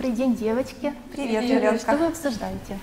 Добрый 0.00 0.16
день, 0.16 0.34
девочки. 0.34 0.94
Привет, 1.12 1.42
Привет. 1.42 1.62
Аленка. 1.62 1.78
Что 1.78 1.96
вы 1.98 2.06
обсуждаете? 2.06 2.78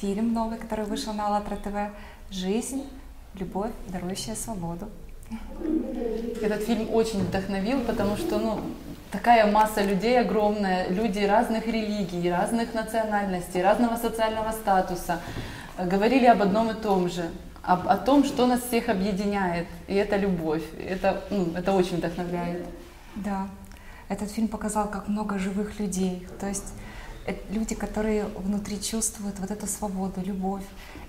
Фильм 0.00 0.32
новый, 0.32 0.56
который 0.56 0.86
вышел 0.86 1.12
на 1.12 1.26
АЛЛАТРА 1.26 1.56
ТВ 1.56 1.92
«Жизнь, 2.30 2.88
любовь, 3.34 3.72
дарующая 3.88 4.34
свободу». 4.34 4.88
Этот 6.40 6.62
фильм 6.62 6.88
очень 6.94 7.18
вдохновил, 7.24 7.80
потому 7.80 8.16
что 8.16 8.38
ну, 8.38 8.60
такая 9.12 9.52
масса 9.52 9.82
людей 9.82 10.18
огромная, 10.18 10.88
люди 10.88 11.18
разных 11.18 11.66
религий, 11.66 12.30
разных 12.30 12.72
национальностей, 12.72 13.62
разного 13.62 13.96
социального 13.96 14.50
статуса 14.52 15.20
э, 15.76 15.86
говорили 15.86 16.24
об 16.24 16.40
одном 16.40 16.70
и 16.70 16.74
том 16.74 17.10
же, 17.10 17.28
об, 17.62 17.86
о 17.86 17.98
том, 17.98 18.24
что 18.24 18.46
нас 18.46 18.62
всех 18.62 18.88
объединяет, 18.88 19.66
и 19.88 19.94
это 19.94 20.16
любовь. 20.16 20.62
Это, 20.78 21.22
ну, 21.28 21.52
это 21.54 21.72
очень 21.72 21.98
вдохновляет. 21.98 22.64
Да, 23.14 23.46
этот 24.08 24.30
фильм 24.30 24.48
показал, 24.48 24.88
как 24.90 25.08
много 25.08 25.38
живых 25.38 25.80
людей. 25.80 26.26
То 26.38 26.48
есть 26.48 26.72
э, 27.26 27.34
люди, 27.50 27.74
которые 27.74 28.24
внутри 28.24 28.80
чувствуют 28.80 29.38
вот 29.40 29.50
эту 29.50 29.66
свободу, 29.66 30.20
любовь. 30.24 30.62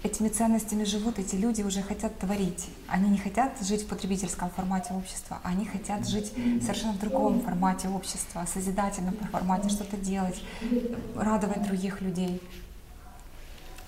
Этими 0.03 0.29
ценностями 0.29 0.83
живут, 0.83 1.19
эти 1.19 1.35
люди 1.35 1.61
уже 1.61 1.81
хотят 1.81 2.17
творить. 2.17 2.69
Они 2.87 3.09
не 3.09 3.17
хотят 3.17 3.53
жить 3.61 3.83
в 3.83 3.87
потребительском 3.87 4.49
формате 4.49 4.93
общества, 4.93 5.39
они 5.43 5.65
хотят 5.65 6.07
жить 6.07 6.33
совершенно 6.61 6.93
в 6.93 6.99
другом 6.99 7.41
формате 7.41 7.87
общества, 7.87 8.45
созидательном 8.51 9.15
формате, 9.31 9.69
что-то 9.69 9.97
делать, 9.97 10.41
радовать 11.15 11.63
других 11.63 12.01
людей. 12.01 12.41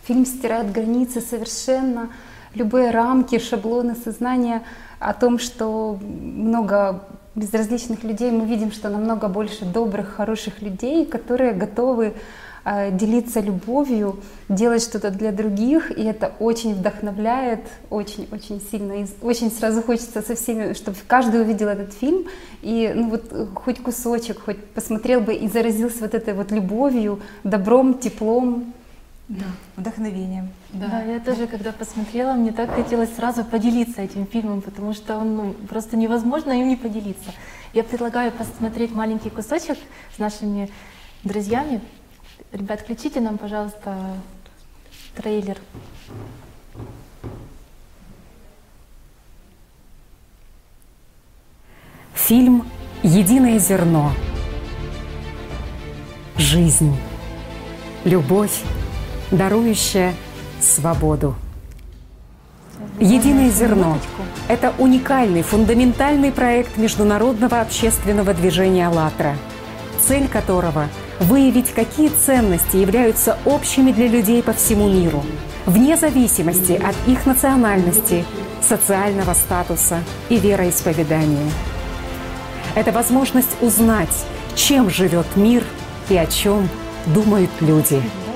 Фильм 0.03 0.25
стирает 0.25 0.71
границы 0.71 1.21
совершенно, 1.21 2.09
любые 2.55 2.89
рамки, 2.91 3.37
шаблоны 3.37 3.95
сознания 3.95 4.63
о 4.99 5.13
том, 5.13 5.37
что 5.37 5.99
много 6.01 7.03
безразличных 7.35 8.03
людей, 8.03 8.31
мы 8.31 8.45
видим, 8.45 8.71
что 8.71 8.89
намного 8.89 9.27
больше 9.27 9.65
добрых, 9.65 10.09
хороших 10.15 10.61
людей, 10.61 11.05
которые 11.05 11.53
готовы 11.53 12.13
э, 12.65 12.91
делиться 12.91 13.39
любовью, 13.39 14.19
делать 14.49 14.83
что-то 14.83 15.11
для 15.11 15.31
других, 15.31 15.91
и 15.97 16.03
это 16.03 16.31
очень 16.39 16.73
вдохновляет, 16.73 17.61
очень-очень 17.89 18.61
сильно, 18.71 19.03
и 19.03 19.05
очень 19.21 19.51
сразу 19.51 19.81
хочется 19.81 20.21
со 20.21 20.35
всеми, 20.35 20.73
чтобы 20.73 20.97
каждый 21.07 21.41
увидел 21.41 21.67
этот 21.67 21.93
фильм, 21.93 22.25
и 22.61 22.91
ну 22.95 23.09
вот 23.09 23.31
хоть 23.55 23.81
кусочек, 23.81 24.41
хоть 24.43 24.63
посмотрел 24.65 25.21
бы 25.21 25.33
и 25.33 25.47
заразился 25.47 25.99
вот 26.01 26.13
этой 26.13 26.33
вот 26.33 26.51
любовью, 26.51 27.19
добром, 27.43 27.99
теплом, 27.99 28.73
да, 29.29 29.45
вдохновением. 29.77 30.49
Да. 30.73 30.87
да, 30.87 31.03
я 31.03 31.19
тоже, 31.19 31.45
когда 31.45 31.71
посмотрела, 31.71 32.33
мне 32.33 32.51
так 32.51 32.73
хотелось 32.73 33.13
сразу 33.15 33.45
поделиться 33.45 34.01
этим 34.01 34.25
фильмом, 34.25 34.61
потому 34.61 34.93
что 34.93 35.17
он 35.17 35.35
ну, 35.35 35.53
просто 35.69 35.95
невозможно 35.97 36.51
им 36.51 36.67
не 36.67 36.75
поделиться. 36.75 37.31
Я 37.73 37.83
предлагаю 37.83 38.31
посмотреть 38.31 38.91
маленький 38.91 39.29
кусочек 39.29 39.77
с 40.15 40.17
нашими 40.17 40.71
друзьями. 41.23 41.79
Ребят, 42.51 42.81
включите 42.81 43.21
нам, 43.21 43.37
пожалуйста, 43.37 44.15
трейлер. 45.15 45.59
Фильм 52.15 52.65
«Единое 53.03 53.59
зерно». 53.59 54.11
Жизнь. 56.35 56.95
Любовь 58.05 58.63
дарующая 59.31 60.13
свободу. 60.61 61.35
Единое 62.99 63.49
зерно– 63.49 63.97
это 64.47 64.73
уникальный, 64.77 65.41
фундаментальный 65.41 66.31
проект 66.31 66.77
международного 66.77 67.61
общественного 67.61 68.33
движения 68.33 68.87
«АЛЛАТРА», 68.87 69.35
цель 70.05 70.27
которого– 70.27 70.87
выявить, 71.19 71.71
какие 71.71 72.09
ценности 72.09 72.77
являются 72.77 73.37
общими 73.45 73.91
для 73.91 74.07
людей 74.07 74.41
по 74.41 74.53
всему 74.53 74.89
миру, 74.89 75.23
вне 75.65 75.97
зависимости 75.97 76.73
от 76.73 76.95
их 77.07 77.25
национальности, 77.25 78.25
социального 78.61 79.33
статуса 79.33 79.99
и 80.29 80.37
вероисповедания. 80.37 81.51
Это 82.75 82.91
возможность 82.91 83.57
узнать, 83.61 84.25
чем 84.55 84.89
живет 84.89 85.25
мир 85.35 85.63
и 86.09 86.17
о 86.17 86.25
чем 86.25 86.69
думают 87.07 87.49
люди– 87.61 88.01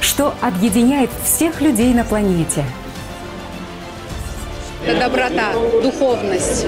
что 0.00 0.34
объединяет 0.40 1.10
всех 1.24 1.60
людей 1.60 1.92
на 1.94 2.04
планете. 2.04 2.64
Это 4.84 5.00
доброта, 5.00 5.52
духовность. 5.82 6.64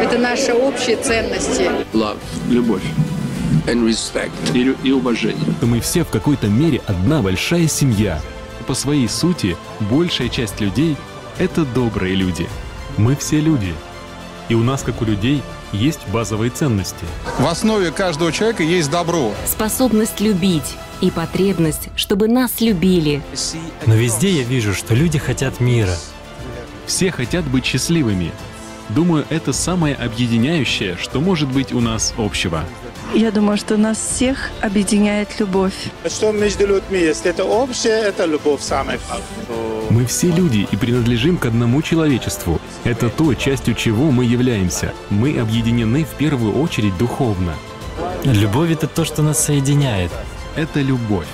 Это 0.00 0.18
наши 0.18 0.52
общие 0.52 0.96
ценности. 0.96 1.70
Love, 1.92 2.18
любовь. 2.48 2.84
And 3.66 3.84
respect. 3.84 4.30
И, 4.54 4.76
и 4.86 4.92
уважение. 4.92 5.44
Мы 5.60 5.80
все 5.80 6.04
в 6.04 6.08
какой-то 6.08 6.46
мере 6.46 6.80
одна 6.86 7.22
большая 7.22 7.66
семья. 7.66 8.20
По 8.68 8.74
своей 8.74 9.08
сути, 9.08 9.56
большая 9.80 10.28
часть 10.28 10.60
людей— 10.60 10.96
это 11.38 11.64
добрые 11.64 12.14
люди. 12.14 12.48
Мы 12.96 13.16
все 13.16 13.40
люди. 13.40 13.74
И 14.48 14.54
у 14.54 14.62
нас, 14.62 14.82
как 14.82 15.02
у 15.02 15.04
людей, 15.04 15.42
есть 15.72 16.06
базовые 16.08 16.50
ценности. 16.50 17.04
В 17.38 17.46
основе 17.46 17.90
каждого 17.90 18.30
человека 18.30 18.62
есть 18.62 18.90
добро. 18.90 19.32
Способность 19.46 20.20
любить 20.20 20.76
и 21.00 21.10
потребность, 21.10 21.88
чтобы 21.96 22.28
нас 22.28 22.60
любили. 22.60 23.22
Но 23.86 23.94
везде 23.94 24.30
я 24.30 24.42
вижу, 24.42 24.74
что 24.74 24.94
люди 24.94 25.18
хотят 25.18 25.60
мира. 25.60 25.94
Все 26.86 27.10
хотят 27.10 27.44
быть 27.44 27.64
счастливыми. 27.64 28.32
Думаю, 28.88 29.24
это 29.30 29.52
самое 29.52 29.96
объединяющее, 29.96 30.96
что 30.96 31.20
может 31.20 31.48
быть 31.48 31.72
у 31.72 31.80
нас 31.80 32.14
общего. 32.16 32.64
Я 33.14 33.32
думаю, 33.32 33.56
что 33.56 33.76
нас 33.76 33.98
всех 33.98 34.50
объединяет 34.60 35.40
любовь. 35.40 35.74
Что 36.06 36.32
между 36.32 36.66
людьми 36.66 36.98
есть? 36.98 37.26
Это 37.26 37.44
общее, 37.44 37.94
это 37.94 38.26
любовь 38.26 38.60
самая. 38.60 39.00
Мы 39.90 40.06
все 40.06 40.30
люди 40.30 40.68
и 40.70 40.76
принадлежим 40.76 41.36
к 41.36 41.46
одному 41.46 41.82
человечеству. 41.82 42.60
Это 42.84 43.08
то, 43.08 43.34
частью 43.34 43.74
чего 43.74 44.10
мы 44.10 44.24
являемся. 44.24 44.92
Мы 45.10 45.38
объединены 45.38 46.04
в 46.04 46.14
первую 46.16 46.60
очередь 46.60 46.96
духовно. 46.98 47.54
Любовь— 48.24 48.70
это 48.72 48.86
то, 48.86 49.04
что 49.04 49.22
нас 49.22 49.44
соединяет. 49.44 50.10
Это 50.56 50.80
любовь. 50.80 51.26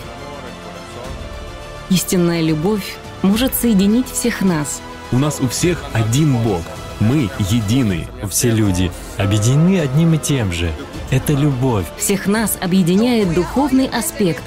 Истинная 1.91 2.41
любовь 2.41 2.97
может 3.23 3.55
соединить 3.55 4.09
всех 4.11 4.41
нас. 4.41 4.83
У 5.13 5.19
нас 5.19 5.39
у 5.41 5.47
всех 5.47 5.85
один 5.93 6.43
Бог. 6.43 6.63
Мы 6.99 7.31
едины. 7.39 8.09
Все 8.29 8.51
люди 8.51 8.91
объединены 9.19 9.79
одним 9.79 10.15
и 10.15 10.19
тем 10.19 10.53
же. 10.53 10.73
Это 11.11 11.35
любовь. 11.35 11.87
Всех 11.97 12.27
нас 12.27 12.59
объединяет 12.61 13.33
духовный 13.33 13.87
аспект. 13.87 14.43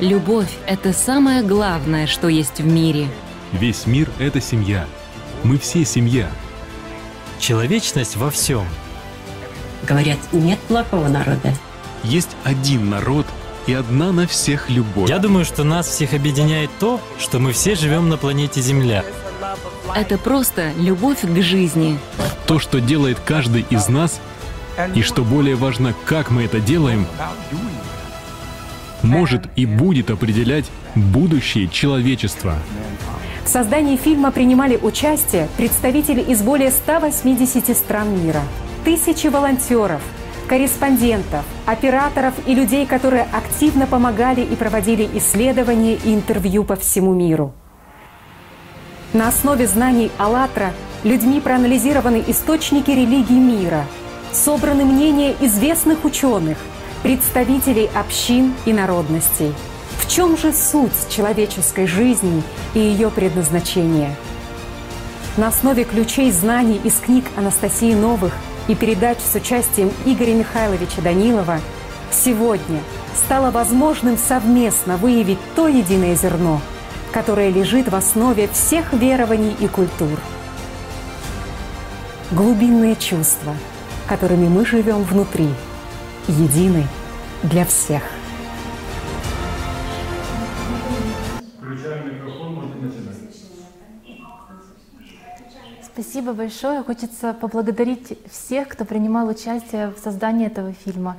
Любовь— 0.00 0.50
это 0.66 0.92
самое 0.92 1.42
главное, 1.42 2.08
что 2.08 2.26
есть 2.26 2.58
в 2.58 2.66
мире. 2.66 3.06
Весь 3.52 3.86
мир— 3.86 4.10
это 4.18 4.40
семья. 4.40 4.86
Мы 5.44 5.58
все 5.58 5.84
семья. 5.84 6.28
Человечность 7.38 8.16
во 8.16 8.30
всем. 8.30 8.66
Говорят, 9.86 10.18
нет 10.32 10.58
плохого 10.60 11.06
народа. 11.06 11.52
Есть 12.04 12.30
один 12.44 12.90
народ 12.90 13.26
и 13.66 13.72
одна 13.74 14.12
на 14.12 14.26
всех 14.26 14.70
любовь. 14.70 15.10
Я 15.10 15.18
думаю, 15.18 15.44
что 15.44 15.64
нас 15.64 15.86
всех 15.86 16.14
объединяет 16.14 16.70
то, 16.78 17.00
что 17.18 17.38
мы 17.38 17.52
все 17.52 17.74
живем 17.74 18.08
на 18.08 18.16
планете 18.16 18.60
Земля. 18.60 19.04
Это 19.94 20.18
просто 20.18 20.72
любовь 20.78 21.20
к 21.20 21.42
жизни. 21.42 21.98
То, 22.46 22.58
что 22.58 22.80
делает 22.80 23.18
каждый 23.24 23.66
из 23.68 23.88
нас, 23.88 24.20
и 24.94 25.02
что 25.02 25.22
более 25.22 25.56
важно, 25.56 25.94
как 26.04 26.30
мы 26.30 26.44
это 26.44 26.60
делаем, 26.60 27.06
может 29.02 29.42
и 29.56 29.66
будет 29.66 30.10
определять 30.10 30.66
будущее 30.94 31.68
человечества. 31.68 32.54
В 33.44 33.48
создании 33.48 33.96
фильма 33.96 34.30
принимали 34.30 34.76
участие 34.76 35.48
представители 35.56 36.20
из 36.20 36.42
более 36.42 36.70
180 36.70 37.76
стран 37.76 38.22
мира, 38.22 38.42
тысячи 38.84 39.28
волонтеров, 39.28 40.02
корреспондентов, 40.48 41.44
операторов 41.66 42.34
и 42.46 42.54
людей, 42.54 42.86
которые 42.86 43.28
активно 43.32 43.86
помогали 43.86 44.40
и 44.40 44.56
проводили 44.56 45.08
исследования 45.14 45.94
и 45.94 46.14
интервью 46.14 46.64
по 46.64 46.74
всему 46.74 47.14
миру. 47.14 47.52
На 49.12 49.28
основе 49.28 49.66
знаний 49.66 50.10
«АЛЛАТРА» 50.18 50.72
людьми 51.04 51.40
проанализированы 51.40 52.24
источники 52.26 52.90
религий 52.90 53.38
мира, 53.38 53.84
собраны 54.32 54.84
мнения 54.84 55.36
известных 55.40 56.04
ученых, 56.04 56.58
представителей 57.02 57.88
общин 57.94 58.54
и 58.64 58.72
народностей. 58.72 59.54
В 59.98 60.10
чем 60.10 60.36
же 60.36 60.52
суть 60.52 61.08
человеческой 61.10 61.86
жизни 61.86 62.42
и 62.74 62.78
ее 62.78 63.10
предназначение? 63.10 64.16
На 65.36 65.48
основе 65.48 65.84
ключей 65.84 66.32
знаний 66.32 66.80
из 66.82 66.94
книг 66.94 67.24
Анастасии 67.36 67.94
Новых 67.94 68.32
и 68.68 68.74
передач 68.74 69.18
с 69.18 69.34
участием 69.34 69.90
Игоря 70.04 70.34
Михайловича 70.34 71.02
Данилова 71.02 71.60
сегодня 72.12 72.80
стало 73.16 73.50
возможным 73.50 74.16
совместно 74.16 74.96
выявить 74.96 75.38
то 75.56 75.66
единое 75.66 76.14
зерно– 76.14 76.60
которое 77.12 77.50
лежит 77.50 77.88
в 77.88 77.94
основе 77.94 78.48
всех 78.48 78.92
верований 78.92 79.54
и 79.58 79.66
культур. 79.66 80.18
Глубинные 82.30 82.96
чувства, 82.96 83.54
которыми 84.06 84.48
мы 84.48 84.66
живем 84.66 85.02
внутри, 85.02 85.48
едины 86.26 86.86
для 87.42 87.64
всех. 87.64 88.02
Спасибо 96.18 96.34
большое. 96.34 96.82
Хочется 96.82 97.32
поблагодарить 97.32 98.18
всех, 98.28 98.66
кто 98.66 98.84
принимал 98.84 99.28
участие 99.28 99.90
в 99.92 99.98
создании 100.00 100.48
этого 100.48 100.72
фильма. 100.72 101.16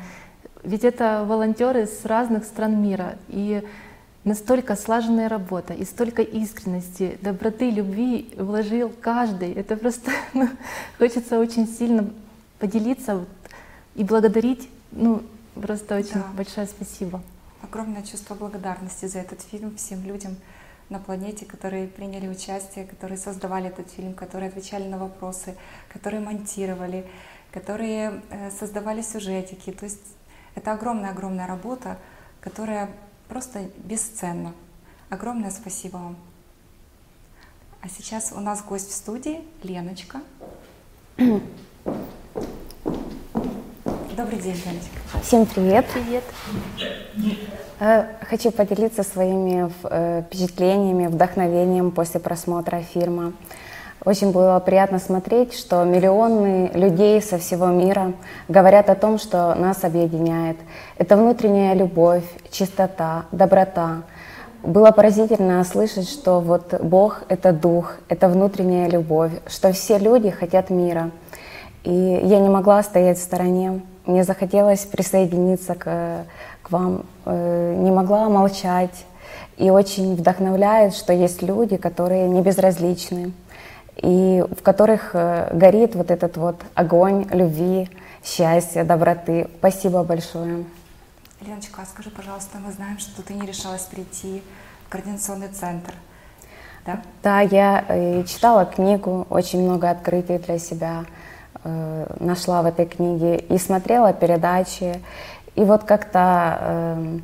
Ведь 0.61 0.83
это 0.83 1.23
волонтеры 1.25 1.87
с 1.87 2.03
разных 2.03 2.43
стран 2.43 2.81
мира. 2.83 3.17
И 3.29 3.63
настолько 4.25 4.75
слаженная 4.75 5.29
работа, 5.29 5.73
и 5.73 5.85
столько 5.85 6.21
искренности, 6.21 7.17
доброты, 7.21 7.69
любви 7.69 8.29
вложил 8.35 8.91
каждый. 8.99 9.53
Это 9.53 9.77
просто 9.77 10.11
ну, 10.33 10.49
хочется 10.97 11.39
очень 11.39 11.65
сильно 11.65 12.09
поделиться 12.59 13.19
вот, 13.19 13.29
и 13.95 14.03
благодарить. 14.03 14.67
Ну, 14.91 15.23
просто 15.55 15.95
очень 15.95 16.15
Да. 16.15 16.25
большое 16.35 16.67
спасибо. 16.67 17.21
Огромное 17.61 18.03
чувство 18.03 18.35
благодарности 18.35 19.05
за 19.05 19.19
этот 19.19 19.39
фильм 19.43 19.77
всем 19.77 20.03
людям 20.03 20.35
на 20.89 20.99
планете, 20.99 21.45
которые 21.45 21.87
приняли 21.87 22.27
участие, 22.27 22.85
которые 22.85 23.17
создавали 23.17 23.67
этот 23.69 23.89
фильм, 23.91 24.13
которые 24.13 24.49
отвечали 24.49 24.87
на 24.87 24.97
вопросы, 24.97 25.55
которые 25.87 26.21
монтировали, 26.21 27.05
которые 27.51 28.21
э, 28.29 28.51
создавали 28.51 29.01
сюжетики. 29.01 29.71
То 29.71 29.85
есть 29.85 30.01
это 30.55 30.73
огромная-огромная 30.73 31.47
работа, 31.47 31.97
которая 32.41 32.89
просто 33.27 33.69
бесценна. 33.77 34.53
Огромное 35.09 35.51
спасибо 35.51 35.97
вам. 35.97 36.17
А 37.81 37.87
сейчас 37.87 38.33
у 38.33 38.39
нас 38.39 38.63
гость 38.63 38.89
в 38.89 38.95
студии 38.95 39.41
Леночка. 39.63 40.21
Добрый 44.19 44.39
день, 44.39 44.61
Леночка. 44.65 45.21
Всем 45.23 45.45
привет. 45.45 45.85
Привет. 45.93 46.23
Э, 47.79 48.03
Хочу 48.29 48.51
поделиться 48.51 49.03
своими 49.03 49.71
э, 49.83 50.23
впечатлениями, 50.23 51.07
вдохновением 51.07 51.91
после 51.91 52.19
просмотра 52.19 52.81
фильма. 52.81 53.31
Очень 54.03 54.33
было 54.33 54.59
приятно 54.59 54.99
смотреть, 54.99 55.53
что 55.53 55.85
миллионы 55.85 56.69
людей 56.73 57.21
со 57.21 57.37
всего 57.37 57.67
мира 57.67 58.11
говорят 58.49 58.89
о 58.89 58.95
том, 58.95 59.19
что 59.19 59.55
нас 59.55 59.85
объединяет. 59.85 60.57
Это 60.97 61.15
внутренняя 61.15 61.73
любовь, 61.73 62.25
чистота, 62.51 63.23
доброта. 63.31 64.01
Было 64.63 64.91
поразительно 64.91 65.63
слышать, 65.63 66.09
что 66.09 66.41
вот 66.41 66.73
Бог— 66.81 67.23
это 67.29 67.53
дух, 67.53 67.95
это 68.09 68.27
внутренняя 68.27 68.89
любовь, 68.89 69.31
что 69.47 69.71
все 69.71 69.97
люди 69.97 70.29
хотят 70.29 70.69
мира. 70.69 71.11
И 71.85 71.93
я 71.93 72.39
не 72.39 72.49
могла 72.49 72.83
стоять 72.83 73.17
в 73.17 73.23
стороне. 73.23 73.81
Мне 74.05 74.23
захотелось 74.23 74.85
присоединиться 74.85 75.75
к, 75.75 76.25
к 76.63 76.71
вам, 76.71 77.05
э, 77.25 77.75
не 77.77 77.91
могла 77.91 78.29
молчать. 78.29 79.05
И 79.57 79.69
очень 79.69 80.15
вдохновляет, 80.15 80.95
что 80.95 81.13
есть 81.13 81.41
люди, 81.41 81.77
которые 81.77 82.29
не 82.29 82.41
безразличны, 82.41 83.33
и 83.97 84.43
в 84.49 84.61
которых 84.63 85.11
э, 85.13 85.49
горит 85.53 85.95
вот 85.95 86.11
этот 86.11 86.37
вот 86.37 86.61
огонь 86.75 87.27
любви, 87.31 87.89
счастья, 88.23 88.83
доброты. 88.83 89.49
Спасибо 89.59 90.03
большое. 90.03 90.63
Леночка, 91.41 91.81
а 91.81 91.85
скажи, 91.85 92.09
пожалуйста, 92.09 92.57
мы 92.57 92.71
знаем, 92.71 92.99
что 92.99 93.21
ты 93.21 93.33
не 93.33 93.45
решалась 93.45 93.83
прийти 93.83 94.43
в 94.85 94.89
координационный 94.89 95.49
центр. 95.49 95.93
Да? 96.85 97.01
Да, 97.23 97.41
я 97.41 97.85
э, 97.87 98.23
читала 98.23 98.65
книгу, 98.65 99.27
очень 99.29 99.61
много 99.61 99.89
открытий 99.89 100.37
для 100.37 100.57
себя 100.59 101.05
э, 101.63 102.05
нашла 102.19 102.61
в 102.61 102.65
этой 102.65 102.85
книге 102.85 103.37
и 103.37 103.57
смотрела 103.57 104.13
передачи. 104.13 105.01
И 105.55 105.63
вот 105.63 105.83
как-то 105.83 106.57
э, 106.61 107.19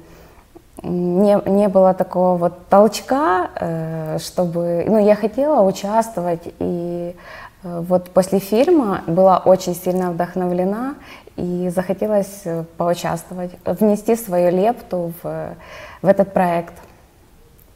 не, 0.83 1.49
не 1.49 1.67
было 1.67 1.93
такого 1.93 2.37
вот 2.37 2.67
толчка, 2.67 3.49
э, 3.55 4.17
чтобы... 4.19 4.85
Ну, 4.87 4.97
я 4.97 5.15
хотела 5.15 5.61
участвовать, 5.61 6.53
и 6.59 7.15
вот 7.63 8.11
после 8.11 8.39
фильма 8.39 9.01
была 9.07 9.39
очень 9.39 9.73
сильно 9.73 10.11
вдохновлена 10.11 10.95
и 11.35 11.71
захотелось 11.73 12.43
поучаствовать, 12.77 13.51
внести 13.65 14.15
свою 14.15 14.51
лепту 14.51 15.13
в, 15.23 15.55
в 16.03 16.07
этот 16.07 16.31
проект. 16.31 16.73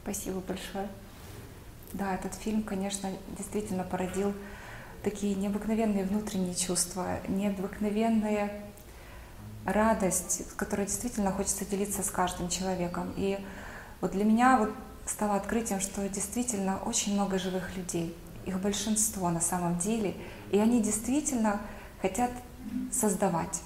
Спасибо 0.04 0.40
большое. 0.46 0.86
Да, 1.92 2.14
этот 2.14 2.34
фильм, 2.34 2.62
конечно, 2.62 3.08
действительно 3.36 3.82
породил 3.82 4.32
такие 5.02 5.34
необыкновенные 5.34 6.04
внутренние 6.04 6.54
чувства, 6.54 7.20
необыкновенная 7.28 8.62
радость, 9.64 10.54
которой 10.56 10.86
действительно 10.86 11.32
хочется 11.32 11.64
делиться 11.64 12.02
с 12.02 12.10
каждым 12.10 12.48
человеком. 12.48 13.12
И 13.16 13.38
вот 14.00 14.12
для 14.12 14.24
меня 14.24 14.58
вот 14.58 14.72
стало 15.06 15.36
открытием, 15.36 15.80
что 15.80 16.08
действительно 16.08 16.78
очень 16.84 17.14
много 17.14 17.38
живых 17.38 17.76
людей, 17.76 18.16
их 18.46 18.60
большинство 18.60 19.30
на 19.30 19.40
самом 19.40 19.78
деле, 19.78 20.14
и 20.50 20.58
они 20.58 20.82
действительно 20.82 21.60
хотят 22.00 22.30
создавать. 22.92 23.62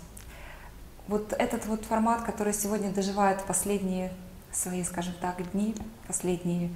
Вот 1.06 1.32
этот 1.34 1.66
вот 1.66 1.84
формат, 1.84 2.22
который 2.22 2.54
сегодня 2.54 2.90
доживает 2.90 3.44
последние 3.44 4.12
свои, 4.52 4.82
скажем 4.84 5.14
так, 5.20 5.50
дни, 5.52 5.74
последние 6.06 6.70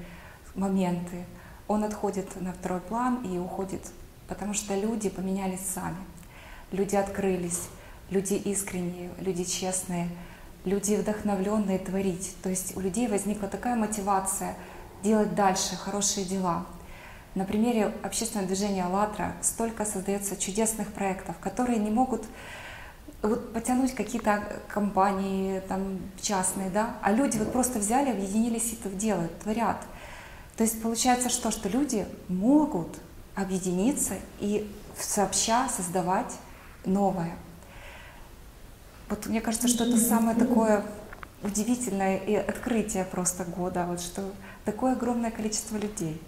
моменты, 0.55 1.25
он 1.67 1.85
отходит 1.85 2.41
на 2.41 2.53
второй 2.53 2.81
план 2.81 3.23
и 3.25 3.39
уходит, 3.39 3.91
потому 4.29 4.55
что 4.55 4.75
люди 4.75 5.09
поменялись 5.09 5.67
сами. 5.75 5.97
Люди 6.71 6.97
открылись, 6.97 7.63
люди 8.11 8.35
искренние, 8.35 9.11
люди 9.19 9.45
честные, 9.45 10.09
люди 10.65 10.95
вдохновленные 10.95 11.79
творить. 11.79 12.37
То 12.43 12.51
есть 12.51 12.77
у 12.77 12.81
людей 12.81 13.09
возникла 13.09 13.49
такая 13.49 13.75
мотивация 13.75 14.55
делать 15.03 15.35
дальше 15.35 15.77
хорошие 15.77 16.27
дела. 16.27 16.67
На 17.35 17.45
примере 17.45 17.93
общественного 18.03 18.47
движения 18.47 18.85
«АЛЛАТРА» 18.85 19.35
столько 19.43 19.85
создается 19.85 20.37
чудесных 20.37 20.93
проектов, 20.93 21.37
которые 21.39 21.79
не 21.79 21.91
могут 21.91 22.25
вот 23.23 23.53
потянуть 23.53 23.95
какие-то 23.95 24.43
компании 24.69 25.61
там, 25.61 25.99
частные, 26.21 26.71
да, 26.71 26.97
а 27.03 27.13
люди 27.13 27.39
вот 27.39 27.53
просто 27.53 27.79
взяли, 27.79 28.11
объединились 28.11 28.73
и 28.73 28.77
это 28.77 28.91
делают, 28.91 29.37
творят. 29.41 29.79
То 30.57 30.65
есть 30.65 30.81
получается 30.83 31.29
что, 31.29 31.51
что 31.51 31.69
люди 31.69 32.07
могут 32.29 32.89
объединиться 33.41 34.15
и 34.41 34.71
сообща 34.99 35.69
создавать 35.69 36.35
новое. 36.85 37.37
Вот 39.09 39.27
мне 39.27 39.41
кажется, 39.41 39.69
что 39.69 39.85
это 39.85 39.97
самое 39.99 40.37
такое 40.37 40.85
удивительное 41.43 42.19
и 42.19 42.35
открытие 42.35 43.05
просто 43.05 43.45
года, 43.45 43.87
вот 43.89 44.01
что 44.01 44.23
такое 44.65 44.93
огромное 44.93 45.31
количество 45.31 45.77
людей. 45.77 46.21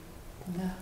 Да. 0.46 0.72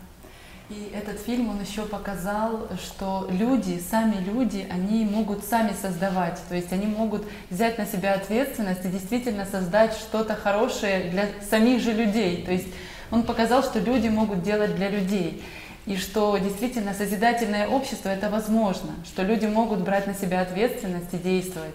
И 0.69 0.93
этот 0.95 1.19
фильм, 1.19 1.49
он 1.49 1.63
еще 1.63 1.87
показал, 1.87 2.69
что 2.77 3.27
люди, 3.31 3.83
сами 3.91 4.17
люди, 4.17 4.67
они 4.71 5.07
могут 5.07 5.43
сами 5.45 5.73
создавать, 5.81 6.39
то 6.47 6.55
есть 6.55 6.71
они 6.73 6.87
могут 6.87 7.27
взять 7.49 7.79
на 7.79 7.87
себя 7.87 8.13
ответственность 8.13 8.85
и 8.85 8.89
действительно 8.89 9.47
создать 9.47 9.95
что-то 9.95 10.35
хорошее 10.35 11.11
для 11.11 11.29
самих 11.49 11.81
же 11.81 11.93
людей. 11.93 12.45
То 12.45 12.53
есть 12.53 12.69
он 13.11 13.23
показал, 13.23 13.63
что 13.63 13.79
люди 13.79 14.09
могут 14.09 14.43
делать 14.43 14.77
для 14.77 14.91
людей. 14.91 15.43
И 15.89 15.97
что 15.97 16.37
действительно 16.37 16.93
созидательное 16.93 17.67
общество 17.67 18.11
это 18.11 18.29
возможно, 18.29 18.91
что 19.07 19.23
люди 19.23 19.47
могут 19.47 19.79
брать 19.81 20.07
на 20.07 20.13
себя 20.13 20.43
ответственность 20.43 21.15
и 21.15 21.17
действовать. 21.17 21.75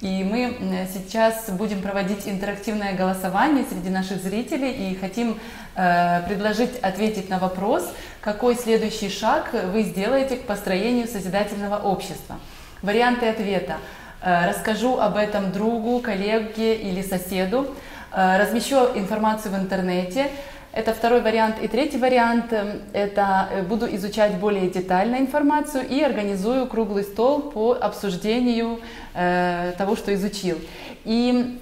И 0.00 0.22
мы 0.22 0.86
сейчас 0.94 1.50
будем 1.50 1.82
проводить 1.82 2.28
интерактивное 2.28 2.94
голосование 2.94 3.64
среди 3.68 3.90
наших 3.90 4.22
зрителей 4.22 4.70
и 4.70 4.94
хотим 4.94 5.40
э, 5.74 6.22
предложить 6.28 6.78
ответить 6.78 7.28
на 7.30 7.40
вопрос, 7.40 7.92
какой 8.20 8.54
следующий 8.54 9.10
шаг 9.10 9.50
вы 9.72 9.82
сделаете 9.82 10.36
к 10.36 10.42
построению 10.46 11.08
созидательного 11.08 11.78
общества. 11.78 12.38
Варианты 12.80 13.26
ответа. 13.26 13.78
Э, 14.22 14.48
расскажу 14.48 14.98
об 14.98 15.16
этом 15.16 15.50
другу, 15.50 15.98
коллеге 15.98 16.76
или 16.76 17.02
соседу. 17.02 17.74
Э, 18.12 18.38
размещу 18.38 18.76
информацию 18.94 19.52
в 19.52 19.58
интернете. 19.58 20.30
Это 20.72 20.92
второй 20.92 21.22
вариант. 21.22 21.56
И 21.62 21.68
третий 21.68 21.98
вариант– 21.98 22.52
это 22.92 23.64
буду 23.68 23.86
изучать 23.96 24.34
более 24.36 24.68
детально 24.68 25.16
информацию 25.16 25.86
и 25.88 26.00
организую 26.02 26.66
круглый 26.66 27.04
стол 27.04 27.40
по 27.50 27.72
обсуждению 27.72 28.80
э, 29.14 29.72
того, 29.78 29.96
что 29.96 30.14
изучил. 30.14 30.58
И 31.04 31.58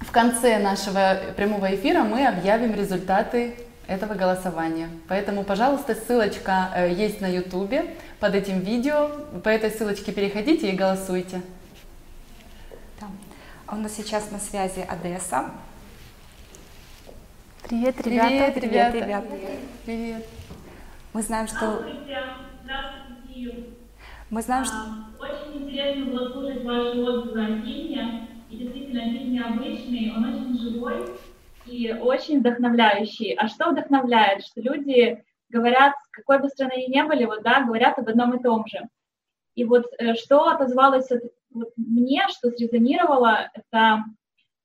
в 0.00 0.10
конце 0.10 0.58
нашего 0.58 1.20
прямого 1.36 1.74
эфира 1.74 2.02
мы 2.02 2.26
объявим 2.26 2.74
результаты 2.74 3.54
этого 3.86 4.14
голосования. 4.14 4.88
Поэтому, 5.08 5.44
пожалуйста, 5.44 5.94
ссылочка 5.94 6.70
э, 6.74 6.92
есть 6.92 7.20
на 7.20 7.26
YouTube 7.26 7.74
под 8.18 8.34
этим 8.34 8.60
видео. 8.60 9.10
По 9.44 9.48
этой 9.48 9.70
ссылочке 9.70 10.12
переходите 10.12 10.70
и 10.70 10.76
голосуйте. 10.76 11.40
А 13.66 13.76
у 13.76 13.78
нас 13.78 13.94
сейчас 13.94 14.32
на 14.32 14.40
связи 14.40 14.80
Одесса. 14.88 15.50
Привет, 17.70 18.04
ребята. 18.04 18.60
Привет, 18.60 18.94
ребята. 18.96 19.28
Привет, 19.28 19.60
Привет. 19.86 20.26
Мы 21.12 21.22
знаем, 21.22 21.46
что... 21.46 21.84
Мы 24.28 24.42
знаем, 24.42 24.64
что... 24.64 24.74
Очень 25.20 25.62
интересно 25.62 26.06
было 26.06 26.32
слушать 26.32 26.64
ваши 26.64 26.98
отзывы 26.98 27.44
о 27.44 27.62
фильме. 27.62 28.26
И 28.50 28.56
действительно 28.56 29.02
фильм 29.02 29.34
необычный, 29.34 30.12
он 30.16 30.24
очень 30.24 30.58
живой 30.58 31.10
и 31.64 31.92
очень 31.92 32.40
вдохновляющий. 32.40 33.34
А 33.34 33.46
что 33.46 33.70
вдохновляет? 33.70 34.42
Что 34.42 34.60
люди 34.60 35.22
говорят, 35.48 35.94
какой 36.10 36.40
бы 36.40 36.48
страны 36.48 36.72
ни 36.76 36.90
не 36.90 37.04
были, 37.04 37.24
вот, 37.24 37.44
да, 37.44 37.62
говорят 37.62 38.00
об 38.00 38.08
одном 38.08 38.36
и 38.36 38.42
том 38.42 38.66
же. 38.66 38.88
И 39.54 39.62
вот 39.62 39.86
э, 40.00 40.14
что 40.14 40.48
отозвалось 40.48 41.08
от, 41.12 41.22
вот, 41.54 41.68
мне, 41.76 42.26
что 42.30 42.50
срезонировало, 42.50 43.48
это, 43.54 44.02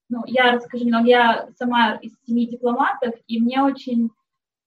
ну, 0.10 0.24
я 0.26 0.52
расскажу 0.52 0.86
немного, 0.86 1.08
я 1.08 1.50
сама 1.58 1.96
из 1.96 2.14
семи 2.26 2.48
дипломатов, 2.48 3.16
и 3.28 3.40
мне 3.40 3.62
очень 3.62 4.10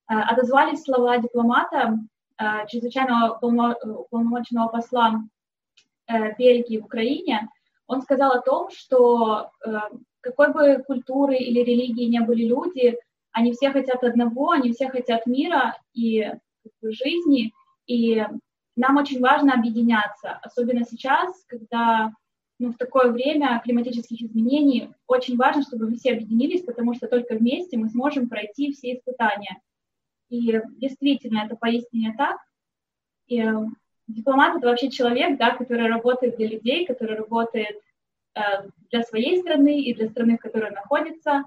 э, 0.09 0.15
отозвались 0.15 0.83
слова 0.83 1.19
дипломата, 1.19 1.99
э, 2.39 2.67
чрезвычайного 2.69 3.39
уполномоченного 3.39 4.69
посла 4.69 5.23
э, 6.07 6.35
Бельгии 6.37 6.79
в 6.79 6.87
Украине. 6.87 7.49
Он 7.87 8.03
сказал 8.03 8.33
о 8.33 8.43
том, 8.43 8.71
что 8.71 9.51
э, 9.65 9.71
какой 10.21 10.53
бы 10.53 10.83
культуры 10.85 11.37
или 11.37 11.61
религии 11.61 12.05
не 12.05 12.21
были 12.21 12.45
люди, 12.45 12.99
они 13.33 13.53
все 13.53 13.71
хотят 13.71 14.03
одного, 14.03 14.51
они 14.51 14.73
все 14.73 14.89
хотят 14.89 15.27
мира 15.27 15.77
и 15.93 16.33
жизни, 16.83 17.53
и 17.87 18.27
нам 18.77 18.97
очень 18.97 19.21
важно 19.21 19.55
объединяться, 19.55 20.39
особенно 20.43 20.85
сейчас, 20.85 21.45
когда 21.47 22.13
ну, 22.59 22.73
в 22.73 22.77
такое 22.77 23.11
время 23.13 23.61
климатических 23.65 24.21
изменений 24.21 24.91
очень 25.07 25.37
важно, 25.37 25.63
чтобы 25.63 25.89
мы 25.89 25.97
все 25.97 26.13
объединились, 26.13 26.63
потому 26.63 26.95
что 26.95 27.07
только 27.07 27.35
вместе 27.35 27.77
мы 27.77 27.89
сможем 27.89 28.29
пройти 28.29 28.73
все 28.73 28.95
испытания. 28.95 29.61
И 30.29 30.61
действительно, 30.77 31.45
это 31.45 31.57
поистине 31.57 32.15
так. 32.19 32.39
И 33.29 33.41
э, 33.41 33.55
дипломат— 34.09 34.57
это 34.59 34.67
вообще 34.67 34.91
человек, 34.91 35.39
да, 35.39 35.55
который 35.55 35.89
работает 35.89 36.37
для 36.37 36.49
людей, 36.49 36.85
который 36.85 37.17
работает 37.17 37.81
э, 38.35 38.41
для 38.91 39.03
своей 39.05 39.41
страны 39.41 39.81
и 39.81 39.95
для 39.95 40.09
страны, 40.09 40.37
в 40.37 40.41
которой 40.41 40.69
он 40.69 40.75
находится. 40.75 41.45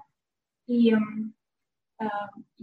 И 0.66 0.94
э, 0.94 2.04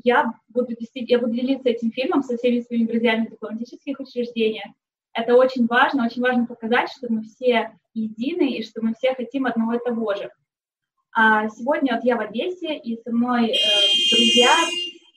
я, 0.04 0.34
буду, 0.48 0.74
я 0.94 1.20
буду 1.20 1.34
делиться 1.34 1.70
этим 1.70 1.92
фильмом 1.92 2.24
со 2.24 2.36
всеми 2.36 2.62
своими 2.62 2.88
друзьями 2.88 3.28
в 3.28 3.32
дипломатических 3.32 4.00
учреждениях. 4.00 4.72
Это 5.14 5.36
очень 5.36 5.66
важно, 5.66 6.06
очень 6.06 6.22
важно 6.22 6.46
показать, 6.46 6.92
что 6.92 7.08
мы 7.12 7.24
все 7.24 7.72
едины 7.94 8.58
и 8.58 8.64
что 8.64 8.82
мы 8.82 8.94
все 8.94 9.16
хотим 9.16 9.46
одного 9.46 9.74
и 9.74 9.84
того 9.84 10.14
же. 10.16 10.32
А 11.12 11.50
сегодня 11.50 11.96
вот 11.96 12.04
я 12.04 12.18
в 12.18 12.22
Одессе, 12.22 12.78
и 12.78 13.02
со 13.02 13.12
мной 13.12 13.48
э, 13.48 13.54
друзья 14.12 14.56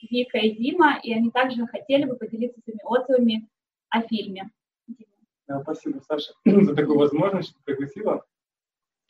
Вика 0.09 0.39
и 0.39 0.51
Дима, 0.51 0.99
и 1.01 1.13
они 1.13 1.29
также 1.29 1.65
хотели 1.67 2.05
бы 2.05 2.15
поделиться 2.15 2.59
своими 2.61 2.81
отзывами 2.83 3.47
о 3.89 4.01
фильме. 4.01 4.49
Да, 5.47 5.61
спасибо, 5.61 5.99
Саша, 6.07 6.33
за 6.45 6.75
такую 6.75 6.97
возможность, 6.97 7.49
что 7.49 7.59
пригласила. 7.63 8.25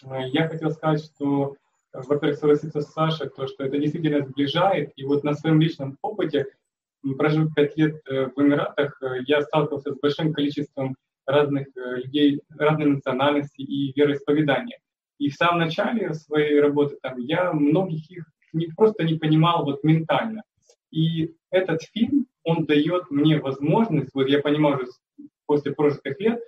Э, 0.03 0.27
я 0.27 0.47
хотел 0.49 0.71
сказать, 0.71 1.03
что, 1.03 1.55
во-первых, 1.93 2.37
согласиться 2.37 2.81
с 2.81 2.91
Сашей, 2.91 3.29
то, 3.29 3.47
что 3.47 3.63
это 3.63 3.77
действительно 3.77 4.25
сближает, 4.25 4.91
и 4.97 5.05
вот 5.05 5.23
на 5.23 5.33
своем 5.33 5.61
личном 5.61 5.97
опыте, 6.01 6.47
прожив 7.17 7.53
пять 7.53 7.77
лет 7.77 7.95
э, 8.07 8.27
в 8.27 8.41
Эмиратах, 8.41 8.97
э, 9.01 9.23
я 9.27 9.41
сталкивался 9.41 9.93
с 9.93 9.99
большим 9.99 10.33
количеством 10.33 10.95
разных 11.25 11.67
людей, 11.75 12.41
разной 12.49 12.87
национальности 12.87 13.61
и 13.61 13.93
вероисповедания. 13.97 14.79
И 15.19 15.29
в 15.29 15.35
самом 15.35 15.59
начале 15.59 16.13
своей 16.13 16.59
работы 16.59 16.97
там 17.01 17.17
я 17.17 17.53
многих 17.53 18.11
их 18.11 18.25
не, 18.51 18.67
просто 18.67 19.03
не 19.03 19.15
понимал 19.15 19.63
вот 19.63 19.83
ментально. 19.83 20.43
И 20.91 21.33
этот 21.49 21.81
фильм, 21.81 22.27
он 22.43 22.65
дает 22.65 23.09
мне 23.09 23.39
возможность, 23.39 24.09
вот 24.13 24.27
я 24.27 24.39
понимаю 24.39 24.77
уже 24.77 24.91
после 25.45 25.73
прожитых 25.73 26.19
лет, 26.19 26.39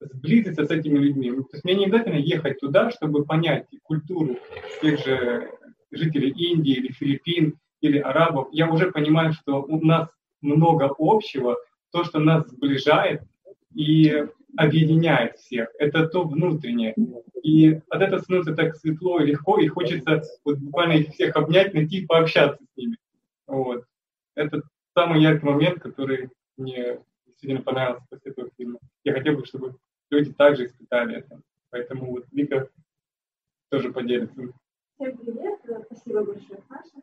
сблизиться 0.00 0.64
с 0.64 0.70
этими 0.70 0.98
людьми. 0.98 1.30
То 1.30 1.46
есть 1.52 1.64
мне 1.64 1.74
не 1.74 1.86
обязательно 1.86 2.16
ехать 2.16 2.58
туда, 2.58 2.90
чтобы 2.90 3.24
понять 3.24 3.66
культуру 3.82 4.38
тех 4.80 4.98
же 5.04 5.50
жителей 5.90 6.30
Индии 6.30 6.74
или 6.74 6.92
Филиппин 6.92 7.58
или 7.82 7.98
арабов. 7.98 8.48
Я 8.52 8.70
уже 8.70 8.90
понимаю, 8.90 9.34
что 9.34 9.62
у 9.62 9.84
нас 9.84 10.08
много 10.40 10.90
общего, 10.98 11.58
то, 11.90 12.04
что 12.04 12.18
нас 12.18 12.48
сближает 12.48 13.22
и 13.74 14.26
объединяет 14.56 15.36
всех. 15.36 15.68
Это 15.78 16.06
то 16.06 16.24
внутреннее. 16.24 16.94
И 17.42 17.80
от 17.90 18.00
этого 18.00 18.20
становится 18.20 18.54
так 18.54 18.76
светло 18.76 19.20
и 19.20 19.26
легко, 19.26 19.58
и 19.58 19.66
хочется 19.66 20.22
вот 20.44 20.58
буквально 20.58 20.92
их 20.92 21.12
всех 21.12 21.36
обнять, 21.36 21.74
найти 21.74 21.98
и 21.98 22.06
пообщаться 22.06 22.62
с 22.64 22.76
ними. 22.76 22.96
Вот. 23.46 23.84
Это 24.34 24.62
самый 24.94 25.20
яркий 25.20 25.44
момент, 25.44 25.80
который 25.80 26.30
мне 26.56 27.00
сильно 27.40 27.60
понравился 27.60 28.06
после 28.08 28.32
этого 28.32 28.50
фильма. 28.56 28.78
Я 29.04 29.12
хотел 29.12 29.36
бы, 29.36 29.44
чтобы 29.44 29.76
люди 30.10 30.32
также 30.32 30.66
испытали 30.66 31.16
это. 31.16 31.40
Поэтому 31.70 32.10
вот 32.12 32.26
Вика 32.30 32.68
тоже 33.70 33.92
поделится. 33.92 34.52
Всем 34.94 35.16
привет, 35.16 35.58
спасибо 35.86 36.24
большое, 36.24 36.60
Саша. 36.68 37.02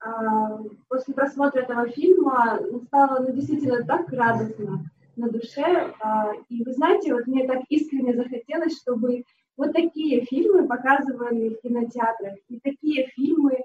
А, 0.00 0.58
после 0.88 1.14
просмотра 1.14 1.60
этого 1.60 1.88
фильма 1.88 2.60
стало 2.86 3.20
ну, 3.20 3.32
действительно 3.32 3.84
так 3.84 4.08
радостно 4.10 4.84
на 5.16 5.28
душе. 5.30 5.94
А, 6.00 6.32
и 6.48 6.62
вы 6.64 6.72
знаете, 6.72 7.14
вот 7.14 7.26
мне 7.26 7.46
так 7.46 7.62
искренне 7.68 8.14
захотелось, 8.14 8.78
чтобы 8.80 9.24
вот 9.56 9.72
такие 9.72 10.24
фильмы 10.26 10.66
показывали 10.66 11.50
в 11.50 11.60
кинотеатрах, 11.62 12.34
и 12.48 12.60
такие 12.60 13.06
фильмы 13.08 13.62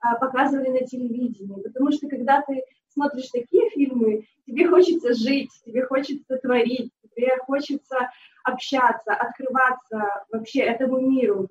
а, 0.00 0.16
показывали 0.16 0.68
на 0.68 0.86
телевидении. 0.86 1.62
Потому 1.62 1.92
что 1.92 2.08
когда 2.08 2.42
ты 2.42 2.62
смотришь 2.88 3.28
такие 3.30 3.68
фильмы, 3.70 4.26
тебе 4.46 4.68
хочется 4.68 5.12
жить, 5.12 5.50
тебе 5.64 5.84
хочется 5.84 6.38
творить, 6.38 6.90
тебе 7.02 7.36
хочется 7.46 8.10
общаться, 8.44 9.14
открываться 9.14 10.24
вообще 10.30 10.60
этому 10.60 11.00
миру. 11.00 11.48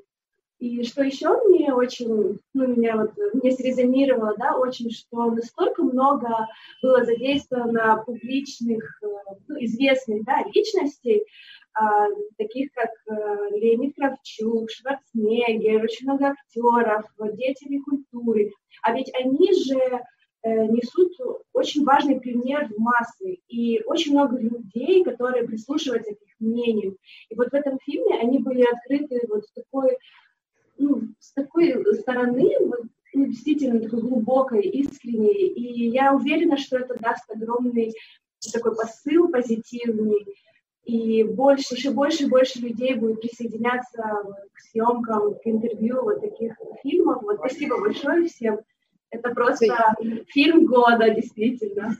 И 0.64 0.82
что 0.86 1.04
еще 1.04 1.28
мне 1.50 1.74
очень, 1.74 2.40
ну, 2.54 2.68
меня 2.68 2.96
вот, 2.96 3.12
мне 3.34 3.52
срезонировало, 3.52 4.34
да, 4.38 4.56
очень, 4.58 4.92
что 4.92 5.30
настолько 5.30 5.84
много 5.84 6.48
было 6.82 7.04
задействовано 7.04 8.02
публичных, 8.06 8.82
э, 9.04 9.08
ну, 9.50 9.62
известных, 9.66 10.24
да, 10.24 10.42
личностей, 10.54 11.26
а, 11.74 12.08
таких 12.38 12.72
как 12.72 12.92
э, 13.08 13.58
Леонид 13.58 13.94
Кравчук, 13.98 14.72
Шварценеггер, 14.72 15.84
очень 15.84 16.08
много 16.08 16.28
актеров, 16.28 17.04
деятелей 17.34 17.82
культуры. 17.82 18.54
А 18.84 18.94
ведь 18.94 19.12
они 19.20 19.52
же 19.66 20.00
Э, 20.46 20.66
несут 20.66 21.14
очень 21.54 21.86
важный 21.86 22.20
пример 22.20 22.68
в 22.68 22.78
массы, 22.78 23.40
и 23.48 23.82
очень 23.86 24.12
много 24.12 24.38
людей, 24.38 25.02
которые 25.02 25.48
прислушиваются 25.48 26.14
к 26.14 26.22
их 26.22 26.36
мнению. 26.40 26.98
И 27.30 27.36
вот 27.36 27.50
в 27.50 27.54
этом 27.54 27.80
фильме 27.86 28.20
они 28.20 28.40
были 28.40 28.64
открыты 28.64 29.22
вот 29.30 29.46
с 29.46 29.52
такой, 29.54 29.98
ну, 30.78 31.02
с 31.20 31.34
такой 31.34 31.84
стороны, 31.96 32.56
вот, 32.62 32.82
ну, 33.14 33.26
действительно 33.28 33.80
такой 33.80 34.02
глубокой, 34.02 34.62
искренней, 34.62 35.48
и 35.48 35.90
я 35.90 36.14
уверена, 36.14 36.58
что 36.58 36.78
это 36.78 37.00
даст 37.00 37.30
огромный 37.30 37.94
такой 38.52 38.76
посыл 38.76 39.30
позитивный, 39.30 40.26
и 40.84 41.24
больше, 41.24 41.76
еще 41.76 41.92
больше 41.92 42.24
и 42.24 42.30
больше 42.30 42.60
людей 42.60 42.96
будет 42.96 43.22
присоединяться 43.22 44.02
к 44.52 44.60
съемкам, 44.60 45.36
к 45.36 45.42
интервью 45.46 46.04
вот 46.04 46.20
таких 46.20 46.56
фильмов. 46.82 47.24
Вот 47.24 47.38
спасибо 47.38 47.80
большое 47.80 48.28
всем. 48.28 48.60
Это 49.10 49.30
просто 49.30 49.96
фильм 50.28 50.66
года, 50.66 51.10
действительно. 51.10 51.96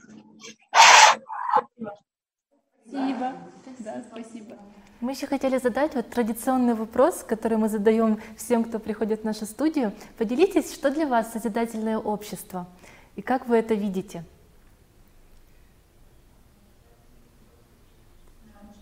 Спасибо. 2.86 3.32
Да, 3.78 4.04
спасибо. 4.10 4.56
Мы 5.04 5.12
еще 5.12 5.26
хотели 5.26 5.58
задать 5.58 5.94
вот 5.94 6.08
традиционный 6.08 6.72
вопрос, 6.72 7.24
который 7.24 7.58
мы 7.58 7.68
задаем 7.68 8.18
всем, 8.38 8.64
кто 8.64 8.78
приходит 8.78 9.20
в 9.20 9.24
нашу 9.24 9.44
студию. 9.44 9.92
Поделитесь, 10.16 10.72
что 10.72 10.90
для 10.90 11.06
вас 11.06 11.30
созидательное 11.30 11.98
общество 11.98 12.66
и 13.14 13.20
как 13.20 13.46
вы 13.46 13.56
это 13.56 13.74
видите? 13.74 14.24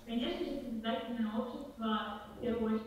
Конечно, 0.07 0.47
созидательное 0.47 1.33
общество 1.37 2.23
в 2.41 2.79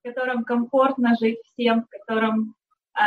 в 0.00 0.08
котором 0.08 0.44
комфортно 0.44 1.14
жить 1.20 1.38
всем, 1.52 1.82
в 1.82 1.88
котором 1.90 2.54
э, 2.98 3.04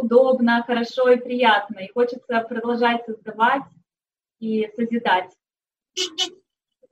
удобно, 0.00 0.62
хорошо 0.66 1.10
и 1.10 1.16
приятно. 1.16 1.78
И 1.80 1.92
хочется 1.92 2.40
продолжать 2.48 3.04
создавать 3.06 3.62
и 4.38 4.68
созидать. 4.76 5.30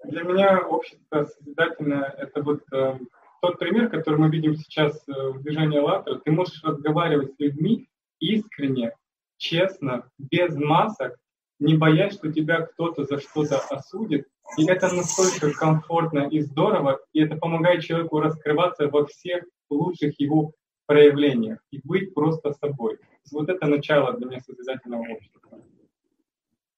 Для 0.04 0.22
меня 0.22 0.60
общество 0.60 1.24
созидательное– 1.24 2.14
это 2.18 2.42
вот 2.42 2.60
э, 2.72 2.98
тот 3.42 3.58
пример, 3.58 3.90
который 3.90 4.18
мы 4.18 4.30
видим 4.30 4.56
сейчас 4.56 4.96
э, 5.08 5.12
в 5.30 5.42
движении 5.42 5.78
«АЛЛАТРА». 5.78 6.20
Ты 6.20 6.30
можешь 6.30 6.62
разговаривать 6.62 7.34
с 7.34 7.38
людьми 7.38 7.88
искренне, 8.20 8.92
честно, 9.36 10.08
без 10.18 10.54
масок, 10.56 11.16
не 11.58 11.76
боясь, 11.76 12.14
что 12.14 12.32
тебя 12.32 12.62
кто-то 12.62 13.04
за 13.04 13.18
что-то 13.18 13.58
осудит, 13.70 14.26
и 14.56 14.66
это 14.66 14.92
настолько 14.94 15.52
комфортно 15.52 16.28
и 16.30 16.40
здорово, 16.40 17.00
и 17.12 17.22
это 17.22 17.36
помогает 17.36 17.82
человеку 17.82 18.20
раскрываться 18.20 18.88
во 18.88 19.06
всех 19.06 19.44
лучших 19.68 20.18
его 20.20 20.52
проявлениях 20.88 21.60
и 21.70 21.80
быть 21.84 22.14
просто 22.14 22.52
собой. 22.54 22.98
Вот 23.30 23.48
это 23.48 23.66
начало 23.66 24.14
для 24.14 24.26
меня 24.26 24.40
созидательного 24.40 25.02
общества. 25.02 25.60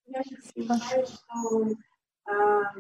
Я 0.06 0.22
считаю, 0.24 1.06
что 1.06 1.76
А, 2.30 2.72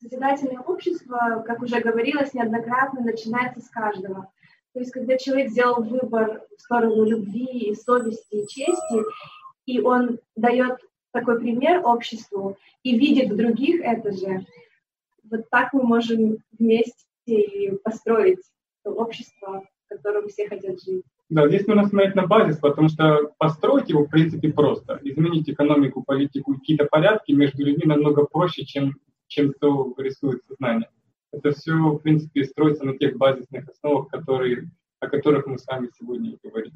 созидательное 0.00 0.60
общество, 0.60 1.44
как 1.46 1.62
уже 1.62 1.80
говорилось 1.80 2.34
неоднократно, 2.34 3.00
начинается 3.00 3.60
с 3.60 3.68
каждого. 3.68 4.30
То 4.72 4.80
есть, 4.80 4.92
когда 4.92 5.16
человек 5.16 5.50
сделал 5.50 5.82
выбор 5.82 6.42
в 6.56 6.60
сторону 6.60 7.04
любви, 7.04 7.70
и 7.70 7.74
совести 7.74 8.36
и 8.36 8.46
чести, 8.46 9.04
и 9.64 9.80
он 9.80 10.18
дает 10.34 10.78
такой 11.12 11.40
пример 11.40 11.80
обществу 11.84 12.58
и 12.82 12.98
видит 12.98 13.30
в 13.32 13.36
других 13.36 13.80
это 13.82 14.12
же, 14.12 14.44
вот 15.24 15.48
так 15.50 15.72
мы 15.72 15.82
можем 15.82 16.38
вместе 16.58 16.94
и 17.26 17.70
построить 17.78 18.42
общество, 18.84 19.66
котором 19.96 20.28
все 20.28 20.48
хотят 20.48 20.82
жить. 20.82 21.02
Да, 21.28 21.48
здесь 21.48 21.66
нужно 21.66 21.88
смотреть 21.88 22.14
на 22.14 22.26
базис, 22.26 22.58
потому 22.58 22.88
что 22.88 23.32
построить 23.38 23.88
его, 23.88 24.04
в 24.04 24.08
принципе, 24.08 24.52
просто. 24.52 25.00
Изменить 25.02 25.48
экономику, 25.48 26.04
политику 26.04 26.52
и 26.52 26.58
какие-то 26.58 26.86
порядки 26.86 27.32
между 27.32 27.64
людьми 27.64 27.84
намного 27.86 28.24
проще, 28.24 28.64
чем, 28.64 28.94
чем 29.26 29.52
то 29.54 29.92
рисует 29.98 30.42
сознание. 30.46 30.88
Это 31.32 31.52
все, 31.52 31.72
в 31.72 31.98
принципе, 31.98 32.44
строится 32.44 32.84
на 32.84 32.96
тех 32.96 33.16
базисных 33.16 33.68
основах, 33.68 34.08
которые, 34.08 34.70
о 35.00 35.08
которых 35.08 35.46
мы 35.46 35.58
с 35.58 35.66
вами 35.66 35.90
сегодня 35.98 36.30
и 36.30 36.38
говорим. 36.42 36.72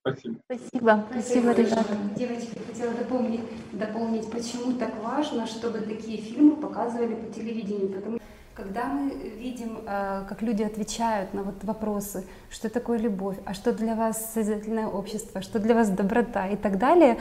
Спасибо. 0.00 0.36
Спасибо. 0.44 1.06
Спасибо, 1.10 1.52
ребята. 1.52 1.96
Девочки, 2.16 2.56
хотела 2.66 2.94
дополнить, 2.94 3.40
дополнить, 3.72 4.30
почему 4.30 4.78
так 4.78 5.02
важно, 5.02 5.46
чтобы 5.46 5.80
такие 5.80 6.18
фильмы 6.18 6.56
показывали 6.56 7.14
по 7.14 7.32
телевидению. 7.32 7.88
Потому 7.88 8.18
когда 8.56 8.86
мы 8.86 9.10
видим, 9.10 9.78
э, 9.86 10.24
как 10.28 10.40
люди 10.40 10.62
отвечают 10.62 11.34
на 11.34 11.42
вот 11.42 11.62
вопросы, 11.62 12.24
что 12.50 12.70
такое 12.70 12.98
любовь, 12.98 13.36
а 13.44 13.52
что 13.52 13.72
для 13.72 13.94
вас 13.94 14.32
созидательное 14.32 14.86
общество, 14.86 15.42
что 15.42 15.58
для 15.58 15.74
вас 15.74 15.90
доброта 15.90 16.48
и 16.48 16.56
так 16.56 16.78
далее, 16.78 17.18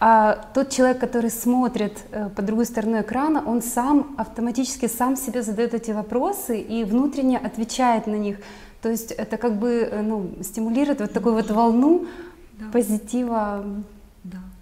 а 0.00 0.38
тот 0.54 0.70
человек, 0.70 1.00
который 1.00 1.30
смотрит 1.30 1.98
э, 2.12 2.28
по 2.28 2.42
другую 2.42 2.66
сторону 2.66 3.00
экрана, 3.00 3.42
он 3.44 3.60
сам 3.60 4.14
автоматически 4.16 4.86
сам 4.86 5.16
себе 5.16 5.42
задает 5.42 5.74
эти 5.74 5.90
вопросы 5.90 6.60
и 6.60 6.84
внутренне 6.84 7.38
отвечает 7.38 8.06
на 8.06 8.14
них. 8.14 8.38
То 8.80 8.88
есть 8.88 9.10
это 9.10 9.36
как 9.36 9.56
бы 9.58 9.88
э, 9.90 10.02
ну, 10.02 10.30
стимулирует 10.42 11.00
вот 11.00 11.12
такую 11.12 11.34
вот 11.34 11.50
волну 11.50 12.06
да. 12.52 12.66
позитива. 12.72 13.64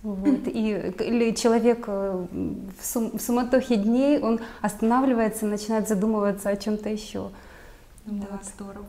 Вот. 0.06 0.46
И, 0.46 0.70
или 1.00 1.34
человек 1.34 1.86
э, 1.88 2.26
в, 2.78 2.84
сум, 2.84 3.18
в 3.18 3.20
суматохе 3.20 3.74
дней, 3.74 4.20
он 4.20 4.40
останавливается, 4.62 5.46
начинает 5.46 5.88
задумываться 5.88 6.48
о 6.48 6.56
чем-то 6.56 6.88
еще. 6.88 7.30
Да, 8.04 8.26
вот. 8.30 8.44
здорово. 8.44 8.86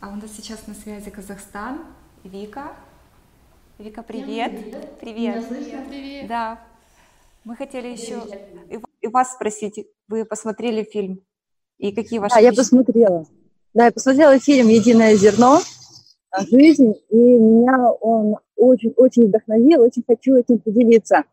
А 0.00 0.08
у 0.08 0.16
нас 0.16 0.30
сейчас 0.34 0.66
на 0.66 0.72
связи 0.72 1.10
Казахстан. 1.10 1.80
Вика. 2.24 2.72
Вика, 3.78 4.02
привет. 4.02 4.52
Привет. 4.52 4.98
Привет. 4.98 5.46
привет. 5.90 6.26
Да. 6.26 6.58
Мы 7.44 7.54
хотели 7.54 7.88
еще 7.88 8.22
и 9.02 9.08
вас 9.08 9.34
спросить, 9.34 9.86
вы 10.08 10.24
посмотрели 10.24 10.84
фильм? 10.84 11.20
И 11.76 11.92
какие 11.92 12.18
ваши 12.18 12.34
Да, 12.36 12.40
я 12.40 12.54
посмотрела. 12.54 13.26
Да, 13.74 13.84
я 13.84 13.92
посмотрела 13.92 14.38
фильм 14.38 14.68
«Единое 14.68 15.16
зерно. 15.16 15.60
Жизнь», 16.38 16.94
и 17.08 17.16
меня 17.16 17.90
он 18.00 18.36
очень-очень 18.56 19.26
вдохновил, 19.26 19.82
очень 19.82 20.04
хочу 20.06 20.36
этим 20.36 20.58
поделиться. 20.58 21.24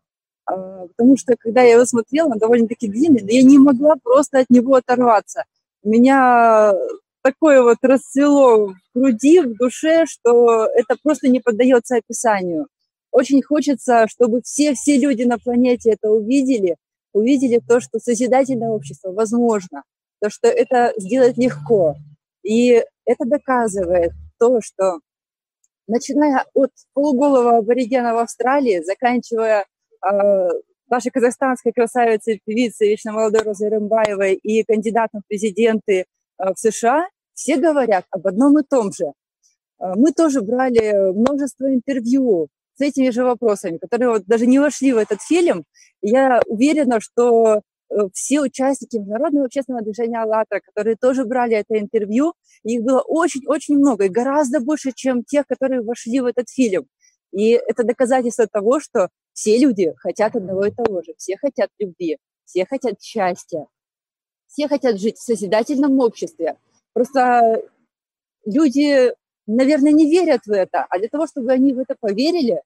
А, 0.46 0.86
потому 0.86 1.16
что, 1.16 1.36
когда 1.38 1.62
я 1.62 1.74
его 1.74 1.84
смотрела, 1.84 2.28
он 2.28 2.38
довольно-таки 2.38 2.88
длинный, 2.88 3.22
но 3.22 3.30
я 3.30 3.42
не 3.42 3.58
могла 3.58 3.94
просто 4.02 4.40
от 4.40 4.50
него 4.50 4.74
оторваться. 4.74 5.44
Меня 5.84 6.72
такое 7.22 7.62
вот 7.62 7.78
расцвело 7.82 8.68
в 8.68 8.74
груди, 8.94 9.40
в 9.40 9.54
душе, 9.56 10.06
что 10.06 10.66
это 10.66 10.96
просто 11.02 11.28
не 11.28 11.40
поддается 11.40 11.96
описанию. 11.96 12.66
Очень 13.10 13.42
хочется, 13.42 14.06
чтобы 14.08 14.40
все-все 14.42 14.98
люди 14.98 15.22
на 15.24 15.38
планете 15.38 15.90
это 15.90 16.10
увидели, 16.10 16.76
увидели 17.12 17.60
то, 17.66 17.80
что 17.80 17.98
созидательное 17.98 18.68
общество 18.70 19.12
возможно, 19.12 19.82
то, 20.20 20.30
что 20.30 20.48
это 20.48 20.92
сделать 20.96 21.36
легко, 21.36 21.96
и 22.42 22.82
это 23.04 23.24
доказывает 23.24 24.12
то, 24.38 24.60
что 24.60 25.00
начиная 25.86 26.44
от 26.54 26.70
полуголого 26.92 27.58
аборигена 27.58 28.14
в 28.14 28.18
Австралии, 28.18 28.82
заканчивая 28.84 29.64
э, 29.64 30.48
нашей 30.88 31.10
казахстанской 31.10 31.72
красавицей, 31.72 32.40
певицей 32.44 32.90
вечно 32.90 33.12
молодой 33.12 33.42
Розой 33.42 33.70
Рымбаевой 33.70 34.34
и 34.34 34.64
кандидатом 34.64 35.22
в 35.22 35.28
президенты 35.28 36.00
э, 36.02 36.04
в 36.38 36.58
США, 36.58 37.08
все 37.34 37.56
говорят 37.56 38.04
об 38.10 38.26
одном 38.26 38.58
и 38.58 38.62
том 38.62 38.92
же. 38.92 39.06
Э, 39.80 39.94
мы 39.96 40.12
тоже 40.12 40.42
брали 40.42 41.12
множество 41.12 41.72
интервью 41.72 42.48
с 42.76 42.80
этими 42.80 43.10
же 43.10 43.24
вопросами, 43.24 43.78
которые 43.78 44.10
вот 44.10 44.26
даже 44.26 44.46
не 44.46 44.58
вошли 44.58 44.92
в 44.92 44.98
этот 44.98 45.20
фильм. 45.22 45.64
Я 46.00 46.40
уверена, 46.46 47.00
что 47.00 47.62
все 48.12 48.40
участники 48.40 48.96
Международного 48.96 49.46
общественного 49.46 49.84
движения 49.84 50.20
«АЛЛАТРА», 50.22 50.60
которые 50.60 50.96
тоже 50.96 51.24
брали 51.24 51.56
это 51.56 51.78
интервью, 51.78 52.34
их 52.62 52.82
было 52.82 53.00
очень-очень 53.00 53.76
много, 53.76 54.04
и 54.04 54.08
гораздо 54.08 54.60
больше, 54.60 54.92
чем 54.92 55.24
тех, 55.24 55.46
которые 55.46 55.82
вошли 55.82 56.20
в 56.20 56.26
этот 56.26 56.48
фильм. 56.50 56.86
И 57.32 57.50
это 57.50 57.84
доказательство 57.84 58.46
того, 58.46 58.80
что 58.80 59.08
все 59.32 59.58
люди 59.58 59.92
хотят 59.96 60.34
одного 60.34 60.66
и 60.66 60.70
того 60.70 61.02
же, 61.02 61.14
все 61.16 61.36
хотят 61.36 61.70
любви, 61.78 62.18
все 62.44 62.66
хотят 62.66 63.00
счастья, 63.00 63.66
все 64.46 64.68
хотят 64.68 64.98
жить 64.98 65.18
в 65.18 65.22
созидательном 65.22 65.98
обществе. 66.00 66.56
Просто 66.92 67.62
люди, 68.44 69.12
наверное, 69.46 69.92
не 69.92 70.10
верят 70.10 70.46
в 70.46 70.50
это, 70.50 70.86
а 70.88 70.98
для 70.98 71.08
того, 71.08 71.26
чтобы 71.26 71.52
они 71.52 71.72
в 71.72 71.78
это 71.78 71.94
поверили, 72.00 72.62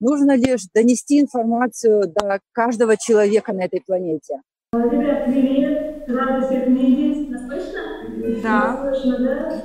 нужно 0.00 0.36
лишь 0.36 0.66
донести 0.72 1.20
информацию 1.20 2.06
до 2.06 2.40
каждого 2.52 2.96
человека 2.96 3.52
на 3.52 3.64
этой 3.64 3.80
планете. 3.80 4.40
Ребят, 4.82 5.26
привет! 5.26 6.02
Рада 6.08 6.46
всех 6.46 6.66
видеть. 6.66 7.30
Нас 7.30 7.46
слышно? 7.46 7.80
Да. 8.42 8.72
Нас 8.72 8.80
слышно, 8.80 9.18
да? 9.18 9.62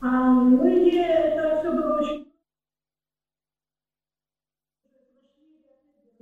А, 0.00 0.32
ну, 0.32 0.68
идея, 0.78 1.34
это 1.34 1.58
все 1.58 1.72
было 1.72 1.98
очень... 1.98 2.32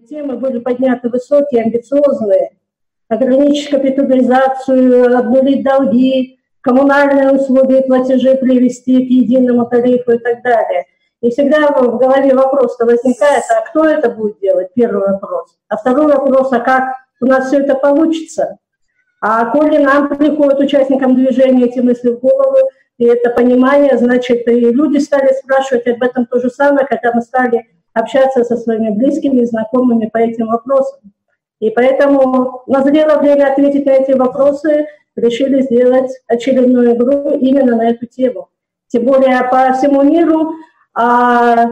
Темы 0.08 0.38
были 0.38 0.60
подняты 0.60 1.10
высокие, 1.10 1.64
амбициозные. 1.64 2.56
Ограничить 3.08 3.68
капитализацию, 3.68 5.14
обнулить 5.18 5.62
долги, 5.62 6.38
коммунальные 6.62 7.32
услуги 7.32 7.80
и 7.80 7.86
платежи 7.86 8.34
привести 8.36 9.06
к 9.06 9.10
единому 9.10 9.66
тарифу 9.66 10.12
и 10.12 10.18
так 10.18 10.42
далее. 10.42 10.86
И 11.20 11.30
всегда 11.30 11.68
в 11.68 11.98
голове 11.98 12.34
вопрос-то 12.34 12.86
возникает, 12.86 13.44
а 13.50 13.60
кто 13.68 13.84
это 13.84 14.08
будет 14.08 14.40
делать? 14.40 14.72
Первый 14.74 15.06
вопрос. 15.06 15.58
А 15.68 15.76
второй 15.76 16.06
вопрос, 16.06 16.50
а 16.52 16.60
как 16.60 17.05
у 17.20 17.26
нас 17.26 17.48
все 17.48 17.60
это 17.60 17.74
получится. 17.74 18.58
А 19.20 19.46
коли 19.46 19.78
нам 19.78 20.16
приходят 20.16 20.60
участникам 20.60 21.14
движения 21.14 21.64
эти 21.64 21.80
мысли 21.80 22.10
в 22.10 22.20
голову, 22.20 22.58
и 22.98 23.04
это 23.04 23.30
понимание, 23.30 23.96
значит, 23.98 24.46
и 24.48 24.60
люди 24.72 24.98
стали 24.98 25.32
спрашивать 25.32 25.86
об 25.86 26.02
этом 26.02 26.26
то 26.26 26.38
же 26.40 26.50
самое, 26.50 26.86
когда 26.86 27.12
мы 27.12 27.22
стали 27.22 27.66
общаться 27.92 28.44
со 28.44 28.56
своими 28.56 28.90
близкими 28.90 29.44
знакомыми 29.44 30.06
по 30.06 30.18
этим 30.18 30.46
вопросам. 30.46 31.00
И 31.60 31.70
поэтому 31.70 32.62
назрело 32.66 33.18
время 33.18 33.50
ответить 33.50 33.86
на 33.86 33.90
эти 33.90 34.12
вопросы, 34.12 34.86
решили 35.16 35.62
сделать 35.62 36.10
очередную 36.26 36.94
игру 36.94 37.30
именно 37.38 37.76
на 37.76 37.88
эту 37.88 38.06
тему. 38.06 38.48
Тем 38.88 39.04
более 39.04 39.42
по 39.50 39.72
всему 39.72 40.02
миру 40.02 40.52
а, 40.94 41.70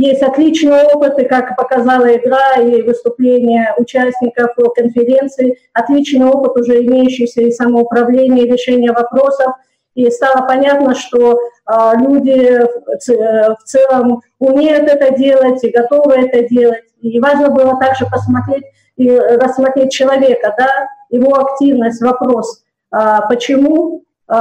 есть 0.00 0.22
отличные 0.22 0.84
опыты, 0.84 1.24
как 1.24 1.56
показала 1.56 2.14
игра 2.14 2.54
и 2.62 2.82
выступления 2.82 3.74
участников 3.78 4.54
конференции, 4.76 5.58
отличный 5.72 6.26
опыт 6.26 6.56
уже 6.56 6.84
имеющийся 6.84 7.40
и 7.40 7.50
самоуправление, 7.50 8.46
и 8.46 8.52
решение 8.52 8.92
вопросов. 8.92 9.54
И 9.94 10.08
стало 10.10 10.46
понятно, 10.46 10.94
что 10.94 11.32
э, 11.32 11.72
люди 11.96 12.60
в 13.08 13.64
целом 13.64 14.20
умеют 14.38 14.88
это 14.88 15.18
делать 15.18 15.64
и 15.64 15.70
готовы 15.70 16.14
это 16.14 16.48
делать. 16.48 16.84
И 17.00 17.18
важно 17.18 17.50
было 17.50 17.76
также 17.80 18.06
посмотреть 18.06 18.66
и 18.96 19.10
рассмотреть 19.10 19.90
человека, 19.90 20.54
да, 20.56 20.70
его 21.10 21.40
активность, 21.40 22.00
вопрос, 22.00 22.62
э, 22.94 22.98
почему 23.28 24.04
э, 24.30 24.34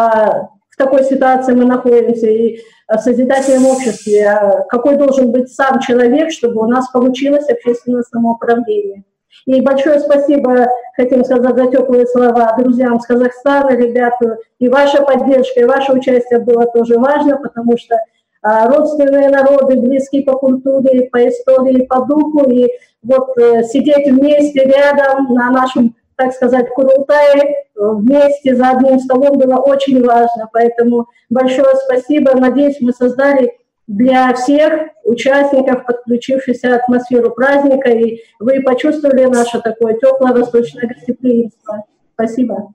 в 0.78 0.84
такой 0.84 1.04
ситуации 1.04 1.54
мы 1.54 1.66
находимся. 1.66 2.28
И 2.28 2.60
в 2.88 3.00
созидательном 3.00 3.66
обществе, 3.66 4.30
а 4.30 4.64
какой 4.70 4.96
должен 4.96 5.32
быть 5.32 5.52
сам 5.52 5.80
человек, 5.80 6.32
чтобы 6.32 6.62
у 6.62 6.68
нас 6.68 6.90
получилось 6.92 7.50
общественное 7.50 8.04
самоуправление. 8.04 9.04
И 9.46 9.60
большое 9.62 10.00
спасибо, 10.00 10.68
хотим 10.96 11.26
сказать 11.26 11.56
за 11.56 11.68
теплые 11.68 12.06
слова 12.06 12.56
друзьям 12.58 13.00
с 13.00 13.06
Казахстана, 13.06 13.76
ребята, 13.76 14.38
и 14.60 14.70
ваша 14.70 15.02
поддержка, 15.02 15.62
и 15.62 15.66
ваше 15.66 15.94
участие 15.94 16.40
было 16.40 16.66
тоже 16.68 16.98
важно, 16.98 17.38
потому 17.38 17.78
что 17.78 17.98
а, 18.42 18.68
родственные 18.68 19.30
народы, 19.30 19.78
близкие 19.78 20.24
по 20.24 20.34
культуре, 20.34 21.10
по 21.12 21.28
истории, 21.28 21.86
по 21.86 22.06
духу, 22.06 22.50
и 22.50 22.68
вот 23.04 23.38
э, 23.38 23.64
сидеть 23.64 24.10
вместе 24.10 24.64
рядом 24.64 25.34
на 25.34 25.52
нашем 25.52 25.96
так 26.18 26.34
сказать, 26.34 26.70
Курултае 26.70 27.44
э, 27.44 27.54
вместе 27.76 28.56
за 28.56 28.72
одним 28.72 29.00
столом 29.00 29.38
было 29.38 29.58
очень 29.58 30.04
важно. 30.04 30.50
Поэтому 30.52 31.08
большое 31.30 31.76
спасибо. 31.86 32.36
Надеюсь, 32.36 32.82
мы 32.82 32.92
создали 32.92 33.54
для 33.86 34.34
всех 34.34 34.90
участников, 35.06 35.86
подключившихся 35.86 36.76
атмосферу 36.76 37.32
праздника, 37.32 37.90
и 37.90 38.22
вы 38.40 38.62
почувствовали 38.62 39.26
наше 39.26 39.62
такое 39.62 39.94
теплое 39.94 40.34
восточное 40.34 40.88
гостеприимство. 40.88 41.86
Спасибо. 42.16 42.74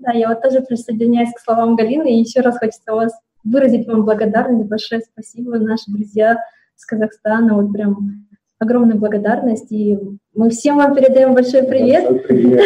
Да, 0.00 0.12
я 0.12 0.28
вот 0.28 0.42
тоже 0.42 0.60
присоединяюсь 0.60 1.32
к 1.32 1.40
словам 1.40 1.76
Галины, 1.76 2.12
и 2.12 2.20
еще 2.20 2.40
раз 2.40 2.58
хочется 2.58 2.92
вас 2.92 3.12
выразить 3.44 3.86
вам 3.86 4.04
благодарность, 4.04 4.68
большое 4.68 5.00
спасибо, 5.00 5.58
наши 5.58 5.90
друзья 5.90 6.38
с 6.76 6.84
Казахстана, 6.84 7.54
вот 7.54 7.72
прям 7.72 8.26
огромная 8.60 8.96
благодарность, 8.96 9.72
и 9.72 9.98
мы 10.34 10.50
всем 10.50 10.76
вам 10.76 10.94
передаем 10.94 11.34
большой 11.34 11.64
привет. 11.64 12.26
привет. 12.28 12.60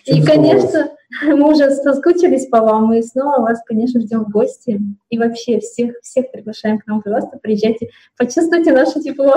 И, 0.06 0.22
конечно, 0.22 0.90
мы 1.26 1.50
уже 1.50 1.70
соскучились 1.72 2.46
по 2.46 2.60
вам, 2.60 2.92
и 2.94 3.02
снова 3.02 3.42
вас, 3.42 3.60
конечно, 3.66 4.00
ждем 4.00 4.24
в 4.24 4.30
гости. 4.30 4.80
И 5.10 5.18
вообще 5.18 5.58
всех, 5.58 5.96
всех 6.02 6.30
приглашаем 6.30 6.78
к 6.78 6.86
нам, 6.86 7.02
пожалуйста, 7.02 7.38
приезжайте, 7.42 7.90
почувствуйте 8.16 8.72
наше 8.72 9.00
тепло. 9.00 9.34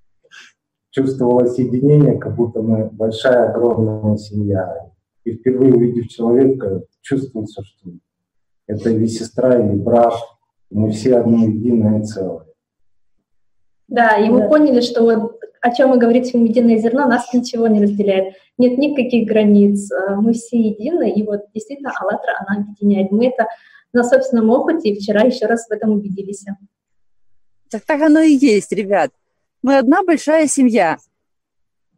Чувствовалось 0.90 1.58
единение, 1.58 2.18
как 2.18 2.34
будто 2.34 2.62
мы 2.62 2.88
большая, 2.90 3.50
огромная 3.50 4.16
семья. 4.16 4.90
И 5.24 5.32
впервые 5.32 5.74
увидев 5.74 6.08
человека, 6.08 6.82
чувствуется, 7.02 7.62
что 7.62 7.90
это 8.66 8.90
или 8.90 9.06
сестра, 9.06 9.58
или 9.58 9.76
брат, 9.76 10.14
мы 10.70 10.90
все 10.90 11.18
одно 11.18 11.44
единое 11.44 12.02
целое. 12.02 12.46
Да, 13.88 14.16
и 14.16 14.28
мы 14.28 14.48
поняли, 14.48 14.80
что 14.80 15.02
вот 15.02 15.40
о 15.60 15.74
чем 15.74 15.90
мы 15.90 15.98
говорим 15.98 16.44
«Единое 16.44 16.78
зерно», 16.78 17.06
нас 17.06 17.32
ничего 17.32 17.66
не 17.66 17.82
разделяет. 17.82 18.34
Нет 18.58 18.78
никаких 18.78 19.28
границ, 19.28 19.90
э, 19.90 20.14
мы 20.16 20.32
все 20.32 20.58
едины, 20.58 21.10
и 21.10 21.22
вот 21.22 21.42
действительно 21.54 21.92
«АЛЛАТРА» 22.00 22.44
она 22.46 22.60
объединяет. 22.62 23.10
Мы 23.10 23.28
это 23.28 23.46
на 23.92 24.04
собственном 24.04 24.50
опыте 24.50 24.94
вчера 24.94 25.22
еще 25.22 25.46
раз 25.46 25.66
в 25.66 25.72
этом 25.72 25.90
убедились. 25.90 26.44
Так, 27.70 27.82
так 27.84 28.02
оно 28.02 28.20
и 28.20 28.34
есть, 28.34 28.72
ребят. 28.72 29.10
Мы 29.62 29.78
одна 29.78 30.04
большая 30.04 30.46
семья. 30.46 30.98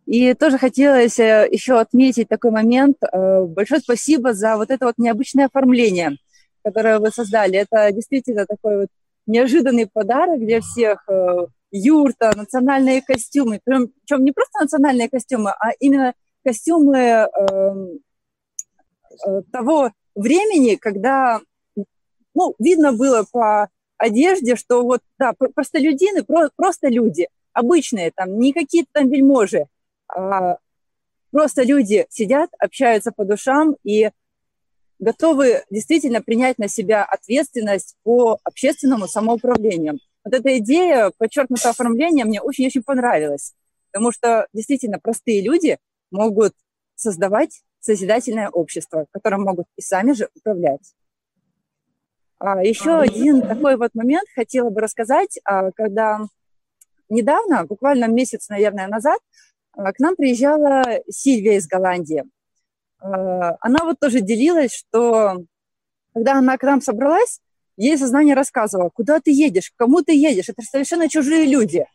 И 0.07 0.33
тоже 0.33 0.57
хотелось 0.57 1.19
э, 1.19 1.47
еще 1.51 1.79
отметить 1.79 2.29
такой 2.29 2.51
момент. 2.51 2.97
Э, 3.03 3.45
большое 3.45 3.81
спасибо 3.81 4.33
за 4.33 4.57
вот 4.57 4.71
это 4.71 4.87
вот 4.87 4.95
необычное 4.97 5.47
оформление, 5.47 6.17
которое 6.65 6.99
вы 6.99 7.11
создали. 7.11 7.59
Это 7.59 7.93
действительно 7.93 8.47
такой 8.47 8.79
вот 8.79 8.89
неожиданный 9.29 9.87
подарок 9.87 10.41
для 10.41 10.61
всех 10.61 11.07
юрта, 11.71 12.33
национальные 12.37 13.03
костюмы. 13.03 13.61
Причем 13.65 14.25
не 14.25 14.33
просто 14.33 14.63
национальные 14.63 15.09
костюмы, 15.09 15.51
а 15.51 15.71
именно 15.79 16.15
костюмы 16.45 16.99
э, 16.99 17.29
э, 19.27 19.43
того 19.53 19.93
времени, 20.15 20.77
когда 20.77 21.41
ну, 22.35 22.55
видно 22.59 22.93
было 22.93 23.25
по 23.31 23.69
одежде, 23.97 24.57
что 24.57 24.83
вот, 24.83 25.01
да, 25.19 25.33
простолюдины, 25.55 26.23
про, 26.23 26.51
просто 26.57 26.89
люди, 26.89 27.29
обычные, 27.53 28.13
там, 28.15 28.39
не 28.39 28.53
какие-то 28.53 28.89
там 28.93 29.11
вельможи, 29.11 29.67
а 30.09 30.59
просто 31.31 31.65
люди 31.65 32.07
сидят, 32.09 32.51
общаются 32.59 33.13
по 33.13 33.25
душам 33.25 33.77
и 33.83 34.11
готовы 34.99 35.63
действительно 35.71 36.21
принять 36.23 36.59
на 36.59 36.69
себя 36.69 37.05
ответственность 37.05 37.97
по 38.03 38.39
общественному 38.45 39.07
самоуправлению 39.07 39.99
вот 40.29 40.35
эта 40.41 40.59
идея 40.59 41.11
подчеркнутого 41.17 41.71
оформления 41.71 42.25
мне 42.25 42.43
очень-очень 42.43 42.83
понравилась, 42.83 43.55
потому 43.91 44.13
что 44.13 44.47
действительно 44.53 44.99
простые 44.99 45.41
люди 45.41 45.79
могут 46.11 46.53
создавать 46.97 47.63
созидательное 47.81 48.51
общество, 48.51 49.07
которым 49.11 49.43
могут 49.45 49.67
и 49.77 49.81
сами 49.81 50.13
же 50.13 50.29
управлять. 50.35 50.95
А 52.39 52.63
еще 52.63 52.99
один 52.99 53.41
такой 53.41 53.77
вот 53.77 53.95
момент 53.95 54.29
хотела 54.35 54.69
бы 54.69 54.81
рассказать, 54.81 55.39
а, 55.45 55.71
когда 55.73 56.21
недавно, 57.09 57.65
буквально 57.65 58.05
месяц, 58.07 58.49
наверное, 58.49 58.87
назад, 58.87 59.21
а, 59.73 59.93
к 59.93 59.99
нам 59.99 60.15
приезжала 60.15 60.85
Сильвия 61.09 61.57
из 61.57 61.67
Голландии. 61.67 62.25
А, 63.01 63.57
она 63.61 63.85
вот 63.85 63.99
тоже 64.01 64.21
делилась, 64.21 64.75
что 64.75 65.45
когда 66.15 66.39
она 66.39 66.57
к 66.57 66.63
нам 66.63 66.81
собралась, 66.81 67.41
Ей 67.79 67.97
сознание 67.97 68.35
рассказывало, 68.35 68.91
куда 68.93 69.21
ты 69.21 69.31
едешь, 69.31 69.71
к 69.71 69.77
кому 69.77 70.03
ты 70.03 70.13
едешь, 70.13 70.49
это 70.49 70.63
совершенно 70.63 71.09
чужие 71.09 71.45
люди. 71.45 71.87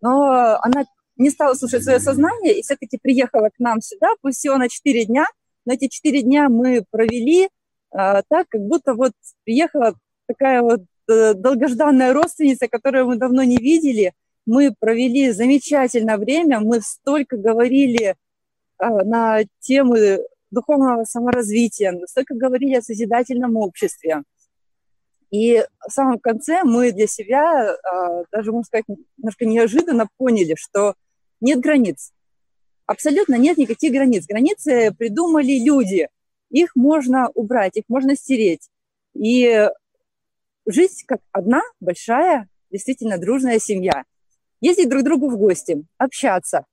Но 0.00 0.60
она 0.62 0.84
не 1.16 1.28
стала 1.30 1.54
слушать 1.54 1.82
свое 1.82 1.98
сознание 1.98 2.56
и 2.56 2.62
все-таки 2.62 2.98
приехала 3.02 3.48
к 3.48 3.58
нам 3.58 3.80
сюда, 3.80 4.10
пусть 4.22 4.38
всего 4.38 4.58
на 4.58 4.68
4 4.68 5.06
дня. 5.06 5.26
Но 5.66 5.72
эти 5.72 5.88
4 5.88 6.22
дня 6.22 6.48
мы 6.48 6.84
провели 6.88 7.48
а, 7.90 8.22
так, 8.28 8.46
как 8.48 8.60
будто 8.60 8.94
вот 8.94 9.10
приехала 9.42 9.94
такая 10.28 10.62
вот 10.62 10.82
э, 11.10 11.34
долгожданная 11.34 12.12
родственница, 12.12 12.68
которую 12.68 13.06
мы 13.06 13.16
давно 13.16 13.42
не 13.42 13.56
видели. 13.56 14.12
Мы 14.46 14.72
провели 14.78 15.32
замечательное 15.32 16.16
время, 16.16 16.60
мы 16.60 16.80
столько 16.80 17.36
говорили 17.38 18.14
а, 18.78 18.88
на 19.02 19.40
темы 19.58 20.20
духовного 20.54 21.04
саморазвития, 21.04 21.94
столько 22.06 22.34
говорили 22.34 22.76
о 22.76 22.82
созидательном 22.82 23.56
обществе. 23.56 24.22
И 25.30 25.64
в 25.86 25.90
самом 25.90 26.18
конце 26.20 26.62
мы 26.62 26.92
для 26.92 27.06
себя, 27.06 27.74
а, 27.74 28.24
даже, 28.30 28.52
можно 28.52 28.64
сказать, 28.64 28.84
немножко 29.16 29.44
неожиданно 29.44 30.08
поняли, 30.16 30.54
что 30.56 30.94
нет 31.40 31.60
границ. 31.60 32.12
Абсолютно 32.86 33.34
нет 33.36 33.56
никаких 33.56 33.92
границ. 33.92 34.26
Границы 34.26 34.94
придумали 34.96 35.58
люди. 35.58 36.08
Их 36.50 36.76
можно 36.76 37.30
убрать, 37.34 37.76
их 37.76 37.84
можно 37.88 38.14
стереть. 38.14 38.68
И 39.14 39.68
жить 40.66 41.04
как 41.06 41.20
одна 41.32 41.62
большая, 41.80 42.48
действительно 42.70 43.18
дружная 43.18 43.58
семья. 43.58 44.04
Ездить 44.60 44.88
друг 44.88 45.02
к 45.02 45.04
другу 45.04 45.28
в 45.28 45.36
гости, 45.36 45.84
общаться, 45.98 46.64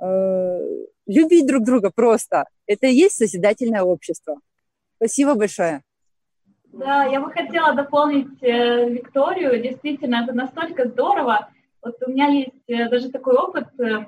э, 0.00 0.58
любить 1.08 1.46
друг 1.46 1.64
друга 1.64 1.90
просто. 1.90 2.44
Это 2.66 2.86
и 2.86 2.94
есть 2.94 3.16
созидательное 3.16 3.82
общество. 3.82 4.36
Спасибо 4.96 5.34
большое. 5.34 5.82
Да, 6.72 7.04
я 7.04 7.20
бы 7.20 7.32
хотела 7.32 7.74
дополнить 7.74 8.42
э, 8.42 8.90
Викторию. 8.90 9.60
Действительно, 9.60 10.22
это 10.22 10.34
настолько 10.34 10.86
здорово. 10.86 11.48
Вот 11.82 11.96
у 12.06 12.10
меня 12.10 12.26
есть 12.26 12.62
э, 12.68 12.88
даже 12.88 13.10
такой 13.10 13.36
опыт. 13.36 13.68
Э, 13.80 14.04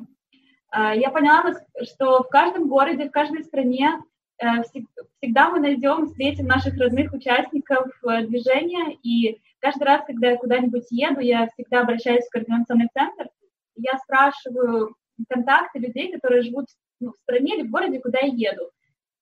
э, 0.76 0.98
я 1.00 1.10
поняла, 1.10 1.54
что 1.82 2.22
в 2.22 2.28
каждом 2.28 2.68
городе, 2.68 3.08
в 3.08 3.12
каждой 3.12 3.44
стране 3.44 4.02
э, 4.38 4.46
всегда 4.62 5.48
мы 5.48 5.60
найдем, 5.60 6.06
встретим 6.06 6.46
наших 6.46 6.76
родных 6.76 7.12
участников 7.14 7.88
э, 8.04 8.26
движения. 8.26 8.98
И 9.02 9.40
каждый 9.58 9.84
раз, 9.84 10.02
когда 10.06 10.32
я 10.32 10.36
куда-нибудь 10.36 10.86
еду, 10.90 11.20
я 11.20 11.48
всегда 11.54 11.80
обращаюсь 11.80 12.26
в 12.26 12.30
координационный 12.30 12.88
центр. 12.92 13.30
Я 13.76 13.96
спрашиваю 13.98 14.96
контакты 15.28 15.78
людей, 15.78 16.12
которые 16.12 16.42
живут 16.42 16.66
ну, 17.00 17.12
в 17.12 17.16
стране 17.16 17.56
или 17.56 17.66
в 17.66 17.70
городе, 17.70 18.00
куда 18.00 18.18
я 18.20 18.50
еду. 18.50 18.70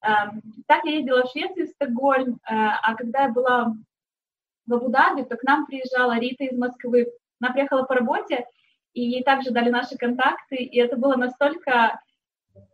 Эм, 0.03 0.43
так 0.67 0.85
я 0.85 0.97
ездила 0.97 1.25
в 1.25 1.31
Швецию, 1.31 1.67
в 1.67 1.71
Стокгольм, 1.71 2.35
э, 2.35 2.39
а 2.49 2.95
когда 2.95 3.23
я 3.23 3.29
была 3.31 3.75
в 4.67 4.75
Абу-Даби, 4.75 5.25
то 5.25 5.37
к 5.37 5.43
нам 5.43 5.67
приезжала 5.67 6.19
Рита 6.19 6.45
из 6.45 6.57
Москвы. 6.57 7.13
Она 7.41 7.53
приехала 7.53 7.85
по 7.85 7.95
работе, 7.95 8.47
и 8.93 9.03
ей 9.03 9.23
также 9.23 9.51
дали 9.51 9.71
наши 9.71 9.97
контакты, 9.97 10.57
и 10.57 10.79
это 10.79 10.97
было 10.97 11.17
настолько 11.17 12.01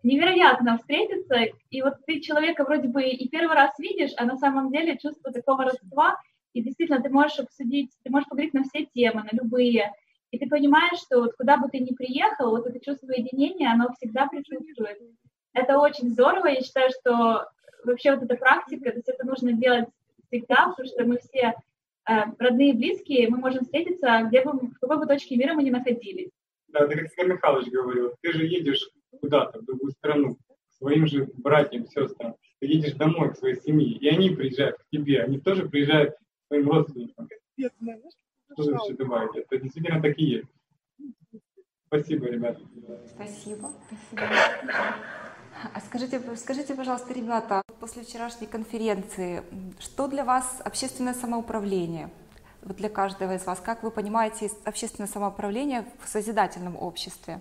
невероятно 0.02 0.78
встретиться, 0.78 1.36
и 1.70 1.82
вот 1.82 1.94
ты 2.06 2.20
человека 2.20 2.64
вроде 2.64 2.88
бы 2.88 3.04
и 3.04 3.28
первый 3.28 3.54
раз 3.54 3.78
видишь, 3.78 4.12
а 4.16 4.24
на 4.24 4.36
самом 4.36 4.70
деле 4.72 4.98
чувство 4.98 5.32
такого 5.32 5.64
родства, 5.64 6.16
и 6.52 6.62
действительно 6.62 7.02
ты 7.02 7.10
можешь 7.10 7.38
обсудить, 7.38 7.90
ты 8.02 8.10
можешь 8.10 8.28
поговорить 8.28 8.54
на 8.54 8.64
все 8.64 8.86
темы, 8.86 9.24
на 9.24 9.36
любые, 9.36 9.92
и 10.34 10.38
ты 10.38 10.48
понимаешь, 10.48 10.98
что 10.98 11.20
вот 11.20 11.36
куда 11.36 11.56
бы 11.58 11.68
ты 11.68 11.78
ни 11.78 11.94
приехал, 11.94 12.50
вот 12.50 12.66
это 12.66 12.84
чувство 12.84 13.12
единения, 13.12 13.70
оно 13.70 13.92
всегда 13.92 14.26
присутствует. 14.26 14.98
Это 15.52 15.78
очень 15.78 16.10
здорово. 16.10 16.48
Я 16.48 16.60
считаю, 16.60 16.90
что 16.90 17.46
вообще 17.84 18.12
вот 18.12 18.24
эта 18.24 18.34
практика, 18.34 18.90
то 18.90 18.96
есть 18.96 19.08
это 19.08 19.24
нужно 19.24 19.52
делать 19.52 19.88
всегда, 20.26 20.70
потому 20.70 20.88
что 20.88 21.04
мы 21.04 21.18
все 21.18 21.54
э, 22.08 22.12
родные 22.40 22.70
и 22.70 22.76
близкие, 22.76 23.28
мы 23.28 23.38
можем 23.38 23.62
встретиться, 23.62 24.24
где 24.26 24.42
бы, 24.42 24.58
в 24.58 24.78
какой 24.80 24.98
бы 24.98 25.06
точке 25.06 25.36
мира 25.36 25.54
мы 25.54 25.62
ни 25.62 25.70
находились. 25.70 26.30
Да, 26.66 26.88
ты 26.88 26.98
как 26.98 27.12
Сергей 27.12 27.34
Михайлович 27.34 27.68
говорил, 27.68 28.14
ты 28.20 28.32
же 28.32 28.44
едешь 28.44 28.90
куда-то, 29.20 29.60
в 29.60 29.64
другую 29.64 29.92
страну, 29.92 30.34
к 30.34 30.72
своим 30.78 31.06
же 31.06 31.28
братьям, 31.34 31.86
сестрам. 31.86 32.34
Ты 32.58 32.66
едешь 32.66 32.94
домой 32.94 33.32
к 33.32 33.36
своей 33.36 33.60
семье, 33.60 33.96
и 33.96 34.08
они 34.08 34.30
приезжают 34.30 34.78
к 34.78 34.86
тебе, 34.90 35.22
они 35.22 35.38
тоже 35.38 35.68
приезжают 35.68 36.16
к 36.16 36.46
своим 36.48 36.68
родственникам. 36.68 37.28
Что 38.54 38.64
вы 38.64 38.72
еще 38.72 38.94
добавите? 38.94 39.40
Это 39.40 39.58
действительно 39.58 40.00
такие. 40.00 40.46
Спасибо, 41.86 42.26
ребята. 42.26 42.60
Спасибо. 43.14 43.70
Спасибо. 44.10 44.24
А 45.72 45.80
скажите, 45.80 46.20
скажите, 46.36 46.74
пожалуйста, 46.74 47.14
ребята, 47.14 47.62
после 47.80 48.02
вчерашней 48.02 48.46
конференции, 48.46 49.42
что 49.78 50.08
для 50.08 50.24
вас 50.24 50.60
общественное 50.64 51.14
самоуправление? 51.14 52.10
Вот 52.62 52.76
для 52.76 52.88
каждого 52.88 53.34
из 53.34 53.44
вас, 53.44 53.60
как 53.60 53.82
вы 53.82 53.90
понимаете 53.90 54.50
общественное 54.64 55.08
самоуправление 55.08 55.84
в 56.02 56.08
созидательном 56.08 56.76
обществе? 56.76 57.40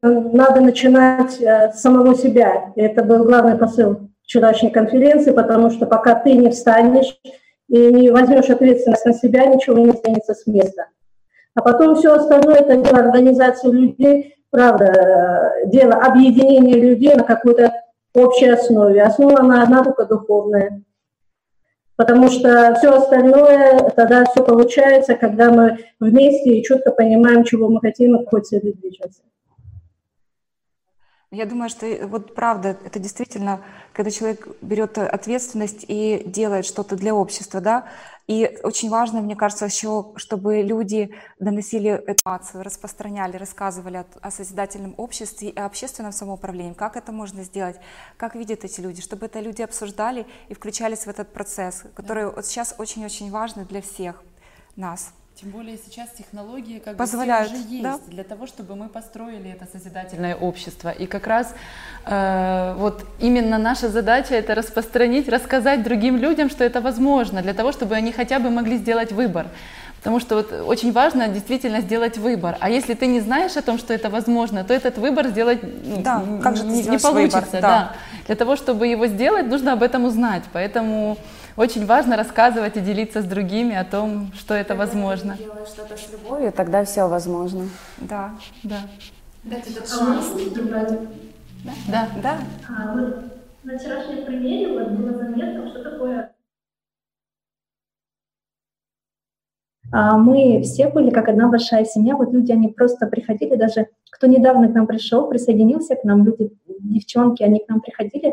надо 0.00 0.60
начинать 0.60 1.40
э, 1.40 1.72
с 1.72 1.80
самого 1.80 2.14
себя. 2.14 2.72
Это 2.76 3.02
был 3.02 3.24
главный 3.24 3.56
посыл 3.56 4.07
вчерашней 4.28 4.68
конференции, 4.70 5.32
потому 5.32 5.70
что 5.70 5.86
пока 5.86 6.14
ты 6.14 6.34
не 6.34 6.50
встанешь 6.50 7.18
и 7.68 7.92
не 7.92 8.10
возьмешь 8.10 8.50
ответственность 8.50 9.06
на 9.06 9.14
себя, 9.14 9.46
ничего 9.46 9.78
не 9.78 9.90
сдвинется 9.90 10.34
с 10.34 10.46
места. 10.46 10.88
А 11.54 11.62
потом 11.62 11.96
все 11.96 12.12
остальное– 12.12 12.56
это 12.60 12.76
дело 12.76 12.98
организации 12.98 13.70
людей, 13.70 14.34
правда, 14.50 15.54
дело 15.64 15.94
объединения 15.94 16.74
людей 16.74 17.14
на 17.14 17.24
какой-то 17.24 17.72
общей 18.14 18.48
основе. 18.48 19.02
Основа 19.02 19.42
на 19.42 19.62
одна 19.62 19.82
только 19.82 20.04
духовная. 20.04 20.82
Потому 21.96 22.28
что 22.28 22.74
все 22.78 22.96
остальное, 22.96 23.90
тогда 23.96 24.24
все 24.26 24.44
получается, 24.44 25.14
когда 25.14 25.50
мы 25.50 25.78
вместе 25.98 26.50
и 26.50 26.62
четко 26.62 26.90
понимаем, 26.92 27.44
чего 27.44 27.68
мы 27.68 27.80
хотим 27.80 28.16
и 28.16 28.24
какой 28.24 28.42
цели 28.42 28.72
движется. 28.72 29.22
Я 31.30 31.44
думаю, 31.44 31.68
что 31.68 31.86
вот 32.06 32.34
правда, 32.34 32.70
это 32.84 32.98
действительно, 32.98 33.62
когда 33.92 34.10
человек 34.10 34.48
берет 34.62 34.96
ответственность 34.96 35.84
и 35.86 36.22
делает 36.24 36.64
что-то 36.64 36.96
для 36.96 37.14
общества, 37.14 37.60
да, 37.60 37.86
и 38.26 38.58
очень 38.62 38.88
важно, 38.88 39.20
мне 39.20 39.36
кажется, 39.36 39.66
еще, 39.66 40.12
чтобы 40.16 40.62
люди 40.62 41.14
доносили 41.38 41.90
эту 41.90 42.12
информацию, 42.12 42.62
распространяли, 42.62 43.36
рассказывали 43.36 43.98
о, 43.98 44.06
о 44.22 44.30
созидательном 44.30 44.94
обществе 44.96 45.50
и 45.50 45.58
общественном 45.58 46.12
самоуправлении. 46.12 46.72
Как 46.72 46.96
это 46.96 47.12
можно 47.12 47.42
сделать? 47.42 47.76
Как 48.16 48.34
видят 48.34 48.64
эти 48.64 48.80
люди? 48.80 49.02
Чтобы 49.02 49.26
это 49.26 49.40
люди 49.40 49.60
обсуждали 49.60 50.26
и 50.48 50.54
включались 50.54 51.04
в 51.04 51.08
этот 51.08 51.30
процесс, 51.34 51.84
который 51.94 52.30
вот 52.30 52.46
сейчас 52.46 52.74
очень-очень 52.78 53.30
важный 53.30 53.66
для 53.66 53.82
всех 53.82 54.22
нас. 54.76 55.12
Тем 55.40 55.50
более 55.50 55.78
сейчас 55.78 56.08
технологии 56.18 56.80
как 56.80 56.96
Позволяют, 56.96 57.52
бы 57.52 57.54
все 57.54 57.64
уже 57.64 57.72
есть 57.74 57.82
да? 57.84 58.00
для 58.08 58.24
того, 58.24 58.48
чтобы 58.48 58.74
мы 58.74 58.88
построили 58.88 59.52
это 59.52 59.68
созидательное 59.70 60.34
общество. 60.34 60.88
И 60.88 61.06
как 61.06 61.28
раз 61.28 61.54
э, 62.06 62.74
вот 62.76 63.06
именно 63.20 63.56
наша 63.56 63.88
задача 63.88 64.34
это 64.34 64.56
распространить, 64.56 65.28
рассказать 65.28 65.84
другим 65.84 66.16
людям, 66.16 66.50
что 66.50 66.64
это 66.64 66.80
возможно, 66.80 67.40
для 67.40 67.54
того, 67.54 67.70
чтобы 67.70 67.94
они 67.94 68.10
хотя 68.10 68.40
бы 68.40 68.50
могли 68.50 68.78
сделать 68.78 69.12
выбор. 69.12 69.46
Потому 69.98 70.18
что 70.18 70.34
вот 70.34 70.52
очень 70.52 70.90
важно 70.90 71.28
действительно 71.28 71.82
сделать 71.82 72.18
выбор. 72.18 72.56
А 72.58 72.68
если 72.68 72.94
ты 72.94 73.06
не 73.06 73.20
знаешь 73.20 73.56
о 73.56 73.62
том, 73.62 73.78
что 73.78 73.94
это 73.94 74.10
возможно, 74.10 74.64
то 74.64 74.74
этот 74.74 74.98
выбор 74.98 75.28
сделать 75.28 75.60
ну, 75.62 76.02
да, 76.02 76.24
как 76.42 76.56
же 76.56 76.64
не, 76.64 76.82
не 76.82 76.98
получится. 76.98 77.40
Выбор, 77.40 77.50
да. 77.52 77.60
Да. 77.60 77.92
Для 78.26 78.34
того, 78.34 78.56
чтобы 78.56 78.88
его 78.88 79.06
сделать, 79.06 79.46
нужно 79.46 79.74
об 79.74 79.84
этом 79.84 80.04
узнать. 80.04 80.42
Поэтому 80.52 81.16
очень 81.58 81.86
важно 81.86 82.16
рассказывать 82.16 82.76
и 82.76 82.80
делиться 82.80 83.20
с 83.20 83.24
другими 83.24 83.74
о 83.74 83.84
том, 83.84 84.32
что 84.32 84.54
это 84.54 84.74
Когда 84.74 84.86
возможно. 84.86 85.36
Ты 85.36 85.42
делаешь 85.42 85.68
что-то 85.68 85.96
с 85.96 86.12
любовью, 86.12 86.52
тогда 86.52 86.84
все 86.84 87.08
возможно. 87.08 87.64
Да, 87.98 88.30
да. 88.62 88.78
Дать 89.42 89.68
этот 89.68 89.88
шанс 89.88 90.32
Да? 91.64 91.72
Да. 91.88 92.08
да. 92.22 92.38
А, 92.68 92.94
вот 92.94 93.24
на 93.64 93.76
вчерашнем 93.76 94.24
примере 94.24 94.78
вот 94.78 94.88
было 94.92 95.18
заметно, 95.18 95.68
что 95.68 95.82
такое 95.82 96.32
А, 99.90 100.16
мы 100.16 100.62
все 100.62 100.88
были 100.88 101.10
как 101.10 101.28
одна 101.28 101.48
большая 101.48 101.84
семья. 101.84 102.14
Вот 102.14 102.32
люди, 102.32 102.52
они 102.52 102.68
просто 102.68 103.06
приходили, 103.06 103.56
даже 103.56 103.88
кто 104.10 104.26
недавно 104.26 104.68
к 104.68 104.74
нам 104.74 104.86
пришел, 104.86 105.28
присоединился 105.28 105.96
к 105.96 106.04
нам, 106.04 106.24
люди, 106.24 106.50
девчонки, 106.66 107.42
они 107.42 107.60
к 107.60 107.68
нам 107.68 107.80
приходили. 107.80 108.32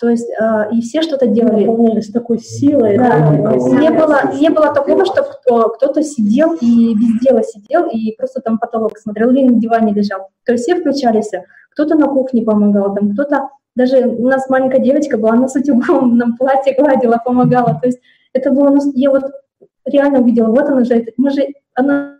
То 0.00 0.08
есть 0.08 0.28
э, 0.28 0.70
и 0.72 0.80
все 0.80 1.02
что-то 1.02 1.26
делали. 1.26 1.64
Наполнились 1.64 2.10
такой 2.10 2.38
силой. 2.38 2.98
Да. 2.98 3.30
Не 3.30 3.90
было, 3.90 4.34
не 4.34 4.50
было 4.50 4.74
такого, 4.74 5.04
что 5.04 5.22
кто, 5.22 5.68
кто-то 5.70 6.02
сидел 6.02 6.54
и 6.54 6.94
без 6.94 7.20
дела 7.20 7.42
сидел 7.42 7.88
и 7.88 8.14
просто 8.16 8.40
там 8.40 8.58
потолок 8.58 8.98
смотрел 8.98 9.30
или 9.30 9.46
на 9.46 9.60
диване 9.60 9.92
лежал. 9.92 10.28
То 10.44 10.52
есть 10.52 10.64
все 10.64 10.80
включались. 10.80 11.30
Кто-то 11.70 11.96
на 11.96 12.06
кухне 12.06 12.42
помогал, 12.42 12.94
там 12.94 13.12
кто-то 13.12 13.50
даже 13.76 14.06
у 14.06 14.26
нас 14.28 14.48
маленькая 14.48 14.78
девочка 14.78 15.18
была, 15.18 15.32
она 15.32 15.48
с 15.48 15.56
утюгом 15.56 16.16
нам 16.16 16.36
платье 16.36 16.74
гладила, 16.74 17.20
помогала. 17.24 17.78
То 17.80 17.86
есть 17.86 18.00
это 18.32 18.50
было, 18.50 18.70
ну, 18.70 18.80
я 18.94 19.10
вот 19.10 19.24
реально 19.84 20.20
увидела, 20.20 20.48
вот 20.48 20.68
она 20.68 20.84
же, 20.84 21.06
мы 21.16 21.30
же, 21.30 21.46
она 21.74 22.18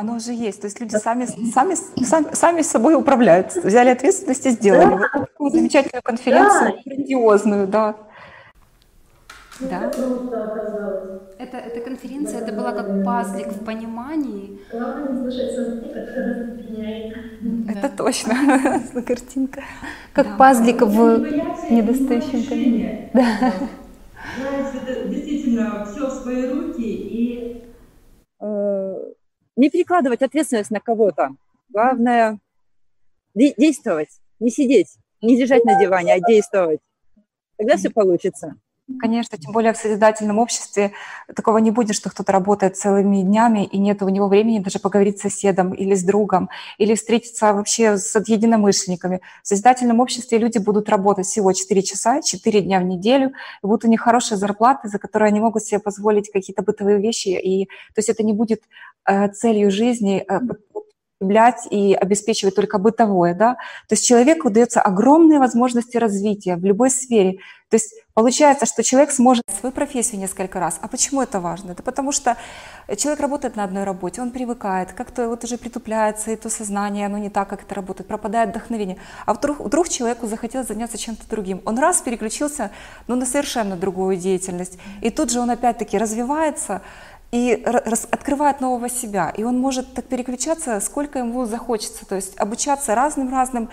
Оно 0.00 0.14
уже 0.14 0.32
есть. 0.32 0.62
То 0.62 0.66
есть 0.66 0.80
люди 0.80 0.96
сами, 0.96 1.26
сами, 1.26 1.74
сами, 2.04 2.34
сами 2.34 2.62
собой 2.62 2.94
управляют. 2.94 3.54
Взяли 3.54 3.90
ответственность 3.90 4.46
и 4.46 4.50
сделали. 4.50 4.96
Да. 4.96 5.10
Вот 5.12 5.28
такую 5.28 5.50
замечательную 5.50 6.02
конференцию, 6.02 6.72
да. 6.72 6.82
грандиозную, 6.86 7.66
да. 7.66 7.96
Да. 9.60 9.90
Это, 11.38 11.56
эта 11.58 11.80
конференция, 11.82 12.40
это 12.40 12.52
была 12.54 12.72
как 12.72 13.04
пазлик 13.04 13.48
в 13.48 13.62
понимании. 13.62 14.58
Это 17.68 17.88
точно, 17.94 18.34
картинка. 19.06 19.62
Как 20.14 20.28
да. 20.28 20.36
пазлик 20.38 20.80
в 20.80 21.18
недостающем 21.70 22.48
понимании. 22.48 23.10
Да. 23.12 23.52
Знаете, 24.38 24.78
это 24.86 25.08
действительно 25.08 25.84
все 25.84 26.06
в 26.06 26.10
свои 26.10 26.48
руки 26.48 26.86
и 26.86 27.64
не 29.60 29.68
перекладывать 29.68 30.22
ответственность 30.22 30.70
на 30.70 30.80
кого-то. 30.80 31.36
Главное 31.68 32.38
действовать, 33.34 34.08
не 34.38 34.50
сидеть, 34.50 34.96
не 35.20 35.38
лежать 35.38 35.64
на 35.66 35.78
диване, 35.78 36.14
а 36.14 36.20
действовать. 36.20 36.80
Тогда 37.58 37.76
все 37.76 37.90
получится. 37.90 38.56
Конечно, 38.98 39.38
тем 39.38 39.52
более 39.52 39.72
в 39.72 39.76
созидательном 39.76 40.38
обществе 40.38 40.92
такого 41.34 41.58
не 41.58 41.70
будет, 41.70 41.94
что 41.94 42.10
кто-то 42.10 42.32
работает 42.32 42.76
целыми 42.76 43.22
днями, 43.22 43.64
и 43.64 43.78
нет 43.78 44.02
у 44.02 44.08
него 44.08 44.28
времени 44.28 44.58
даже 44.58 44.78
поговорить 44.78 45.18
с 45.18 45.22
соседом 45.22 45.72
или 45.72 45.94
с 45.94 46.02
другом, 46.02 46.48
или 46.78 46.94
встретиться 46.94 47.52
вообще 47.52 47.98
с 47.98 48.18
единомышленниками. 48.26 49.20
В 49.42 49.48
созидательном 49.48 50.00
обществе 50.00 50.38
люди 50.38 50.58
будут 50.58 50.88
работать 50.88 51.26
всего 51.26 51.52
4 51.52 51.82
часа, 51.82 52.22
4 52.22 52.60
дня 52.62 52.80
в 52.80 52.84
неделю, 52.84 53.32
и 53.62 53.66
будут 53.66 53.84
у 53.84 53.88
них 53.88 54.00
хорошие 54.00 54.38
зарплаты, 54.38 54.88
за 54.88 54.98
которые 54.98 55.28
они 55.28 55.40
могут 55.40 55.62
себе 55.62 55.78
позволить 55.78 56.30
какие-то 56.30 56.62
бытовые 56.62 56.98
вещи. 56.98 57.28
И, 57.28 57.66
то 57.66 57.98
есть 57.98 58.08
это 58.08 58.22
не 58.22 58.32
будет 58.32 58.62
э, 59.06 59.28
целью 59.28 59.70
жизни 59.70 60.24
э, 60.26 60.40
потреблять 61.20 61.66
и 61.70 61.94
обеспечивать 61.94 62.54
только 62.54 62.78
бытовое, 62.78 63.34
да, 63.34 63.54
то 63.88 63.94
есть 63.94 64.06
человеку 64.06 64.50
дается 64.50 64.80
огромные 64.80 65.38
возможности 65.38 65.96
развития 65.98 66.56
в 66.56 66.64
любой 66.64 66.90
сфере. 66.90 67.38
То 67.68 67.76
есть 67.76 67.94
получается, 68.14 68.66
что 68.66 68.82
человек 68.82 69.10
сможет 69.10 69.44
свою 69.58 69.72
профессию 69.72 70.20
несколько 70.20 70.60
раз. 70.60 70.78
А 70.82 70.88
почему 70.88 71.22
это 71.22 71.40
важно? 71.40 71.72
Это 71.72 71.82
потому 71.82 72.12
что 72.12 72.36
человек 72.96 73.20
работает 73.20 73.56
на 73.56 73.64
одной 73.64 73.84
работе, 73.84 74.20
он 74.22 74.30
привыкает, 74.30 74.92
как-то 74.92 75.28
вот 75.28 75.44
уже 75.44 75.58
притупляется, 75.58 76.30
и 76.30 76.36
то 76.36 76.50
сознание, 76.50 77.06
оно 77.06 77.18
не 77.18 77.30
так, 77.30 77.48
как 77.48 77.62
это 77.62 77.74
работает, 77.74 78.08
пропадает 78.08 78.50
вдохновение. 78.50 78.96
А 79.26 79.34
вдруг, 79.34 79.60
вдруг 79.60 79.88
человеку 79.88 80.26
захотелось 80.26 80.68
заняться 80.68 80.98
чем-то 80.98 81.28
другим. 81.28 81.62
Он 81.64 81.78
раз 81.78 82.00
переключился 82.02 82.70
ну, 83.06 83.16
на 83.16 83.26
совершенно 83.26 83.76
другую 83.76 84.16
деятельность, 84.16 84.78
и 85.00 85.10
тут 85.10 85.30
же 85.30 85.40
он 85.40 85.50
опять-таки 85.50 85.98
развивается, 85.98 86.82
и 87.32 87.52
открывает 88.10 88.60
нового 88.60 88.88
себя. 88.88 89.32
И 89.36 89.44
он 89.44 89.58
может 89.58 89.94
так 89.94 90.04
переключаться, 90.06 90.80
сколько 90.80 91.20
ему 91.20 91.44
захочется, 91.46 92.04
то 92.04 92.16
есть 92.16 92.38
обучаться 92.38 92.94
разным-разным 92.94 93.70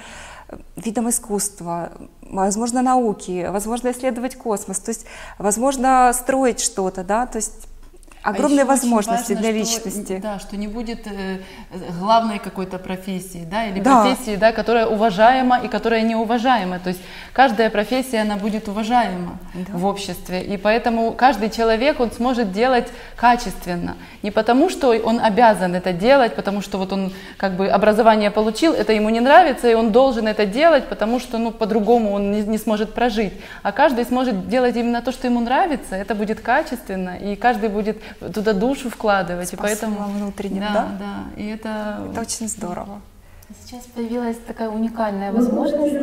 видам 0.76 1.10
искусства, 1.10 1.92
возможно, 2.22 2.82
науки, 2.82 3.48
возможно, 3.50 3.92
исследовать 3.92 4.36
космос, 4.36 4.80
то 4.80 4.90
есть, 4.90 5.06
возможно, 5.38 6.12
строить 6.14 6.60
что-то, 6.60 7.04
да, 7.04 7.26
то 7.26 7.38
есть 7.38 7.68
огромные 8.28 8.64
а 8.64 8.66
возможности 8.66 9.34
важно, 9.34 9.36
для 9.38 9.52
личности. 9.52 10.14
Что, 10.14 10.22
да, 10.22 10.40
что 10.40 10.58
не 10.58 10.68
будет 10.68 11.08
э, 11.08 11.40
главной 12.00 12.40
какой-то 12.40 12.78
профессии, 12.78 13.48
да, 13.50 13.66
или 13.66 13.80
да. 13.80 14.04
профессии, 14.04 14.36
да, 14.36 14.52
которая 14.52 14.88
уважаема 14.88 15.60
и 15.60 15.70
которая 15.70 16.02
неуважаема. 16.02 16.80
То 16.80 16.90
есть 16.90 17.00
каждая 17.32 17.70
профессия, 17.70 18.20
она 18.20 18.36
будет 18.36 18.68
уважаема 18.68 19.38
да. 19.54 19.78
в 19.78 19.86
обществе. 19.86 20.44
И 20.44 20.58
поэтому 20.58 21.14
каждый 21.14 21.50
человек, 21.50 22.02
он 22.02 22.12
сможет 22.12 22.52
делать 22.52 22.88
качественно. 23.16 23.96
Не 24.24 24.32
потому, 24.32 24.70
что 24.70 24.90
он 24.90 25.22
обязан 25.22 25.76
это 25.76 25.94
делать, 25.94 26.36
потому 26.36 26.62
что 26.62 26.78
вот 26.78 26.92
он 26.92 27.14
как 27.38 27.56
бы 27.56 27.70
образование 27.70 28.30
получил, 28.30 28.74
это 28.74 28.92
ему 28.92 29.10
не 29.10 29.22
нравится, 29.22 29.70
и 29.70 29.74
он 29.74 29.92
должен 29.92 30.28
это 30.28 30.46
делать, 30.46 30.90
потому 30.90 31.20
что 31.20 31.38
ну, 31.38 31.52
по-другому 31.52 32.12
он 32.12 32.32
не, 32.32 32.42
не 32.42 32.58
сможет 32.58 32.94
прожить. 32.94 33.34
А 33.64 33.72
каждый 33.72 34.04
сможет 34.04 34.50
делать 34.50 34.76
именно 34.76 35.02
то, 35.02 35.14
что 35.14 35.28
ему 35.28 35.40
нравится, 35.40 35.96
это 35.96 36.14
будет 36.14 36.42
качественно, 36.42 37.16
и 37.18 37.36
каждый 37.38 37.70
будет 37.70 37.98
туда 38.34 38.54
душу 38.54 38.90
вкладывать. 38.90 39.48
Спасибо, 39.48 39.64
и 39.64 39.70
поэтому 39.70 40.10
внутренне, 40.10 40.60
да, 40.62 40.74
да? 40.74 40.88
да. 41.00 41.42
И 41.42 41.48
это, 41.48 42.00
это 42.12 42.22
очень 42.22 42.48
здорово. 42.48 43.02
Сейчас 43.64 43.84
появилась 43.86 44.38
такая 44.46 44.70
уникальная 44.70 45.32
возможность. 45.32 45.96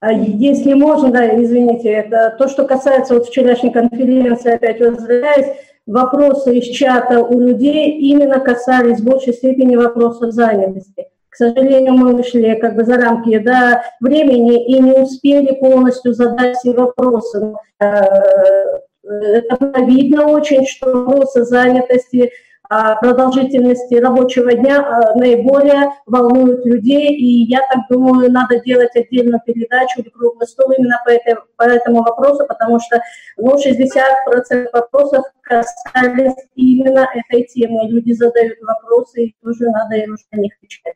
А 0.00 0.12
если 0.12 0.72
можно, 0.72 1.10
да, 1.10 1.42
извините, 1.42 1.90
это 1.90 2.34
то, 2.38 2.48
что 2.48 2.64
касается 2.66 3.14
вот 3.14 3.26
вчерашней 3.26 3.70
конференции, 3.70 4.54
опять 4.54 4.80
возвращаясь, 4.80 5.58
вопросы 5.86 6.58
из 6.58 6.74
чата 6.74 7.20
у 7.20 7.38
людей 7.38 7.98
именно 7.98 8.40
касались 8.40 9.00
в 9.00 9.04
большей 9.04 9.34
степени 9.34 9.76
вопроса 9.76 10.30
занятости. 10.30 11.06
К 11.28 11.36
сожалению, 11.36 11.92
мы 11.94 12.14
вышли 12.14 12.54
как 12.54 12.76
бы 12.76 12.84
за 12.84 12.96
рамки 12.96 13.38
да, 13.38 13.84
времени 14.00 14.66
и 14.66 14.80
не 14.80 14.92
успели 14.92 15.54
полностью 15.54 16.14
задать 16.14 16.56
все 16.56 16.72
вопросы. 16.72 17.54
Это 19.10 19.80
видно 19.82 20.28
очень, 20.28 20.66
что 20.66 20.92
вопросы 20.92 21.44
занятости 21.44 22.30
а, 22.72 22.94
продолжительности 22.94 23.94
рабочего 23.94 24.54
дня 24.54 24.78
а, 24.78 25.18
наиболее 25.18 25.90
волнуют 26.06 26.64
людей. 26.64 27.12
И 27.16 27.50
я 27.50 27.58
так 27.68 27.80
думаю, 27.90 28.30
надо 28.30 28.60
делать 28.60 28.94
отдельную 28.94 29.40
передачу 29.44 30.00
или 30.00 30.08
круглый 30.08 30.46
стол 30.46 30.70
именно 30.70 31.00
по, 31.04 31.10
этой, 31.10 31.34
по 31.56 31.64
этому 31.64 32.04
вопросу, 32.04 32.46
потому 32.46 32.78
что 32.78 33.02
ну, 33.36 33.56
60% 33.56 34.68
вопросов 34.72 35.24
касались 35.42 36.36
именно 36.54 37.08
этой 37.12 37.42
темы. 37.42 37.88
Люди 37.88 38.12
задают 38.12 38.58
вопросы, 38.62 39.24
и 39.24 39.36
тоже 39.42 39.64
надо 39.64 39.96
им 39.96 40.16
на 40.30 40.36
них 40.36 40.52
отвечать. 40.56 40.94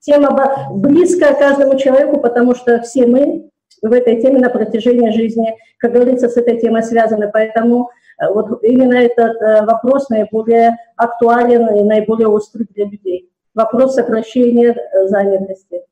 Тема 0.00 0.70
близкая 0.70 1.34
каждому 1.34 1.76
человеку, 1.78 2.18
потому 2.18 2.54
что 2.54 2.80
все 2.80 3.06
мы 3.06 3.50
в 3.82 3.92
этой 3.92 4.20
теме 4.20 4.38
на 4.38 4.50
протяжении 4.50 5.10
жизни, 5.10 5.54
как 5.78 5.92
говорится, 5.92 6.28
с 6.28 6.36
этой 6.36 6.58
темой 6.58 6.82
связаны. 6.82 7.30
Поэтому 7.32 7.90
э, 8.18 8.32
вот 8.32 8.62
именно 8.62 8.94
этот 8.94 9.40
э, 9.40 9.64
вопрос 9.64 10.08
наиболее 10.08 10.76
актуален 10.96 11.74
и 11.76 11.82
наиболее 11.82 12.28
острый 12.28 12.66
для 12.74 12.86
людей. 12.86 13.30
Вопрос 13.54 13.94
сокращения 13.94 14.72
э, 14.72 15.06
занятости. 15.08 15.82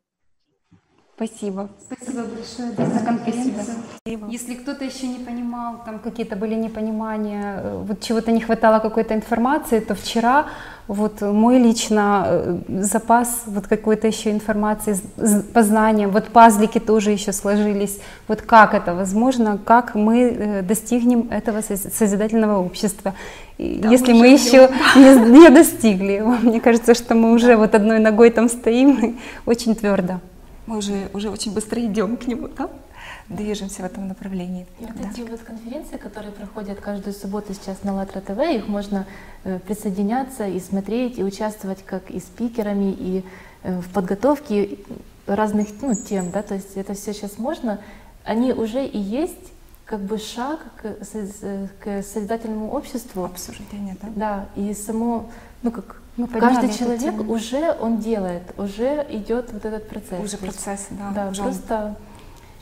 Спасибо. 1.19 1.69
Спасибо 1.81 2.23
большое 2.23 2.91
за 2.95 3.05
конференцию. 3.05 3.75
Если 4.31 4.55
кто-то 4.55 4.85
еще 4.85 5.09
не 5.09 5.19
понимал, 5.19 5.83
там 5.85 5.99
какие-то 5.99 6.37
были 6.37 6.55
непонимания, 6.55 7.61
э, 7.61 7.83
вот 7.89 8.01
чего-то 8.01 8.31
не 8.31 8.41
хватало 8.41 8.79
какой-то 8.79 9.15
информации, 9.15 9.81
то 9.81 9.97
вчера 9.97 10.47
вот 10.87 11.21
мой 11.21 11.59
лично 11.59 12.25
э, 12.29 12.59
запас 12.83 13.43
вот 13.47 13.67
какой-то 13.67 14.07
еще 14.07 14.31
информации 14.31 14.97
по 15.53 15.65
знаниям, 15.65 16.13
вот 16.13 16.29
пазлики 16.29 16.79
тоже 16.79 17.11
еще 17.11 17.33
сложились, 17.33 17.99
вот 18.29 18.43
как 18.43 18.73
это 18.73 18.95
возможно, 18.95 19.59
как 19.59 19.97
мы 19.97 20.21
э, 20.21 20.63
достигнем 20.63 21.29
этого 21.33 21.63
созидательного 21.63 22.61
общества. 22.65 23.15
Да, 23.59 23.89
Если 23.89 24.13
мы, 24.13 24.21
мы 24.21 24.29
еще 24.29 24.71
не, 24.95 25.41
не 25.41 25.49
достигли, 25.49 26.21
мне 26.43 26.61
кажется, 26.61 26.95
что 26.95 27.17
мы 27.17 27.33
уже 27.33 27.57
вот 27.57 27.75
одной 27.75 27.99
ногой 27.99 28.31
там 28.31 28.49
стоим 28.49 29.19
очень 29.47 29.75
твердо 29.75 30.21
мы 30.69 30.77
уже, 30.77 31.11
уже 31.15 31.31
очень 31.31 31.55
быстро 31.55 31.81
идем 31.85 32.17
к 32.17 32.27
нему, 32.27 32.49
да? 32.49 32.71
движемся 33.29 33.83
в 33.83 33.85
этом 33.87 34.07
направлении. 34.07 34.67
И 34.79 34.85
вот 34.85 34.97
да. 34.97 35.11
эти 35.11 35.23
вот 35.23 35.41
конференции, 35.41 35.97
которые 35.97 36.33
проходят 36.33 36.81
каждую 36.81 37.15
субботу 37.15 37.55
сейчас 37.55 37.83
на 37.83 37.95
ЛАТРА 37.95 38.21
ТВ, 38.21 38.39
их 38.39 38.69
можно 38.69 39.07
э, 39.45 39.59
присоединяться 39.61 40.47
и 40.47 40.61
смотреть, 40.61 41.19
и 41.19 41.25
участвовать 41.25 41.83
как 41.85 42.11
и 42.11 42.21
спикерами, 42.21 42.93
и 42.93 43.25
э, 43.63 43.81
в 43.81 43.89
подготовке 43.93 44.79
разных 45.27 45.69
ну, 45.81 45.95
тем, 45.95 46.31
да, 46.31 46.43
то 46.43 46.55
есть 46.55 46.77
это 46.77 46.95
все 46.95 47.15
сейчас 47.15 47.39
можно. 47.39 47.81
Они 48.25 48.53
уже 48.53 48.85
и 48.85 48.99
есть 48.99 49.53
как 49.87 50.01
бы 50.01 50.19
шаг 50.19 50.61
к, 50.77 50.97
к 51.83 52.03
созидательному 52.03 52.71
обществу. 52.73 53.25
Обсуждение, 53.25 53.97
да? 54.03 54.09
Да, 54.17 54.49
и 54.55 54.75
само, 54.75 55.31
ну 55.63 55.71
как 55.71 56.03
мы 56.19 56.27
Каждый 56.27 56.73
человек 56.73 57.17
тему. 57.17 57.33
уже 57.33 57.75
он 57.81 57.99
делает, 57.99 58.43
уже 58.59 59.07
идет 59.09 59.53
вот 59.53 59.65
этот 59.65 59.89
процесс. 59.89 60.21
Уже 60.21 60.37
процесс, 60.37 60.89
да. 60.91 61.13
Да, 61.15 61.29
уже 61.31 61.43
просто 61.43 61.97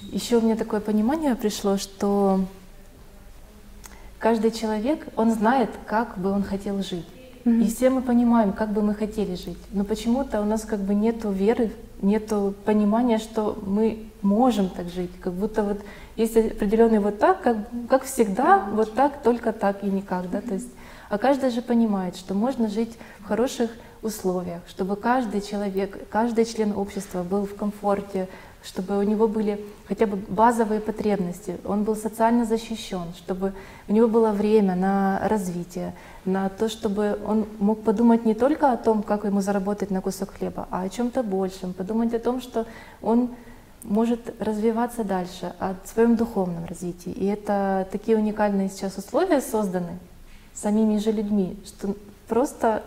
еще 0.02 0.36
у 0.36 0.40
меня 0.42 0.56
такое 0.56 0.80
понимание 0.80 1.34
пришло, 1.34 1.78
что 1.78 2.44
каждый 4.18 4.50
человек, 4.50 5.06
он 5.16 5.32
знает, 5.32 5.70
как 5.86 6.18
бы 6.18 6.30
он 6.30 6.42
хотел 6.42 6.82
жить. 6.82 7.06
Mm-hmm. 7.44 7.62
И 7.62 7.68
все 7.68 7.88
мы 7.90 8.02
понимаем, 8.02 8.52
как 8.52 8.72
бы 8.72 8.82
мы 8.82 8.94
хотели 8.94 9.36
жить. 9.36 9.58
Но 9.72 9.84
почему-то 9.84 10.42
у 10.42 10.44
нас 10.44 10.62
как 10.62 10.80
бы 10.80 10.94
нету 10.94 11.30
веры, 11.30 11.72
нету 12.02 12.54
понимания, 12.66 13.18
что 13.18 13.58
мы 13.64 14.10
можем 14.20 14.68
так 14.68 14.88
жить. 14.88 15.12
Как 15.20 15.32
будто 15.32 15.62
вот 15.62 15.80
есть 16.16 16.36
определенный 16.36 16.98
вот 16.98 17.18
так, 17.18 17.42
как, 17.42 17.56
как 17.88 18.04
всегда, 18.04 18.66
вот 18.72 18.94
так, 18.94 19.22
только 19.22 19.52
так 19.52 19.82
и 19.82 19.86
никак. 19.86 20.30
Да? 20.30 20.42
То 20.42 20.54
есть 20.54 20.68
а 21.08 21.18
каждый 21.18 21.50
же 21.50 21.62
понимает, 21.62 22.16
что 22.16 22.34
можно 22.34 22.68
жить 22.68 22.96
в 23.20 23.24
хороших 23.24 23.70
условиях, 24.02 24.62
чтобы 24.68 24.96
каждый 24.96 25.40
человек, 25.40 26.08
каждый 26.10 26.44
член 26.44 26.72
общества 26.76 27.22
был 27.22 27.46
в 27.46 27.54
комфорте, 27.54 28.28
чтобы 28.62 28.98
у 28.98 29.02
него 29.02 29.28
были 29.28 29.64
хотя 29.86 30.06
бы 30.06 30.16
базовые 30.16 30.80
потребности, 30.80 31.56
он 31.64 31.84
был 31.84 31.94
социально 31.94 32.44
защищен, 32.44 33.14
чтобы 33.16 33.52
у 33.88 33.92
него 33.92 34.08
было 34.08 34.32
время 34.32 34.74
на 34.74 35.20
развитие, 35.28 35.94
на 36.24 36.48
то, 36.48 36.68
чтобы 36.68 37.18
он 37.24 37.46
мог 37.60 37.82
подумать 37.82 38.24
не 38.24 38.34
только 38.34 38.72
о 38.72 38.76
том, 38.76 39.02
как 39.02 39.24
ему 39.24 39.40
заработать 39.40 39.90
на 39.90 40.00
кусок 40.00 40.34
хлеба, 40.34 40.66
а 40.70 40.82
о 40.82 40.88
чем-то 40.88 41.22
большем, 41.22 41.72
подумать 41.74 42.12
о 42.14 42.18
том, 42.18 42.40
что 42.40 42.66
он 43.00 43.30
может 43.84 44.34
развиваться 44.40 45.04
дальше, 45.04 45.54
о 45.60 45.74
своем 45.84 46.16
духовном 46.16 46.64
развитии. 46.64 47.12
И 47.12 47.26
это 47.26 47.86
такие 47.92 48.18
уникальные 48.18 48.68
сейчас 48.68 48.98
условия 48.98 49.40
созданы, 49.40 49.98
самими 50.60 50.98
же 50.98 51.12
людьми, 51.12 51.56
что 51.64 51.94
просто 52.28 52.82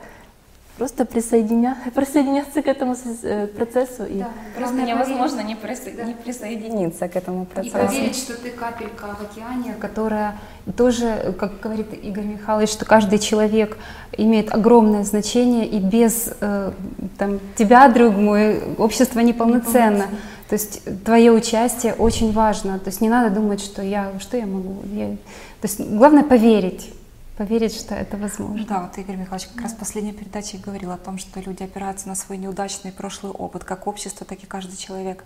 просто 0.79 1.05
присоединя... 1.05 1.77
присоединяться 1.95 2.61
к 2.61 2.67
этому 2.67 2.95
э, 3.23 3.47
процессу. 3.47 4.05
И... 4.05 4.19
Да, 4.19 4.29
просто 4.57 4.81
невозможно 4.81 5.41
не, 5.41 5.55
присо... 5.55 5.91
да. 5.95 6.03
не 6.03 6.13
присоединиться 6.13 7.07
к 7.09 7.15
этому 7.17 7.45
процессу. 7.45 7.77
И 7.77 7.87
поверить, 7.87 8.15
что 8.15 8.33
ты 8.33 8.49
капелька 8.49 9.07
в 9.19 9.21
океане, 9.21 9.75
которая 9.79 10.37
тоже, 10.77 11.35
как 11.37 11.59
говорит 11.59 11.93
Игорь 12.01 12.23
Михайлович, 12.23 12.69
что 12.69 12.85
каждый 12.85 13.19
человек 13.19 13.77
имеет 14.17 14.53
огромное 14.53 15.03
значение, 15.03 15.67
и 15.67 15.79
без 15.79 16.29
э, 16.39 16.71
там, 17.17 17.39
тебя, 17.57 17.89
друг 17.89 18.15
мой, 18.15 18.63
общество 18.77 19.19
неполноценно. 19.19 20.05
То 20.47 20.53
есть 20.53 20.81
твое 21.03 21.31
участие 21.31 21.93
очень 21.93 22.31
важно. 22.31 22.79
То 22.79 22.87
есть 22.87 23.01
не 23.01 23.09
надо 23.09 23.35
думать, 23.35 23.61
что 23.61 23.83
я, 23.83 24.13
что 24.19 24.37
я 24.37 24.45
могу. 24.45 24.77
Я... 24.93 25.09
То 25.61 25.67
есть 25.67 25.81
главное 25.81 26.23
поверить 26.23 26.93
поверить, 27.39 27.73
что 27.73 27.95
это 27.95 28.17
возможно. 28.17 28.65
Да, 28.67 28.81
вот 28.81 28.97
Игорь 28.97 29.15
Михайлович 29.15 29.47
как 29.47 29.61
раз 29.61 29.71
в 29.71 29.77
последней 29.77 30.11
передаче 30.11 30.57
говорил 30.57 30.91
о 30.91 30.97
том, 30.97 31.17
что 31.17 31.39
люди 31.39 31.63
опираются 31.63 32.09
на 32.09 32.15
свой 32.15 32.37
неудачный 32.37 32.91
прошлый 32.91 33.31
опыт, 33.31 33.63
как 33.63 33.87
общество, 33.87 34.25
так 34.25 34.43
и 34.43 34.45
каждый 34.45 34.75
человек. 34.75 35.23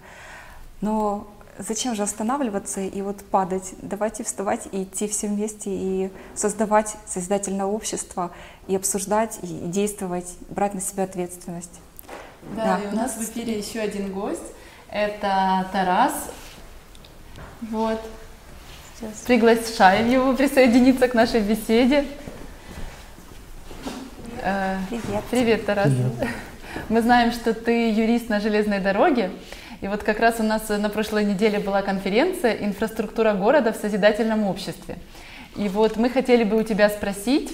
Но 0.80 1.28
зачем 1.58 1.96
же 1.96 2.04
останавливаться 2.04 2.82
и 2.82 3.02
вот 3.02 3.26
падать? 3.26 3.74
Давайте 3.82 4.24
вставать 4.24 4.68
и 4.72 4.84
идти 4.84 5.08
все 5.08 5.28
вместе 5.28 5.72
и 5.72 6.12
создавать 6.36 6.96
созидательное 7.08 7.66
общество, 7.66 8.30
и 8.68 8.76
обсуждать, 8.76 9.40
и 9.42 9.48
действовать, 9.48 10.36
брать 10.50 10.76
на 10.76 10.82
себя 10.82 11.06
ответственность. 11.06 11.82
Да, 12.56 12.78
да. 12.78 12.80
и 12.84 12.94
у 12.94 12.96
нас 12.96 13.14
в 13.16 13.24
эфире 13.24 13.58
еще 13.58 13.80
один 13.80 14.14
гость. 14.14 14.54
Это 14.88 15.68
Тарас. 15.72 16.14
Вот. 17.72 18.00
Сейчас 19.00 19.24
приглашаем 19.26 20.12
его 20.12 20.34
присоединиться 20.34 21.08
к 21.08 21.16
нашей 21.16 21.42
беседе. 21.42 22.06
Э, 24.44 24.78
привет. 24.88 25.24
Привет, 25.32 25.66
Тарас. 25.66 25.88
Привет. 25.88 26.30
Мы 26.90 27.02
знаем, 27.02 27.32
что 27.32 27.56
ты 27.56 27.90
юрист 27.90 28.30
на 28.30 28.40
железной 28.40 28.80
дороге. 28.80 29.32
И 29.82 29.88
вот 29.88 30.04
как 30.04 30.20
раз 30.20 30.40
у 30.40 30.44
нас 30.44 30.70
на 30.70 30.90
прошлой 30.90 31.26
неделе 31.26 31.58
была 31.58 31.82
конференция 31.82 32.54
«Инфраструктура 32.54 33.34
города 33.34 33.74
в 33.74 33.78
созидательном 33.78 34.46
обществе». 34.46 34.98
И 35.56 35.70
вот 35.70 35.98
мы 35.98 36.10
хотели 36.12 36.44
бы 36.44 36.58
у 36.58 36.64
тебя 36.64 36.90
спросить, 36.90 37.52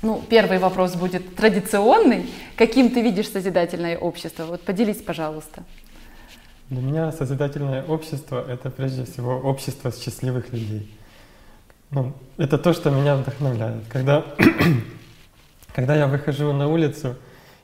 ну, 0.00 0.22
первый 0.26 0.58
вопрос 0.58 0.94
будет 0.94 1.36
традиционный. 1.36 2.30
Каким 2.56 2.90
ты 2.90 3.02
видишь 3.02 3.28
созидательное 3.28 3.98
общество? 3.98 4.44
Вот 4.44 4.62
поделись, 4.62 5.02
пожалуйста. 5.02 5.64
Для 6.70 6.82
меня 6.82 7.10
созидательное 7.10 7.82
общество— 7.82 8.44
это 8.48 8.70
прежде 8.70 9.04
всего 9.04 9.36
общество 9.36 9.90
счастливых 9.90 10.52
людей. 10.52 10.88
Ну, 11.90 12.12
это 12.36 12.58
то, 12.58 12.72
что 12.72 12.90
меня 12.90 13.16
вдохновляет. 13.16 13.82
Когда, 13.88 14.24
когда 15.74 15.96
я 15.96 16.06
выхожу 16.06 16.52
на 16.52 16.68
улицу, 16.68 17.16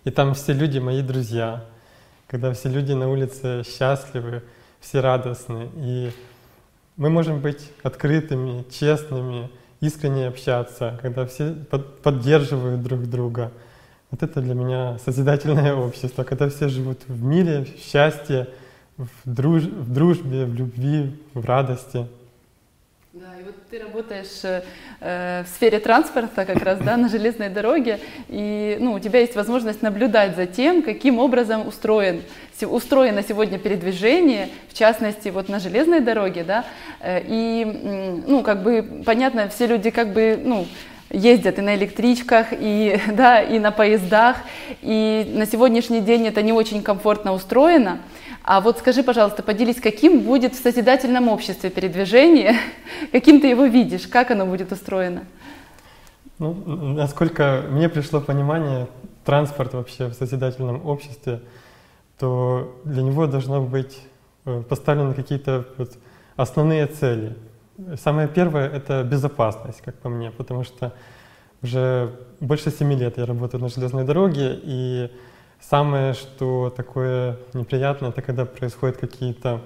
и 0.03 0.11
там 0.11 0.35
все 0.35 0.55
люди 0.55 0.81
мои 0.81 1.03
друзья, 1.03 1.65
когда 2.27 2.53
все 2.53 2.69
люди 2.69 2.95
на 2.95 3.09
улице 3.09 3.63
счастливы, 3.63 4.43
все 4.81 4.99
радостны, 4.99 5.71
и 5.77 6.11
мы 6.97 7.09
можем 7.09 7.39
быть 7.39 7.71
открытыми, 7.85 8.65
честными, 8.73 9.51
искренне 9.81 10.27
общаться, 10.27 10.99
когда 11.01 11.27
все 11.27 11.55
поддерживают 12.03 12.83
друг 12.83 13.09
друга. 13.09 13.53
Вот 14.11 14.25
это 14.25 14.41
для 14.41 14.55
меня 14.55 14.99
созидательное 14.99 15.75
общество, 15.77 16.25
когда 16.25 16.49
все 16.49 16.69
живут 16.69 17.03
в 17.07 17.23
мире, 17.23 17.67
в 17.67 17.89
счастье, 17.89 18.49
в, 18.97 19.09
друж, 19.25 19.63
в 19.65 19.93
дружбе, 19.93 20.45
в 20.45 20.55
любви, 20.55 21.13
в 21.35 21.45
радости. 21.45 22.07
Да, 23.13 23.35
и 23.41 23.45
вот 23.45 23.55
ты 23.71 23.79
работаешь 23.79 24.45
э, 25.01 25.43
в 25.43 25.49
сфере 25.49 25.79
транспорта 25.79 26.45
как 26.45 26.63
раз, 26.63 26.79
да, 26.81 26.99
на 26.99 27.09
железной 27.09 27.49
дороге, 27.49 27.99
и 28.29 28.77
ну, 28.79 28.93
у 28.93 28.99
тебя 28.99 29.21
есть 29.21 29.35
возможность 29.35 29.81
наблюдать 29.81 30.37
за 30.37 30.47
тем, 30.47 30.83
каким 30.83 31.19
образом 31.19 31.67
устроен, 31.67 32.21
устроено 32.61 33.23
сегодня 33.23 33.59
передвижение, 33.59 34.51
в 34.69 34.75
частности, 34.75 35.31
вот 35.31 35.49
на 35.49 35.61
железной 35.61 36.01
дороге, 36.01 36.45
да, 36.45 36.67
э, 37.01 37.23
и, 37.27 38.23
ну, 38.27 38.43
как 38.43 38.63
бы, 38.63 39.03
понятно, 39.07 39.49
все 39.49 39.67
люди 39.67 39.89
как 39.89 40.13
бы, 40.13 40.39
ну, 40.43 40.67
ездят 41.11 41.59
и 41.59 41.63
на 41.63 41.75
электричках, 41.75 42.49
и, 42.53 43.01
да, 43.13 43.41
и 43.41 43.59
на 43.59 43.71
поездах, 43.71 44.37
и 44.83 45.33
на 45.35 45.47
сегодняшний 45.47 46.01
день 46.01 46.27
это 46.27 46.43
не 46.43 46.53
очень 46.53 46.83
комфортно 46.83 47.33
устроено, 47.33 47.99
а 48.47 48.61
вот 48.61 48.79
скажи, 48.79 49.03
пожалуйста, 49.03 49.43
поделись, 49.43 49.81
каким 49.81 50.21
будет 50.23 50.55
в 50.55 50.63
созидательном 50.63 51.29
обществе 51.29 51.69
передвижение, 51.69 52.55
каким 53.13 53.41
ты 53.41 53.49
его 53.49 53.65
видишь, 53.65 54.07
как 54.07 54.31
оно 54.31 54.47
будет 54.47 54.71
устроено? 54.71 55.25
Ну, 56.39 56.55
насколько 56.95 57.65
мне 57.69 57.89
пришло 57.89 58.21
понимание, 58.21 58.87
транспорт 59.25 59.75
вообще 59.75 60.07
в 60.07 60.15
созидательном 60.15 60.87
обществе, 60.87 61.41
то 62.21 62.81
для 62.85 63.03
него 63.03 63.27
должно 63.27 63.61
быть 63.61 63.99
э, 64.45 64.63
поставлены 64.63 65.15
какие-то 65.15 65.65
вот 65.77 65.99
основные 66.37 66.87
цели. 66.87 67.37
Самое 67.97 68.29
первое— 68.29 68.69
это 68.73 69.03
безопасность, 69.03 69.83
как 69.85 69.97
по 69.97 70.09
мне, 70.09 70.31
потому 70.31 70.63
что 70.63 70.93
уже 71.63 72.13
больше 72.39 72.71
семи 72.71 72.95
лет 72.95 73.19
я 73.19 73.27
работаю 73.27 73.61
на 73.61 73.69
железной 73.69 74.05
дороге, 74.05 74.57
и 74.63 75.11
самое, 75.61 76.15
что 76.15 76.73
такое 76.77 77.39
неприятное, 77.55 78.11
это 78.11 78.23
когда 78.23 78.45
происходят 78.45 78.97
какие-то 78.97 79.61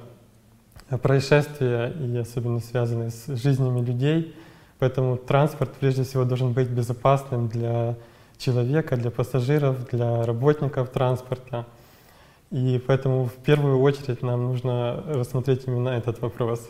происшествия, 1.02 1.88
и 1.88 2.16
особенно 2.16 2.60
связанные 2.60 3.10
с 3.10 3.26
жизнями 3.36 3.80
людей. 3.80 4.34
Поэтому 4.78 5.16
транспорт 5.16 5.72
прежде 5.78 6.04
всего 6.04 6.24
должен 6.24 6.52
быть 6.52 6.68
безопасным 6.68 7.48
для 7.48 7.96
человека, 8.38 8.96
для 8.96 9.10
пассажиров, 9.10 9.86
для 9.90 10.24
работников 10.24 10.88
транспорта. 10.88 11.66
И 12.50 12.82
поэтому 12.84 13.26
в 13.26 13.34
первую 13.34 13.80
очередь 13.80 14.22
нам 14.22 14.44
нужно 14.44 15.04
рассмотреть 15.06 15.64
именно 15.66 15.90
этот 15.90 16.20
вопрос 16.20 16.68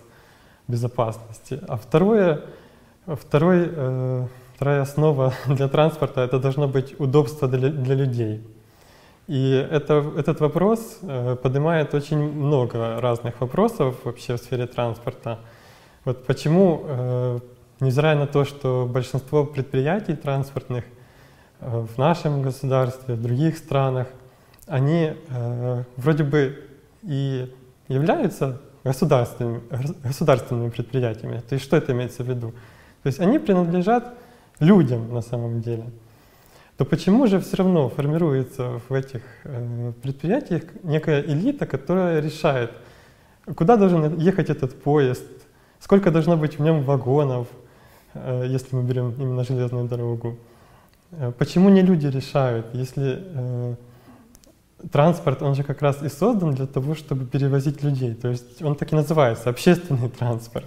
безопасности. 0.69 1.61
А 1.69 1.77
второе, 1.77 2.43
второй, 3.07 3.69
э, 3.71 4.27
вторая 4.57 4.83
основа 4.83 5.33
для 5.47 5.69
транспорта— 5.69 6.21
это 6.23 6.39
должно 6.39 6.69
быть 6.69 6.99
удобство 7.01 7.49
для, 7.49 7.71
для 7.71 7.95
людей. 7.95 8.45
И 9.31 9.53
это, 9.71 10.13
этот 10.17 10.41
вопрос 10.41 10.99
э, 11.03 11.37
поднимает 11.41 11.95
очень 11.95 12.19
много 12.19 13.01
разных 13.01 13.41
вопросов 13.41 13.95
вообще 14.03 14.35
в 14.35 14.39
сфере 14.39 14.67
транспорта. 14.67 15.39
Вот 16.05 16.27
почему, 16.27 16.83
э, 16.85 17.39
невзирая 17.79 18.17
на 18.17 18.27
то, 18.27 18.45
что 18.45 18.91
большинство 18.93 19.45
предприятий 19.45 20.17
транспортных 20.17 20.85
э, 21.61 21.87
в 21.95 21.97
нашем 21.97 22.43
государстве, 22.43 23.15
в 23.15 23.23
других 23.23 23.57
странах, 23.59 24.09
они 24.67 25.13
вроде 25.97 26.25
бы 26.25 26.65
и 27.03 27.55
являются 27.87 28.61
государственными, 28.83 29.63
государственными 30.03 30.71
предприятиями. 30.71 31.41
То 31.49 31.55
есть 31.55 31.65
что 31.65 31.77
это 31.77 31.93
имеется 31.93 32.25
в 32.25 32.29
виду? 32.29 32.51
То 33.05 33.07
есть 33.07 33.21
они 33.21 33.39
принадлежат 33.39 34.13
людям 34.59 35.15
на 35.15 35.23
самом 35.23 35.61
деле. 35.61 35.85
То 36.81 36.87
почему 36.87 37.27
же 37.27 37.41
все 37.41 37.59
равно 37.59 37.91
формируется 37.91 38.81
в 38.89 38.95
этих 38.95 39.21
э, 39.45 39.93
предприятиях 40.03 40.63
некая 40.83 41.21
элита, 41.21 41.67
которая 41.67 42.23
решает, 42.23 42.71
куда 43.55 43.77
должен 43.77 44.17
ехать 44.17 44.49
этот 44.49 44.83
поезд, 44.83 45.27
сколько 45.79 46.11
должно 46.11 46.39
быть 46.39 46.59
в 46.59 46.63
нем 46.63 46.83
вагонов, 46.85 47.49
э, 48.15 48.47
если 48.49 48.75
мы 48.77 48.83
берем 48.83 49.15
именно 49.19 49.45
железную 49.45 49.89
дорогу. 49.89 50.39
Э, 51.11 51.33
почему 51.37 51.69
не 51.69 51.83
люди 51.83 52.07
решают, 52.07 52.69
если 52.73 53.77
транспорт, 54.91 55.43
он 55.43 55.55
же 55.55 55.65
как 55.65 55.83
раз 55.83 56.03
и 56.03 56.09
создан 56.09 56.55
для 56.55 56.67
того, 56.67 56.95
чтобы 56.95 57.27
перевозить 57.27 57.83
людей. 57.83 58.15
То 58.15 58.29
есть 58.29 58.63
он 58.63 58.75
так 58.75 58.91
и 58.91 58.97
называется, 58.97 59.51
общественный 59.51 60.09
транспорт. 60.09 60.65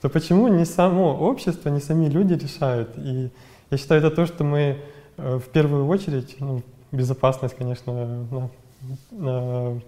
То 0.00 0.08
почему 0.08 0.48
не 0.48 0.64
само 0.64 1.14
общество, 1.14 1.68
не 1.68 1.80
сами 1.80 2.08
люди 2.08 2.32
решают? 2.32 2.96
И 2.96 3.30
я 3.70 3.76
считаю, 3.76 4.00
это 4.00 4.10
то, 4.10 4.24
что 4.24 4.42
мы 4.42 4.78
в 5.16 5.48
первую 5.52 5.86
очередь, 5.86 6.36
ну, 6.40 6.62
безопасность, 6.92 7.56
конечно, 7.56 7.92
на, 8.30 8.50
на, 9.10 9.80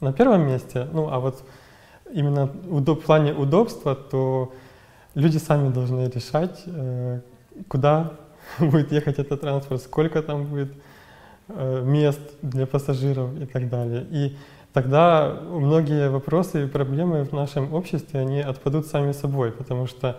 на 0.00 0.12
первом 0.12 0.46
месте, 0.46 0.86
ну, 0.92 1.08
а 1.10 1.18
вот 1.18 1.42
именно 2.12 2.46
в 2.46 2.94
плане 2.96 3.32
удобства, 3.32 3.94
то 3.94 4.52
люди 5.14 5.38
сами 5.38 5.72
должны 5.72 6.08
решать, 6.08 6.62
э, 6.66 7.20
куда 7.68 8.12
будет 8.58 8.92
ехать 8.92 9.18
этот 9.18 9.40
транспорт, 9.40 9.82
сколько 9.82 10.22
там 10.22 10.44
будет 10.44 10.72
Э, 11.48 11.80
мест 11.84 12.20
для 12.42 12.66
пассажиров 12.66 13.40
и 13.40 13.46
так 13.46 13.68
далее. 13.68 14.04
И 14.10 14.36
тогда 14.72 15.32
многие 15.48 16.10
вопросы 16.10 16.64
и 16.64 16.66
проблемы 16.66 17.22
в 17.22 17.32
нашем 17.32 17.72
обществе, 17.72 18.18
они 18.18 18.40
отпадут 18.40 18.86
сами 18.86 19.12
собой, 19.12 19.52
потому 19.52 19.86
что 19.86 20.08
э, 20.08 20.14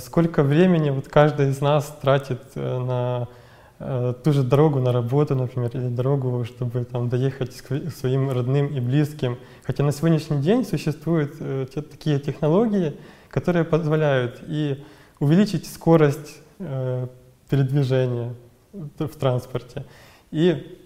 сколько 0.00 0.42
времени 0.42 0.90
вот 0.90 1.08
каждый 1.08 1.50
из 1.50 1.60
нас 1.60 1.96
тратит 2.00 2.40
э, 2.54 2.78
на 2.78 3.28
ту 4.22 4.32
же 4.32 4.44
дорогу 4.44 4.78
на 4.78 4.92
работу, 4.92 5.34
например, 5.34 5.70
или 5.74 5.88
дорогу, 5.88 6.44
чтобы 6.44 6.84
там 6.84 7.08
доехать 7.08 7.60
к 7.62 7.90
своим 7.90 8.30
родным 8.30 8.68
и 8.68 8.78
близким. 8.78 9.38
Хотя 9.64 9.82
на 9.82 9.90
сегодняшний 9.90 10.40
день 10.40 10.64
существуют 10.64 11.38
такие 11.74 12.20
технологии, 12.20 12.96
которые 13.28 13.64
позволяют 13.64 14.40
и 14.46 14.84
увеличить 15.18 15.66
скорость 15.66 16.38
передвижения, 16.58 18.34
в 18.72 19.16
транспорте, 19.18 19.84
и 20.30 20.78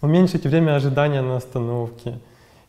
уменьшить 0.00 0.44
время 0.44 0.76
ожидания 0.76 1.22
на 1.22 1.36
остановке, 1.36 2.20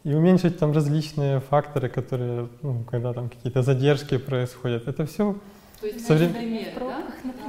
и 0.04 0.14
уменьшить 0.14 0.58
там 0.58 0.72
различные 0.72 1.39
факторы, 1.39 1.89
которые, 1.89 2.49
ну, 2.62 2.84
когда 2.89 3.14
там 3.14 3.30
какие-то 3.30 3.62
задержки 3.62 4.18
происходят. 4.18 4.88
Это 4.88 5.06
все 5.06 5.36
то 5.82 5.88
есть 5.88 6.06
со 6.06 6.14
врем... 6.14 6.32
примеры, 6.32 6.72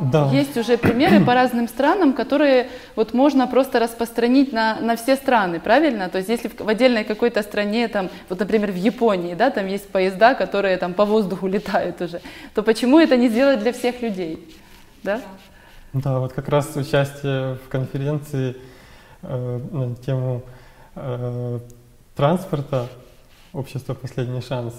да? 0.00 0.24
да? 0.24 0.30
Есть 0.32 0.56
уже 0.56 0.78
примеры 0.78 1.22
по 1.22 1.34
разным 1.34 1.68
странам, 1.68 2.14
которые 2.14 2.68
вот 2.96 3.12
можно 3.12 3.46
просто 3.46 3.78
распространить 3.78 4.52
на, 4.52 4.80
на 4.80 4.96
все 4.96 5.16
страны, 5.16 5.60
правильно? 5.60 6.08
То 6.08 6.16
есть 6.16 6.30
если 6.30 6.48
в, 6.48 6.58
в 6.58 6.68
отдельной 6.68 7.04
какой-то 7.04 7.42
стране, 7.42 7.88
там, 7.88 8.08
вот, 8.30 8.40
например, 8.40 8.72
в 8.72 8.76
Японии, 8.76 9.34
да, 9.34 9.50
там 9.50 9.66
есть 9.66 9.86
поезда, 9.88 10.34
которые 10.34 10.78
там 10.78 10.94
по 10.94 11.04
воздуху 11.04 11.46
летают 11.46 12.00
уже, 12.00 12.22
то 12.54 12.62
почему 12.62 12.98
это 12.98 13.18
не 13.18 13.28
сделать 13.28 13.60
для 13.60 13.74
всех 13.74 14.00
людей? 14.00 14.56
Да? 15.02 15.20
Да, 15.92 16.18
вот 16.18 16.32
как 16.32 16.48
раз 16.48 16.74
участие 16.74 17.56
в 17.56 17.68
конференции 17.68 18.56
э, 19.20 19.60
на 19.72 19.94
тему 19.96 20.42
э, 20.94 21.58
транспорта, 22.14 22.88
общество 23.52 23.94
«Последний 23.94 24.40
шанс», 24.40 24.74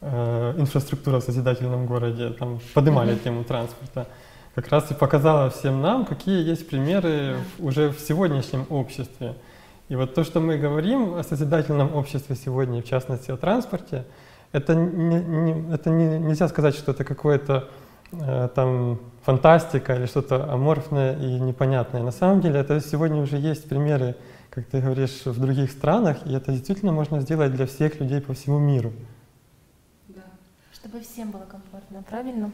э, 0.00 0.54
инфраструктура 0.58 1.20
в 1.20 1.24
созидательном 1.24 1.86
городе, 1.86 2.30
там 2.30 2.60
поднимали 2.74 3.14
mm-hmm. 3.14 3.24
тему 3.24 3.44
транспорта, 3.44 4.06
как 4.54 4.68
раз 4.68 4.90
и 4.90 4.94
показала 4.94 5.50
всем 5.50 5.80
нам, 5.80 6.04
какие 6.04 6.42
есть 6.44 6.68
примеры 6.68 7.36
в, 7.58 7.66
уже 7.66 7.90
в 7.90 8.00
сегодняшнем 8.00 8.66
обществе. 8.68 9.34
И 9.88 9.96
вот 9.96 10.14
то, 10.14 10.24
что 10.24 10.40
мы 10.40 10.58
говорим 10.58 11.14
о 11.14 11.22
созидательном 11.22 11.94
обществе 11.94 12.36
сегодня, 12.36 12.82
в 12.82 12.86
частности 12.86 13.30
о 13.30 13.36
транспорте, 13.36 14.04
это, 14.52 14.74
не, 14.74 15.16
не, 15.16 15.74
это 15.74 15.90
не, 15.90 16.18
нельзя 16.18 16.48
сказать, 16.48 16.74
что 16.74 16.92
это 16.92 17.04
какое-то 17.04 17.68
Э, 18.12 18.48
там 18.54 18.98
фантастика 19.22 19.94
или 19.94 20.04
что-то 20.04 20.52
аморфное 20.52 21.16
и 21.16 21.40
непонятное. 21.40 22.02
На 22.02 22.10
самом 22.10 22.42
деле 22.42 22.60
это 22.60 22.78
сегодня 22.80 23.22
уже 23.22 23.38
есть 23.38 23.68
примеры, 23.68 24.16
как 24.52 24.66
ты 24.66 24.82
говоришь, 24.82 25.24
в 25.24 25.40
других 25.40 25.72
странах, 25.72 26.26
и 26.26 26.32
это 26.34 26.52
действительно 26.52 26.92
можно 26.92 27.20
сделать 27.20 27.54
для 27.54 27.66
всех 27.66 27.98
людей 28.00 28.20
по 28.20 28.34
всему 28.34 28.58
миру. 28.58 28.92
Да. 30.08 30.20
Чтобы 30.74 31.00
всем 31.00 31.30
было 31.30 31.44
комфортно, 31.44 32.02
правильно? 32.02 32.52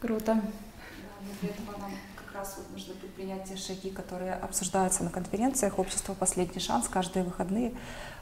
Круто. 0.00 0.34
Да, 0.34 0.42
для 1.40 1.48
этого 1.48 1.78
нам 1.80 1.92
как 2.14 2.34
раз 2.34 2.56
вот 2.58 2.70
нужно 2.70 2.92
предпринять 2.92 3.44
те 3.44 3.56
шаги, 3.56 3.88
которые 3.88 4.34
обсуждаются 4.34 5.02
на 5.02 5.08
конференциях 5.08 5.78
Общество 5.78 6.12
«Последний 6.12 6.60
шанс» 6.60 6.88
каждые 6.88 7.24
выходные. 7.24 7.72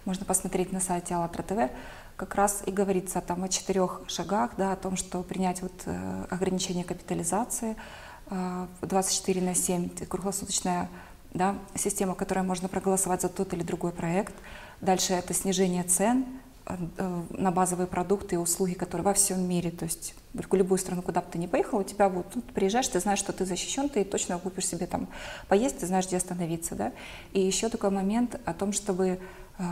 Можно 0.05 0.25
посмотреть 0.25 0.71
на 0.71 0.79
сайте 0.79 1.15
АЛЛАТРА 1.15 1.43
ТВ 1.43 1.73
как 2.15 2.37
раз 2.37 2.63
и 2.67 2.71
говорится 2.71 3.21
там 3.21 3.43
о 3.43 3.49
четырех 3.49 4.03
шагах, 4.07 4.53
да, 4.57 4.73
о 4.73 4.77
том, 4.77 4.97
что 4.97 5.25
принять 5.25 5.61
вот 5.63 5.73
э, 5.87 6.27
ограничение 6.31 6.85
капитализации 6.85 7.77
э, 8.31 8.67
24 8.83 9.41
на 9.41 9.55
7, 9.57 9.89
круглосуточная 10.07 10.89
да, 11.35 11.57
система, 11.75 12.15
которая 12.15 12.45
можно 12.45 12.69
проголосовать 12.69 13.23
за 13.23 13.29
тот 13.29 13.53
или 13.53 13.63
другой 13.63 13.93
проект. 13.93 14.35
Дальше 14.81 15.13
это 15.13 15.35
снижение 15.35 15.83
цен 15.85 16.27
э, 16.67 16.77
э, 16.97 17.23
на 17.31 17.51
базовые 17.51 17.87
продукты 17.87 18.37
и 18.37 18.39
услуги, 18.39 18.75
которые 18.75 19.05
во 19.05 19.15
всем 19.15 19.47
мире, 19.49 19.71
то 19.71 19.85
есть 19.85 20.15
в 20.33 20.55
любую 20.55 20.79
страну, 20.79 21.03
куда 21.03 21.21
бы 21.21 21.27
ты 21.31 21.39
ни 21.39 21.47
поехал, 21.47 21.79
у 21.79 21.85
тебя 21.85 22.09
вот, 22.09 22.31
ты 22.31 22.41
приезжаешь, 22.41 22.89
ты 22.89 23.01
знаешь, 23.01 23.19
что 23.19 23.33
ты 23.33 23.45
защищен, 23.45 23.89
ты 23.89 24.05
точно 24.05 24.39
купишь 24.39 24.67
себе 24.67 24.87
там 24.87 25.09
поесть, 25.49 25.79
ты 25.79 25.87
знаешь, 25.87 26.07
где 26.07 26.17
остановиться, 26.17 26.75
да. 26.75 26.93
И 27.33 27.41
еще 27.41 27.69
такой 27.69 27.91
момент 27.91 28.41
о 28.45 28.55
том, 28.55 28.73
чтобы 28.73 29.19
э, 29.59 29.65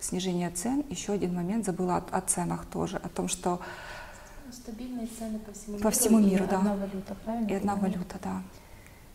снижение 0.00 0.50
цен. 0.50 0.84
Еще 0.90 1.12
один 1.12 1.34
момент, 1.34 1.64
забыла 1.64 1.96
о, 1.96 2.18
о 2.18 2.20
ценах 2.20 2.66
тоже, 2.66 2.96
о 2.96 3.08
том, 3.08 3.28
что 3.28 3.60
стабильные 4.52 5.06
цены 5.06 5.38
по 5.38 5.52
всему 5.52 5.78
по 5.78 5.78
миру. 5.78 5.90
Всему 5.90 6.18
миру 6.18 6.46
да. 6.48 6.58
одна 6.58 6.74
валюта, 6.74 7.16
правильно? 7.24 7.48
И 7.48 7.54
одна 7.54 7.76
валюта, 7.76 8.16
да. 8.22 8.42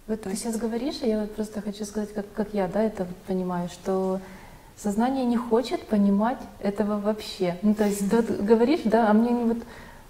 Вот 0.07 0.21
То 0.21 0.23
ты 0.25 0.29
есть... 0.31 0.43
сейчас 0.43 0.57
говоришь, 0.57 0.99
и 1.01 1.09
я 1.09 1.21
вот 1.21 1.35
просто 1.35 1.61
хочу 1.61 1.85
сказать, 1.85 2.13
как, 2.13 2.25
как 2.33 2.53
я 2.53 2.67
да, 2.67 2.81
это 2.83 3.07
понимаю, 3.27 3.69
что 3.69 4.19
сознание 4.75 5.25
не 5.25 5.37
хочет 5.37 5.85
понимать 5.87 6.39
этого 6.59 6.99
вообще. 6.99 7.57
Ну, 7.61 7.75
то 7.75 7.85
есть 7.85 8.09
ты 8.09 8.21
говоришь, 8.21 8.81
да, 8.85 9.09
а 9.09 9.13
мне 9.13 9.31
не 9.31 9.43
вот 9.45 9.57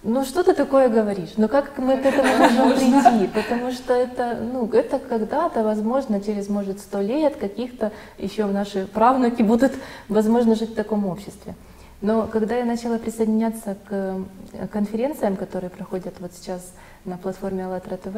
ну 0.04 0.26
что 0.26 0.44
ты 0.44 0.56
такое 0.56 0.90
говоришь? 0.90 1.34
Ну 1.38 1.48
как 1.48 1.78
мы 1.78 1.96
к 1.96 2.06
этому 2.06 2.36
можем 2.38 2.74
прийти? 2.74 3.28
Потому 3.28 3.72
что 3.72 3.94
это, 3.94 4.36
ну, 4.42 4.68
это 4.68 4.98
когда-то, 4.98 5.64
возможно, 5.64 6.20
через, 6.22 6.50
может, 6.50 6.80
сто 6.80 7.02
лет 7.02 7.36
каких-то 7.36 7.92
еще 8.18 8.48
наши 8.48 8.88
правнуки 8.88 9.44
будут, 9.44 9.74
возможно, 10.10 10.56
жить 10.56 10.72
в 10.72 10.76
таком 10.76 11.06
обществе. 11.06 11.54
Но 12.02 12.26
когда 12.26 12.58
я 12.58 12.66
начала 12.66 12.98
присоединяться 12.98 13.78
к 13.88 13.92
э, 13.92 14.24
конференциям, 14.72 15.36
которые 15.36 15.70
проходят 15.70 16.16
вот 16.20 16.32
сейчас 16.34 16.74
на 17.06 17.18
платформе 17.18 17.68
АЛЛАТРА 17.68 17.98
ТВ 17.98 18.18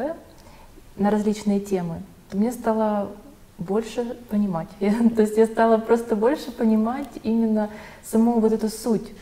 на 0.96 1.10
различные 1.10 1.60
темы, 1.60 2.02
то 2.30 2.36
мне 2.36 2.52
стало 2.52 3.10
больше 3.58 4.16
понимать. 4.30 4.68
Я, 4.80 4.92
то 5.14 5.22
есть 5.22 5.36
я 5.36 5.46
стала 5.46 5.78
просто 5.78 6.16
больше 6.16 6.50
понимать 6.50 7.08
именно 7.22 7.70
саму 8.04 8.40
вот 8.40 8.52
эту 8.52 8.68
суть, 8.68 9.12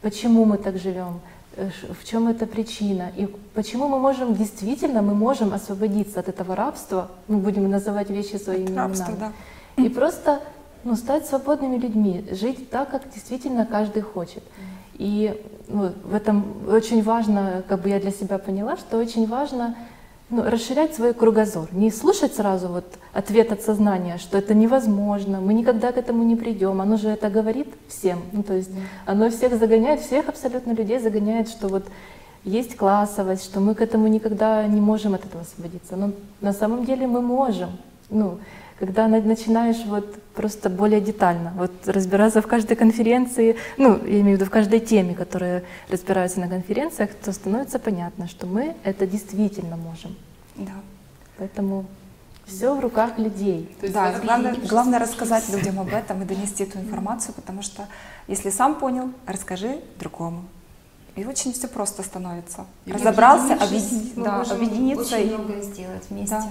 почему 0.00 0.44
мы 0.44 0.56
так 0.56 0.78
живем, 0.78 1.20
э, 1.56 1.70
в 2.00 2.04
чем 2.04 2.28
эта 2.28 2.46
причина, 2.46 3.10
и 3.16 3.26
почему 3.54 3.88
мы 3.88 3.98
можем, 3.98 4.34
действительно, 4.34 5.02
мы 5.02 5.14
можем 5.14 5.52
освободиться 5.52 6.20
от 6.20 6.28
этого 6.28 6.56
рабства, 6.56 7.10
мы 7.28 7.38
будем 7.38 7.70
называть 7.70 8.10
вещи 8.10 8.36
своими 8.36 8.74
Рабство, 8.74 9.10
именами, 9.12 9.32
да. 9.76 9.82
и 9.82 9.88
просто 9.88 10.40
ну, 10.84 10.96
стать 10.96 11.26
свободными 11.26 11.76
людьми, 11.76 12.24
жить 12.30 12.70
так, 12.70 12.90
как 12.90 13.12
действительно 13.12 13.66
каждый 13.66 14.02
хочет. 14.02 14.42
И 14.94 15.38
ну, 15.68 15.92
в 16.04 16.14
этом 16.14 16.44
очень 16.68 17.02
важно, 17.02 17.62
как 17.68 17.82
бы 17.82 17.88
я 17.88 18.00
для 18.00 18.12
себя 18.12 18.38
поняла, 18.38 18.76
что 18.76 18.96
очень 18.96 19.26
важно 19.26 19.76
ну, 20.28 20.42
расширять 20.42 20.94
свой 20.94 21.14
кругозор, 21.14 21.68
не 21.72 21.90
слушать 21.90 22.34
сразу 22.34 22.68
вот 22.68 22.84
ответ 23.12 23.52
от 23.52 23.62
сознания, 23.62 24.18
что 24.18 24.38
это 24.38 24.54
невозможно, 24.54 25.40
мы 25.40 25.54
никогда 25.54 25.92
к 25.92 25.98
этому 25.98 26.24
не 26.24 26.34
придем, 26.34 26.80
оно 26.80 26.96
же 26.96 27.08
это 27.08 27.30
говорит 27.30 27.68
всем, 27.88 28.20
ну, 28.32 28.42
то 28.42 28.54
есть 28.54 28.70
оно 29.04 29.30
всех 29.30 29.56
загоняет, 29.56 30.00
всех 30.00 30.28
абсолютно 30.28 30.72
людей 30.72 30.98
загоняет, 30.98 31.48
что 31.48 31.68
вот 31.68 31.86
есть 32.42 32.76
классовость, 32.76 33.44
что 33.44 33.60
мы 33.60 33.74
к 33.74 33.80
этому 33.80 34.08
никогда 34.08 34.66
не 34.66 34.80
можем 34.80 35.14
от 35.14 35.24
этого 35.24 35.42
освободиться, 35.42 35.96
но 35.96 36.12
на 36.40 36.52
самом 36.52 36.84
деле 36.84 37.06
мы 37.06 37.20
можем, 37.20 37.70
ну, 38.10 38.38
когда 38.78 39.08
на- 39.08 39.20
начинаешь 39.20 39.84
вот 39.86 40.20
просто 40.34 40.68
более 40.68 41.00
детально 41.00 41.52
вот 41.56 41.72
разбираться 41.86 42.42
в 42.42 42.46
каждой 42.46 42.76
конференции, 42.76 43.56
ну, 43.78 43.96
я 44.04 44.20
имею 44.20 44.36
в 44.36 44.40
виду 44.40 44.44
в 44.44 44.50
каждой 44.50 44.80
теме, 44.80 45.14
которая 45.14 45.64
разбирается 45.88 46.40
на 46.40 46.48
конференциях, 46.48 47.10
то 47.14 47.32
становится 47.32 47.78
понятно, 47.78 48.28
что 48.28 48.46
мы 48.46 48.74
это 48.84 49.06
действительно 49.06 49.76
можем. 49.76 50.14
Да. 50.56 50.72
Поэтому 51.38 51.86
все 52.46 52.74
в 52.74 52.80
руках 52.80 53.18
людей. 53.18 53.74
да, 53.82 54.20
главное, 54.22 54.54
главное 54.68 54.98
рассказать 54.98 55.48
людям 55.52 55.80
об 55.80 55.92
этом 55.92 56.22
и 56.22 56.24
донести 56.24 56.64
эту 56.64 56.78
информацию, 56.78 57.34
потому 57.34 57.62
что 57.62 57.86
если 58.28 58.50
сам 58.50 58.74
понял, 58.76 59.10
расскажи 59.26 59.80
другому. 59.98 60.44
И 61.16 61.24
очень 61.24 61.52
все 61.54 61.66
просто 61.66 62.02
становится. 62.02 62.66
И 62.84 62.92
Разобрался, 62.92 63.54
объединившись, 63.54 63.92
объедини- 63.92 64.12
мы 64.16 64.24
да, 64.24 64.40
объединиться 64.42 65.16
очень 65.16 65.26
и 65.26 65.34
многое 65.34 65.62
сделать 65.62 66.02
вместе. 66.10 66.34
Да. 66.34 66.48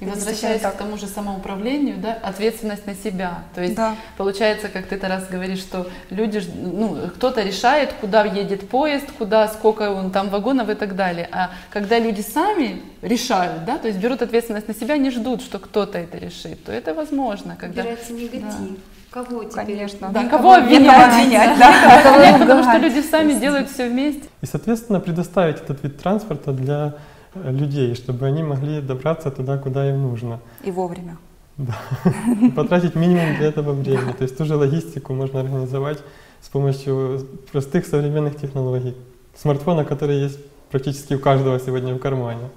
И 0.00 0.04
Это 0.04 0.14
возвращаясь 0.14 0.60
действительно 0.60 0.70
к 0.72 0.76
тому 0.76 0.96
же 0.96 1.06
самоуправлению, 1.08 1.98
да, 1.98 2.14
ответственность 2.22 2.86
на 2.86 2.94
себя. 2.94 3.42
То 3.54 3.62
есть 3.62 3.74
Да. 3.74 3.96
получается, 4.16 4.68
как 4.68 4.86
ты 4.86 4.96
раз 4.98 5.26
говоришь, 5.28 5.58
что 5.58 5.88
люди, 6.10 6.40
ну, 6.54 6.96
кто-то 7.16 7.42
решает, 7.42 7.92
куда 8.00 8.24
едет 8.24 8.68
поезд, 8.68 9.06
куда, 9.18 9.48
сколько 9.48 9.90
он 9.90 10.10
там 10.12 10.30
вагонов 10.30 10.68
и 10.68 10.74
так 10.74 10.94
далее. 10.94 11.28
А 11.32 11.50
когда 11.70 11.98
люди 11.98 12.20
сами 12.20 12.82
решают, 13.02 13.64
да, 13.64 13.78
то 13.78 13.88
есть 13.88 13.98
берут 14.00 14.22
ответственность 14.22 14.68
на 14.68 14.74
себя, 14.74 14.96
не 14.96 15.10
ждут, 15.10 15.42
что 15.42 15.58
кто-то 15.58 15.98
это 15.98 16.18
решит, 16.18 16.62
то 16.64 16.72
это 16.72 16.94
возможно. 16.94 17.56
Когда... 17.58 17.82
Убирается 17.82 18.12
негатив. 18.12 18.78
Кого 19.10 19.44
теперь? 19.44 19.64
Конечно. 19.66 20.10
Да, 20.12 20.28
кого 20.28 20.54
обвинять? 20.54 21.58
да. 21.58 22.02
Кого 22.02 22.16
обвинять, 22.16 22.40
потому 22.40 22.62
что 22.62 22.76
люди 22.78 23.00
сами 23.00 23.32
делают 23.34 23.70
все 23.70 23.88
вместе. 23.88 24.24
И, 24.42 24.46
соответственно, 24.46 25.00
предоставить 25.00 25.56
этот 25.56 25.82
вид 25.82 25.98
транспорта 25.98 26.52
для 26.52 26.94
э, 27.34 27.50
людей, 27.50 27.94
чтобы 27.94 28.26
они 28.26 28.42
могли 28.42 28.80
добраться 28.80 29.30
туда, 29.30 29.56
куда 29.56 29.88
им 29.88 30.02
нужно. 30.02 30.40
И 30.62 30.70
вовремя. 30.70 31.16
Да. 31.56 31.74
Потратить 32.56 32.94
минимум 32.94 33.36
для 33.36 33.48
этого 33.48 33.72
времени. 33.72 34.12
То 34.12 34.22
есть 34.24 34.36
ту 34.36 34.44
же 34.44 34.56
логистику 34.56 35.14
можно 35.14 35.40
организовать 35.40 35.98
с 36.40 36.48
помощью 36.48 37.26
простых 37.50 37.86
современных 37.86 38.36
технологий. 38.36 38.94
Смартфона, 39.34 39.84
который 39.84 40.20
есть 40.20 40.38
практически 40.70 41.14
у 41.14 41.18
каждого 41.18 41.58
сегодня 41.58 41.94
в 41.94 41.98
кармане. 41.98 42.50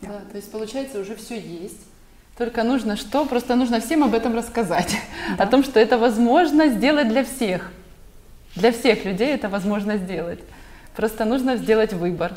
Да, 0.00 0.20
то 0.30 0.36
есть 0.36 0.50
получается 0.50 1.00
уже 1.00 1.14
все 1.16 1.38
есть. 1.38 1.78
Только 2.38 2.62
нужно 2.62 2.96
что? 2.96 3.26
Просто 3.26 3.56
нужно 3.56 3.80
всем 3.80 4.02
об 4.04 4.14
этом 4.14 4.34
рассказать. 4.34 4.96
О 5.38 5.46
том, 5.46 5.62
что 5.62 5.78
это 5.78 5.98
возможно 5.98 6.68
сделать 6.68 7.08
для 7.08 7.24
всех. 7.24 7.70
Для 8.56 8.72
всех 8.72 9.04
людей 9.04 9.34
это 9.34 9.48
возможно 9.48 9.96
сделать. 9.96 10.40
Просто 10.96 11.24
нужно 11.24 11.56
сделать 11.56 11.92
выбор. 11.92 12.32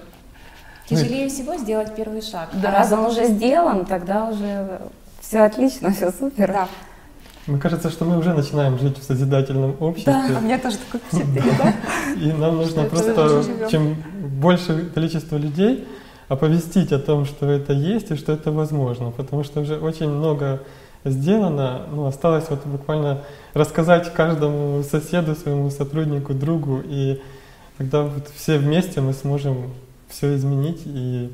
Тяжелее 0.87 1.29
всего 1.29 1.57
сделать 1.57 1.95
первый 1.95 2.21
шаг. 2.21 2.49
Да. 2.53 2.69
А 2.69 2.71
раз 2.71 2.91
он 2.91 3.05
уже 3.05 3.25
сделан, 3.25 3.85
тогда 3.85 4.29
уже 4.29 4.81
все 5.19 5.39
отлично, 5.39 5.91
все 5.91 6.11
супер. 6.11 6.47
Да. 6.47 6.67
Мне 7.47 7.59
кажется, 7.59 7.89
что 7.89 8.05
мы 8.05 8.17
уже 8.17 8.33
начинаем 8.33 8.77
жить 8.79 8.97
в 8.97 9.03
созидательном 9.03 9.75
обществе. 9.79 10.13
Да, 10.13 10.39
у 10.39 10.41
меня 10.41 10.57
тоже 10.57 10.77
такое 10.77 11.01
впечатление, 11.07 11.53
да? 11.57 11.73
И 12.19 12.31
нам 12.31 12.57
нужно 12.57 12.83
просто, 12.85 13.43
чем 13.69 13.95
больше 14.39 14.89
количество 14.93 15.37
людей, 15.37 15.87
оповестить 16.27 16.91
о 16.91 16.99
том, 16.99 17.25
что 17.25 17.49
это 17.49 17.73
есть 17.73 18.11
и 18.11 18.15
что 18.15 18.33
это 18.33 18.51
возможно. 18.51 19.11
Потому 19.11 19.43
что 19.43 19.61
уже 19.61 19.77
очень 19.77 20.09
много 20.09 20.61
сделано, 21.03 21.83
ну, 21.91 22.05
осталось 22.05 22.49
вот 22.49 22.65
буквально 22.65 23.21
рассказать 23.53 24.13
каждому 24.13 24.83
соседу, 24.83 25.35
своему 25.35 25.69
сотруднику, 25.69 26.33
другу, 26.33 26.81
и 26.83 27.21
тогда 27.77 28.03
вот 28.03 28.27
все 28.35 28.57
вместе 28.57 29.01
мы 29.01 29.13
сможем 29.13 29.73
все 30.09 30.35
изменить 30.35 30.81
и 30.85 31.31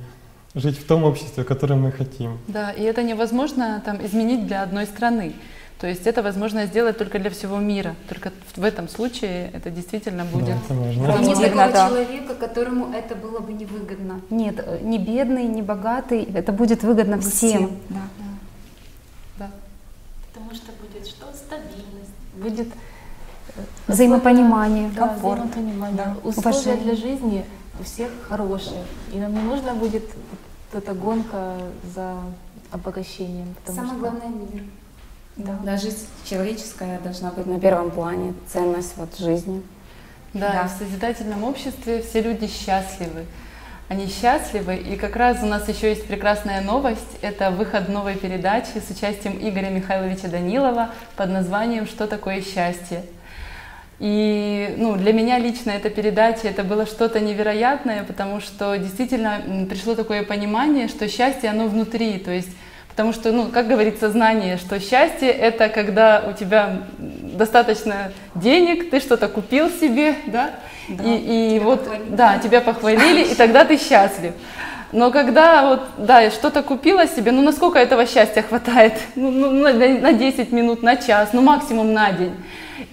жить 0.55 0.77
в 0.77 0.85
том 0.85 1.03
обществе, 1.03 1.43
которое 1.43 1.75
мы 1.75 1.91
хотим. 1.91 2.37
Да, 2.47 2.71
и 2.71 2.83
это 2.83 3.03
невозможно 3.03 3.81
там 3.85 4.05
изменить 4.05 4.47
для 4.47 4.63
одной 4.63 4.85
страны. 4.85 5.33
То 5.81 5.87
есть 5.87 6.05
это 6.05 6.21
возможно 6.21 6.67
сделать 6.67 6.99
только 6.99 7.17
для 7.17 7.31
всего 7.31 7.57
мира. 7.57 7.95
Только 8.07 8.31
в 8.55 8.63
этом 8.63 8.87
случае 8.87 9.49
это 9.51 9.71
действительно 9.71 10.25
будет. 10.25 10.55
это 10.63 10.75
можно. 10.75 11.07
И 11.19 11.25
нет 11.25 11.39
такого 11.39 11.71
да. 11.71 11.87
человека, 11.87 12.35
которому 12.35 12.93
это 12.93 13.15
было 13.15 13.39
бы 13.39 13.51
невыгодно. 13.51 14.21
Нет, 14.29 14.83
ни 14.83 14.99
бедный, 14.99 15.45
ни 15.45 15.63
богатый, 15.63 16.21
это 16.35 16.51
будет 16.51 16.83
выгодно 16.83 17.19
всем. 17.19 17.79
Да. 19.39 19.49
Потому 20.31 20.53
что 20.53 20.71
будет 20.73 21.07
что? 21.07 21.25
Стабильность. 21.33 22.13
Будет 22.35 22.67
э, 22.67 23.61
Взаимопонимание. 23.87 24.91
Да, 24.95 25.07
Комфорт. 25.07 25.39
взаимопонимание. 25.39 25.97
Да. 25.97 26.15
Условия 26.23 26.49
Уважение. 26.57 26.83
для 26.83 26.95
жизни 26.95 27.45
у 27.79 27.83
всех 27.83 28.11
хорошие. 28.29 28.83
И 29.11 29.17
нам 29.17 29.33
не 29.33 29.41
нужно 29.41 29.73
будет 29.73 30.03
вот 30.71 30.83
эта 30.83 30.93
гонка 30.93 31.57
за 31.95 32.17
обогащением. 32.69 33.55
Самое 33.65 33.87
что- 33.87 33.97
главное 33.99 34.27
мир. 34.27 34.63
Да. 35.37 35.57
Да, 35.63 35.77
жизнь 35.77 36.07
человеческая 36.25 36.99
должна 36.99 37.31
быть 37.31 37.45
на 37.45 37.59
первом 37.59 37.91
плане, 37.91 38.33
ценность 38.47 38.93
вот 38.97 39.17
жизни. 39.17 39.63
Да, 40.33 40.63
и 40.63 40.67
в 40.67 40.71
созидательном 40.71 41.43
обществе 41.43 42.01
все 42.01 42.21
люди 42.21 42.47
счастливы. 42.47 43.25
Они 43.89 44.07
счастливы, 44.07 44.77
и 44.77 44.95
как 44.95 45.17
раз 45.17 45.43
у 45.43 45.45
нас 45.45 45.67
еще 45.67 45.89
есть 45.89 46.07
прекрасная 46.07 46.61
новость. 46.61 47.17
Это 47.21 47.51
выход 47.51 47.89
новой 47.89 48.15
передачи 48.15 48.77
с 48.77 48.89
участием 48.89 49.37
Игоря 49.41 49.69
Михайловича 49.69 50.29
Данилова 50.29 50.91
под 51.17 51.29
названием 51.29 51.85
«Что 51.85 52.07
такое 52.07 52.41
счастье?». 52.41 53.03
И 53.99 54.73
ну, 54.77 54.95
для 54.95 55.13
меня 55.13 55.37
лично 55.37 55.71
эта 55.71 55.89
передача 55.89 56.47
это 56.47 56.63
было 56.63 56.85
что-то 56.85 57.19
невероятное, 57.19 58.03
потому 58.03 58.39
что 58.39 58.75
действительно 58.77 59.67
пришло 59.69 59.93
такое 59.93 60.23
понимание, 60.23 60.87
что 60.87 61.07
счастье 61.07 61.49
оно 61.49 61.67
внутри, 61.67 62.17
то 62.17 62.31
есть 62.31 62.49
Потому 62.91 63.13
что, 63.13 63.31
ну, 63.31 63.47
как 63.47 63.67
говорит 63.67 63.99
сознание, 63.99 64.57
что 64.57 64.79
счастье 64.79 65.29
это 65.29 65.69
когда 65.69 66.23
у 66.29 66.33
тебя 66.33 66.83
достаточно 66.97 68.11
денег, 68.35 68.89
ты 68.89 68.99
что-то 68.99 69.27
купил 69.27 69.69
себе, 69.69 70.15
да, 70.27 70.51
и, 70.89 71.55
и 71.55 71.59
вот, 71.59 71.87
да, 72.09 72.37
тебя 72.39 72.61
похвалили, 72.61 73.31
и 73.31 73.35
тогда 73.35 73.63
ты 73.63 73.77
счастлив. 73.77 74.33
Но 74.91 75.09
когда 75.09 75.69
вот, 75.69 75.81
да, 75.97 76.29
что-то 76.31 76.63
купила 76.63 77.07
себе, 77.07 77.31
ну 77.31 77.41
насколько 77.41 77.79
этого 77.79 78.05
счастья 78.05 78.41
хватает? 78.41 78.93
Ну, 79.15 79.31
ну, 79.31 79.51
на, 79.51 79.71
на 79.71 80.13
10 80.13 80.51
минут, 80.51 80.83
на 80.83 80.97
час, 80.97 81.29
ну 81.31 81.41
максимум 81.41 81.93
на 81.93 82.11
день. 82.11 82.35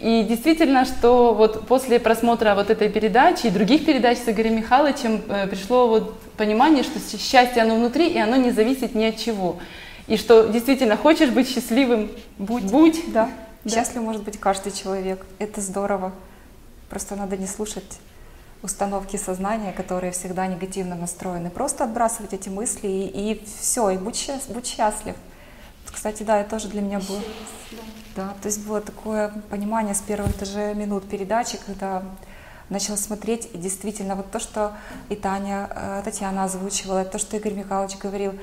И 0.01 0.23
действительно, 0.23 0.85
что 0.85 1.35
вот 1.35 1.67
после 1.67 1.99
просмотра 1.99 2.55
вот 2.55 2.71
этой 2.71 2.89
передачи 2.89 3.47
и 3.47 3.51
других 3.51 3.85
передач 3.85 4.19
с 4.19 4.29
Игорем 4.29 4.57
Михайловичем 4.57 5.23
э, 5.29 5.49
пришло 5.49 5.89
вот 5.89 6.21
понимание, 6.37 6.85
что 6.85 7.01
счастье 7.19 7.63
оно 7.63 7.75
внутри, 7.75 8.09
и 8.09 8.19
оно 8.19 8.37
не 8.37 8.53
зависит 8.53 8.95
ни 8.95 9.05
от 9.05 9.17
чего. 9.17 9.57
И 10.09 10.17
что 10.17 10.49
действительно 10.49 10.97
хочешь 10.97 11.31
быть 11.31 11.49
счастливым, 11.49 12.11
будь, 12.39 12.65
будь. 12.65 13.13
Да. 13.13 13.31
Счастлив 13.69 14.03
может 14.03 14.23
быть 14.23 14.41
каждый 14.41 14.73
человек. 14.73 15.25
Это 15.39 15.61
здорово. 15.61 16.13
Просто 16.89 17.15
надо 17.15 17.37
не 17.37 17.47
слушать 17.47 18.01
установки 18.63 19.17
сознания, 19.17 19.73
которые 19.73 20.13
всегда 20.13 20.47
негативно 20.47 20.95
настроены. 20.95 21.51
Просто 21.51 21.85
отбрасывать 21.85 22.33
эти 22.33 22.49
мысли 22.49 22.89
и, 22.89 23.45
все, 23.61 23.91
и 23.91 23.99
будь, 23.99 24.17
счаст- 24.17 24.53
будь 24.53 24.67
счастлив. 24.67 25.15
Кстати, 25.87 26.23
да, 26.23 26.41
это 26.41 26.51
тоже 26.51 26.69
для 26.69 26.81
меня 26.81 27.01
было. 27.01 27.21
Да, 28.17 28.35
то 28.43 28.47
есть 28.49 28.67
было 28.67 28.81
такое 28.81 29.33
понимание 29.51 29.95
с 29.95 30.01
первых 30.01 30.37
даже 30.39 30.75
минут 30.75 31.09
передачи, 31.09 31.59
когда 31.65 32.03
начала 32.69 32.97
смотреть, 32.97 33.49
и 33.55 33.59
действительно 33.59 34.15
вот 34.15 34.31
то, 34.31 34.41
что 34.41 34.73
и 35.09 35.15
Таня, 35.15 35.71
э, 35.75 36.03
Татьяна 36.05 36.45
озвучивала, 36.45 37.05
то, 37.05 37.19
что 37.19 37.37
Игорь 37.37 37.55
Михайлович 37.55 37.97
говорил, 37.97 38.35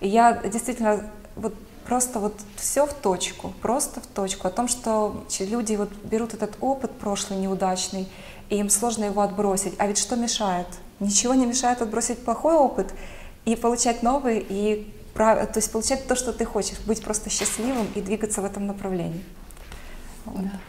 и 0.00 0.08
я 0.08 0.32
действительно 0.34 1.04
вот 1.36 1.54
просто 1.86 2.18
вот 2.18 2.34
все 2.56 2.86
в 2.86 2.92
точку, 2.92 3.52
просто 3.62 4.00
в 4.00 4.06
точку. 4.06 4.46
О 4.46 4.50
том, 4.50 4.68
что 4.68 5.24
люди 5.40 5.74
вот 5.76 5.90
берут 6.04 6.34
этот 6.34 6.56
опыт 6.60 6.90
прошлый 6.92 7.38
неудачный, 7.38 8.06
и 8.50 8.56
им 8.56 8.70
сложно 8.70 9.04
его 9.04 9.22
отбросить. 9.22 9.74
А 9.78 9.86
ведь 9.86 9.98
что 9.98 10.16
мешает? 10.16 10.66
Ничего 11.00 11.34
не 11.34 11.46
мешает 11.46 11.80
отбросить 11.80 12.24
плохой 12.24 12.54
опыт 12.54 12.92
и 13.44 13.56
получать 13.56 14.02
новый, 14.02 14.44
и 14.48 14.92
то 15.14 15.52
есть 15.56 15.72
получать 15.72 16.06
то, 16.06 16.14
что 16.14 16.32
ты 16.32 16.44
хочешь, 16.44 16.78
быть 16.86 17.02
просто 17.02 17.28
счастливым 17.28 17.88
и 17.96 18.00
двигаться 18.00 18.40
в 18.40 18.44
этом 18.44 18.68
направлении. 18.68 19.24
Вот. 20.24 20.44
Да. 20.44 20.60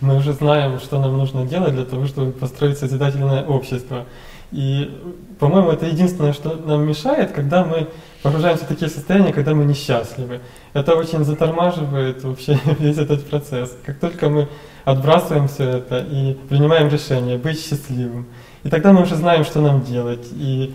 Мы 0.00 0.16
уже 0.16 0.32
знаем, 0.32 0.78
что 0.78 1.00
нам 1.00 1.16
нужно 1.16 1.44
делать 1.46 1.74
для 1.74 1.84
того, 1.84 2.06
чтобы 2.06 2.32
построить 2.32 2.78
созидательное 2.78 3.44
общество. 3.44 4.06
И, 4.52 4.90
по-моему, 5.38 5.70
это 5.70 5.86
единственное, 5.86 6.32
что 6.32 6.54
нам 6.56 6.86
мешает, 6.86 7.32
когда 7.32 7.64
мы 7.64 7.88
погружаемся 8.22 8.64
в 8.64 8.68
такие 8.68 8.90
состояния, 8.90 9.32
когда 9.32 9.54
мы 9.54 9.64
несчастливы. 9.64 10.40
Это 10.72 10.96
очень 10.96 11.24
затормаживает 11.24 12.22
вообще 12.24 12.58
весь 12.78 12.98
этот 12.98 13.28
процесс. 13.28 13.76
Как 13.84 13.98
только 13.98 14.28
мы 14.28 14.48
отбрасываем 14.84 15.48
все 15.48 15.64
это 15.64 15.98
и 15.98 16.34
принимаем 16.48 16.88
решение 16.88 17.38
быть 17.38 17.60
счастливым, 17.60 18.26
и 18.64 18.68
тогда 18.68 18.92
мы 18.92 19.02
уже 19.02 19.14
знаем, 19.16 19.44
что 19.44 19.60
нам 19.60 19.82
делать. 19.82 20.26
И 20.32 20.74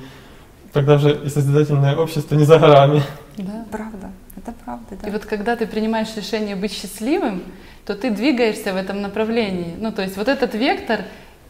тогда 0.73 0.97
же 0.97 1.13
и 1.23 1.29
созидательное 1.29 1.95
общество 1.95 2.35
не 2.35 2.45
за 2.45 2.57
горами. 2.57 3.03
Да, 3.37 3.65
правда. 3.71 4.11
Это 4.37 4.53
правда, 4.63 4.95
да. 5.01 5.07
И 5.07 5.11
вот 5.11 5.25
когда 5.25 5.55
ты 5.55 5.67
принимаешь 5.67 6.15
решение 6.15 6.55
быть 6.55 6.73
счастливым, 6.73 7.43
то 7.85 7.95
ты 7.95 8.09
двигаешься 8.09 8.73
в 8.73 8.75
этом 8.75 9.01
направлении. 9.01 9.75
Ну, 9.77 9.91
то 9.91 10.01
есть 10.01 10.17
вот 10.17 10.27
этот 10.27 10.55
вектор, 10.55 11.01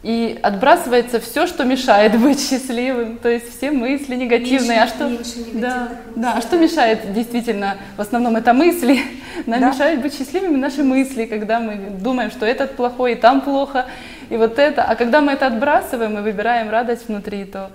и 0.06 0.38
отбрасывается 0.40 1.18
все, 1.18 1.48
что 1.48 1.64
мешает 1.64 2.16
быть 2.20 2.38
счастливым, 2.40 3.18
то 3.18 3.28
есть 3.28 3.56
все 3.56 3.72
мысли 3.72 4.14
негативные. 4.14 4.78
Меньше, 4.78 4.82
а 4.82 4.86
что, 4.86 5.08
меньше 5.08 5.32
да, 5.54 5.88
да, 6.14 6.34
а 6.36 6.40
что 6.40 6.56
мешает 6.58 7.12
действительно? 7.12 7.76
В 7.96 8.00
основном 8.00 8.36
это 8.36 8.52
мысли. 8.52 9.00
Нам 9.46 9.60
да. 9.60 9.72
мешают 9.72 10.02
быть 10.02 10.16
счастливыми 10.16 10.58
наши 10.58 10.84
мысли, 10.84 11.24
когда 11.24 11.58
мы 11.58 11.90
думаем, 11.90 12.30
что 12.30 12.46
этот 12.46 12.76
плохой, 12.76 13.12
и 13.12 13.14
там 13.16 13.40
плохо, 13.40 13.86
и 14.30 14.36
вот 14.36 14.60
это. 14.60 14.84
А 14.84 14.94
когда 14.94 15.20
мы 15.20 15.32
это 15.32 15.48
отбрасываем 15.48 16.16
и 16.18 16.20
выбираем 16.20 16.70
радость 16.70 17.08
внутри, 17.08 17.44
то 17.44 17.72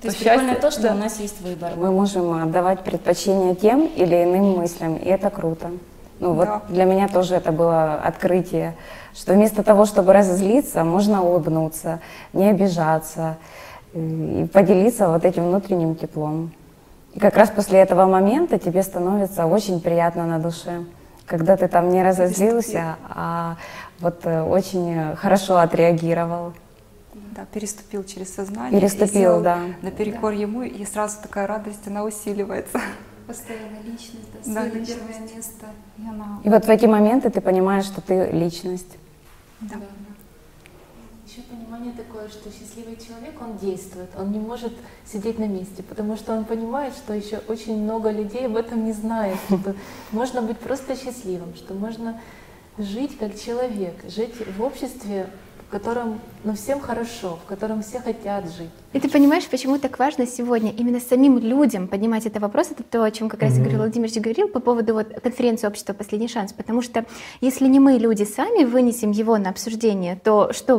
то 0.00 0.08
есть 0.08 0.18
прикольно 0.18 0.56
то, 0.56 0.72
что 0.72 0.82
да. 0.82 0.94
у 0.94 0.98
нас 0.98 1.20
есть 1.20 1.40
выбор. 1.40 1.70
Мы 1.76 1.92
можем 1.92 2.32
отдавать 2.32 2.80
предпочтение 2.80 3.54
тем 3.54 3.86
или 3.86 4.24
иным 4.24 4.56
мыслям, 4.56 4.96
и 4.96 5.06
это 5.06 5.30
круто. 5.30 5.70
Ну 6.24 6.32
вот 6.32 6.46
да. 6.46 6.62
для 6.70 6.84
меня 6.84 7.06
тоже 7.06 7.34
это 7.34 7.52
было 7.52 7.96
открытие, 7.96 8.74
что 9.14 9.34
вместо 9.34 9.62
того, 9.62 9.84
чтобы 9.84 10.14
разозлиться, 10.14 10.82
можно 10.82 11.22
улыбнуться, 11.22 12.00
не 12.32 12.48
обижаться 12.48 13.36
и 13.92 14.48
поделиться 14.50 15.08
вот 15.08 15.26
этим 15.26 15.48
внутренним 15.48 15.94
теплом. 15.94 16.50
И 17.12 17.20
как 17.20 17.36
раз 17.36 17.50
после 17.50 17.80
этого 17.80 18.06
момента 18.06 18.58
тебе 18.58 18.82
становится 18.82 19.44
очень 19.44 19.82
приятно 19.82 20.24
на 20.24 20.38
душе, 20.38 20.84
когда 21.26 21.58
ты 21.58 21.68
там 21.68 21.90
не 21.90 22.02
разозлился, 22.02 22.96
а 23.10 23.56
вот 24.00 24.20
э, 24.24 24.40
очень 24.42 25.14
хорошо 25.16 25.58
отреагировал. 25.58 26.54
Да, 27.36 27.44
переступил 27.52 28.02
через 28.04 28.34
сознание. 28.34 28.80
Переступил, 28.80 29.42
да. 29.42 29.58
Наперекор 29.82 30.32
да. 30.32 30.40
ему, 30.40 30.62
и 30.62 30.86
сразу 30.86 31.18
такая 31.20 31.46
радость, 31.46 31.86
она 31.86 32.02
усиливается. 32.02 32.80
Постоянно 33.26 33.78
личность, 33.84 34.28
да, 34.46 34.52
да 34.54 34.64
личность. 34.66 34.98
первое 34.98 35.34
место. 35.34 35.66
И, 35.98 36.08
она... 36.08 36.40
и 36.44 36.48
вот 36.48 36.64
в 36.64 36.68
эти 36.68 36.86
моменты 36.86 37.30
ты 37.30 37.40
понимаешь, 37.40 37.84
что 37.84 38.00
ты 38.00 38.30
личность. 38.30 38.98
Да. 39.60 39.76
да. 39.76 39.86
Еще 41.26 41.42
понимание 41.42 41.92
такое, 41.92 42.28
что 42.28 42.50
счастливый 42.50 42.96
человек, 42.96 43.40
он 43.40 43.56
действует, 43.56 44.10
он 44.16 44.30
не 44.30 44.38
может 44.38 44.72
сидеть 45.04 45.38
на 45.38 45.46
месте, 45.46 45.82
потому 45.82 46.16
что 46.16 46.34
он 46.34 46.44
понимает, 46.44 46.94
что 46.94 47.14
еще 47.14 47.38
очень 47.48 47.82
много 47.82 48.10
людей 48.10 48.46
об 48.46 48.56
этом 48.56 48.84
не 48.84 48.92
знают, 48.92 49.38
что 49.46 49.74
можно 50.12 50.42
быть 50.42 50.58
просто 50.58 50.94
счастливым, 50.94 51.54
что 51.56 51.74
можно 51.74 52.20
жить 52.78 53.16
как 53.18 53.38
человек, 53.38 53.94
жить 54.08 54.34
в 54.56 54.62
обществе 54.62 55.28
в 55.68 55.70
котором 55.70 56.20
ну, 56.44 56.54
всем 56.54 56.80
хорошо, 56.80 57.38
в 57.44 57.48
котором 57.48 57.82
все 57.82 58.00
хотят 58.00 58.50
жить. 58.52 58.70
И 58.94 59.00
ты 59.00 59.08
понимаешь, 59.08 59.44
почему 59.50 59.76
так 59.78 59.98
важно 59.98 60.24
сегодня 60.24 60.70
именно 60.70 61.00
самим 61.00 61.38
людям 61.38 61.88
поднимать 61.88 62.26
этот 62.26 62.40
вопрос? 62.40 62.70
Это 62.70 62.84
то, 62.84 63.02
о 63.02 63.10
чем 63.10 63.28
как 63.28 63.42
раз 63.42 63.54
mm-hmm. 63.54 63.62
Игорь 63.62 63.76
Владимирович 63.76 64.14
говорил 64.20 64.46
по 64.46 64.60
поводу 64.60 64.94
вот 64.94 65.08
конференции 65.20 65.66
общества 65.66 65.94
«Последний 65.94 66.28
шанс». 66.28 66.52
Потому 66.52 66.80
что 66.80 67.04
если 67.40 67.66
не 67.66 67.80
мы, 67.80 67.94
люди, 67.94 68.22
сами 68.22 68.62
вынесем 68.62 69.10
его 69.10 69.36
на 69.36 69.50
обсуждение, 69.50 70.16
то 70.22 70.52
что 70.52 70.78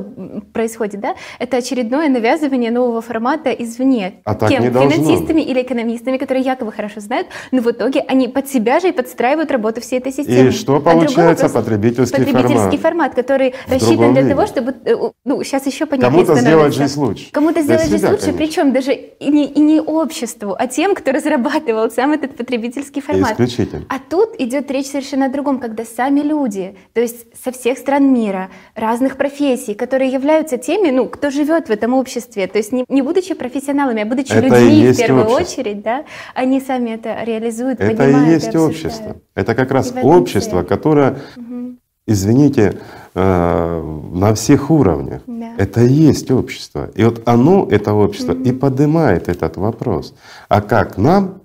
происходит, 0.53 1.01
да? 1.01 1.15
Это 1.39 1.57
очередное 1.57 2.07
навязывание 2.07 2.71
нового 2.71 3.01
формата 3.01 3.51
извне. 3.51 4.21
А 4.23 4.33
так 4.33 4.49
Кем? 4.49 4.63
не 4.63 4.69
Финансистами 4.69 5.41
или 5.41 5.61
экономистами, 5.61 6.15
которые 6.15 6.45
якобы 6.45 6.71
хорошо 6.71 7.01
знают, 7.01 7.27
но 7.51 7.61
в 7.61 7.69
итоге 7.69 7.99
они 7.99 8.29
под 8.29 8.47
себя 8.47 8.79
же 8.79 8.89
и 8.89 8.91
подстраивают 8.93 9.51
работу 9.51 9.81
всей 9.81 9.99
этой 9.99 10.13
системы. 10.13 10.47
И 10.47 10.51
что 10.51 10.79
получается? 10.79 11.47
А 11.47 11.49
потребительский, 11.49 12.23
потребительский 12.23 12.77
формат. 12.77 12.81
формат, 12.81 13.15
который 13.15 13.55
в 13.67 13.73
рассчитан 13.73 14.13
для 14.13 14.25
того, 14.25 14.47
чтобы... 14.47 14.73
Э, 14.85 14.95
ну, 15.25 15.43
сейчас 15.43 15.65
еще 15.65 15.85
понятнее 15.85 16.23
Кому-то 16.25 16.39
сделать 16.39 16.73
жизнь 16.73 16.97
лучше. 16.97 17.31
Кому-то 17.33 17.61
сделать 17.61 17.89
жизнь 17.89 18.04
лучше, 18.11 18.25
конечно. 18.25 18.45
причем 18.45 18.73
даже 18.73 18.93
и 18.93 19.29
не, 19.29 19.45
и 19.45 19.59
не 19.59 19.79
обществу, 19.79 20.55
а 20.57 20.67
тем, 20.67 20.95
кто 20.95 21.11
разрабатывал 21.11 21.89
сам 21.91 22.13
этот 22.13 22.35
потребительский 22.35 23.01
формат. 23.01 23.33
Исключительно. 23.33 23.85
А 23.89 23.99
тут 23.99 24.39
идет 24.39 24.69
речь 24.71 24.87
совершенно 24.87 25.25
о 25.25 25.29
другом, 25.29 25.59
когда 25.59 25.85
сами 25.85 26.21
люди, 26.21 26.75
то 26.93 27.01
есть 27.01 27.25
со 27.43 27.51
всех 27.51 27.77
стран 27.77 28.13
мира, 28.13 28.49
разных 28.75 29.17
профессий, 29.17 29.73
которые 29.73 30.11
являются 30.11 30.57
теми, 30.57 30.91
ну, 30.91 31.07
кто 31.07 31.29
живет 31.29 31.67
в 31.67 31.71
этом 31.71 31.93
обществе, 31.93 32.47
то 32.47 32.57
есть 32.57 32.71
не, 32.71 32.85
не 32.89 33.01
будучи 33.01 33.33
профессионалами, 33.33 34.01
а 34.01 34.05
будучи 34.05 34.31
это 34.31 34.47
людьми 34.47 34.91
в 34.91 34.97
первую 34.97 35.25
общество. 35.25 35.61
очередь, 35.61 35.81
да, 35.81 36.05
они 36.33 36.61
сами 36.61 36.91
это 36.91 37.23
реализуют, 37.23 37.79
это 37.79 37.95
понимают. 37.95 38.17
Это 38.17 38.29
и 38.29 38.33
есть 38.33 38.53
и 38.53 38.57
общество. 38.57 39.17
Это 39.35 39.55
как 39.55 39.71
раз 39.71 39.93
общество, 40.01 40.63
которое, 40.63 41.17
угу. 41.35 41.75
извините, 42.07 42.79
на 43.15 44.33
всех 44.35 44.69
уровнях. 44.69 45.21
Да. 45.25 45.55
Это 45.57 45.81
и 45.81 45.93
есть 45.93 46.29
общество. 46.31 46.91
И 46.95 47.03
вот 47.03 47.21
оно, 47.25 47.65
это 47.71 47.93
общество, 47.93 48.33
mm-hmm. 48.33 48.49
и 48.49 48.51
поднимает 48.51 49.29
этот 49.29 49.55
вопрос. 49.55 50.13
А 50.49 50.61
как 50.61 50.97
нам 50.97 51.41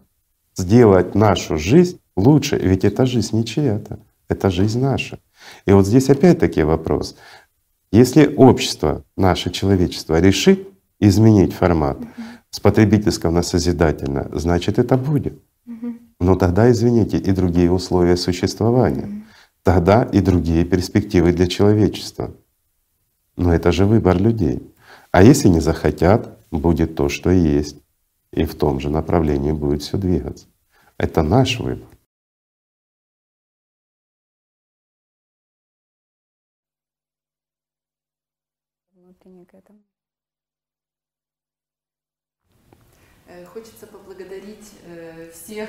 сделать 0.57 1.15
нашу 1.15 1.59
жизнь 1.59 2.01
лучше? 2.17 2.57
Ведь 2.57 2.85
эта 2.85 3.07
жизнь 3.07 3.37
не 3.37 3.45
чья-то, 3.45 4.01
это 4.29 4.51
жизнь 4.51 4.81
наша. 4.81 5.21
И 5.65 5.73
вот 5.73 5.87
здесь 5.87 6.11
опять-таки 6.11 6.65
вопрос. 6.65 7.17
Если 7.93 8.35
общество, 8.37 9.05
наше 9.17 9.51
человечество 9.51 10.21
решит 10.21 10.69
изменить 10.99 11.53
формат 11.53 11.99
mm-hmm. 12.01 12.23
с 12.51 12.59
потребительского 12.59 13.31
на 13.31 13.43
созидательно, 13.43 14.29
значит 14.33 14.81
это 14.81 14.97
будет. 14.97 15.41
Mm-hmm. 15.69 15.99
Но 16.19 16.35
тогда, 16.35 16.69
извините, 16.69 17.17
и 17.17 17.31
другие 17.31 17.71
условия 17.71 18.17
существования. 18.17 19.05
Mm-hmm 19.05 19.21
тогда 19.63 20.03
и 20.03 20.21
другие 20.21 20.65
перспективы 20.65 21.33
для 21.33 21.47
человечества. 21.47 22.35
Но 23.37 23.53
это 23.55 23.73
же 23.73 23.87
выбор 23.87 24.21
людей. 24.21 24.63
А 25.11 25.23
если 25.23 25.49
не 25.49 25.61
захотят, 25.61 26.39
будет 26.51 26.95
то, 26.95 27.09
что 27.09 27.31
есть. 27.31 27.77
И 28.33 28.45
в 28.45 28.55
том 28.55 28.81
же 28.81 28.91
направлении 28.91 29.53
будет 29.53 29.83
все 29.83 29.99
двигаться. 29.99 30.47
Это 30.99 31.23
наш 31.23 31.59
выбор. 31.59 31.89
Э, 43.27 43.45
хочется 43.47 43.87
поблагодарить 43.87 44.73
э, 44.85 45.31
всех 45.31 45.69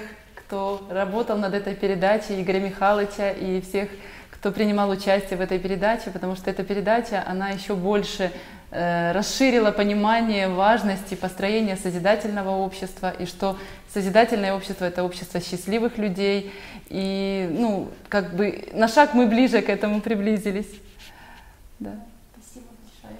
кто 0.51 0.81
работал 0.89 1.37
над 1.37 1.53
этой 1.53 1.75
передачей, 1.75 2.41
Игоря 2.41 2.59
Михайловича 2.59 3.31
и 3.31 3.61
всех, 3.61 3.87
кто 4.31 4.51
принимал 4.51 4.89
участие 4.89 5.37
в 5.37 5.41
этой 5.41 5.59
передаче, 5.59 6.09
потому 6.11 6.35
что 6.35 6.49
эта 6.49 6.65
передача, 6.65 7.23
она 7.25 7.51
еще 7.51 7.73
больше 7.73 8.33
э, 8.69 9.13
расширила 9.13 9.71
понимание 9.71 10.49
важности 10.49 11.15
построения 11.15 11.77
созидательного 11.77 12.49
общества, 12.49 13.13
и 13.17 13.25
что 13.25 13.57
созидательное 13.93 14.53
общество— 14.53 14.83
это 14.91 15.05
общество 15.05 15.39
счастливых 15.39 15.97
людей, 15.97 16.51
и, 16.89 17.47
ну, 17.49 17.87
как 18.09 18.35
бы 18.35 18.67
на 18.73 18.89
шаг 18.89 19.13
мы 19.13 19.27
ближе 19.27 19.61
к 19.61 19.69
этому 19.69 20.01
приблизились. 20.01 20.81
Да. 21.79 21.91
Спасибо 22.35 22.65
большое. 22.81 23.19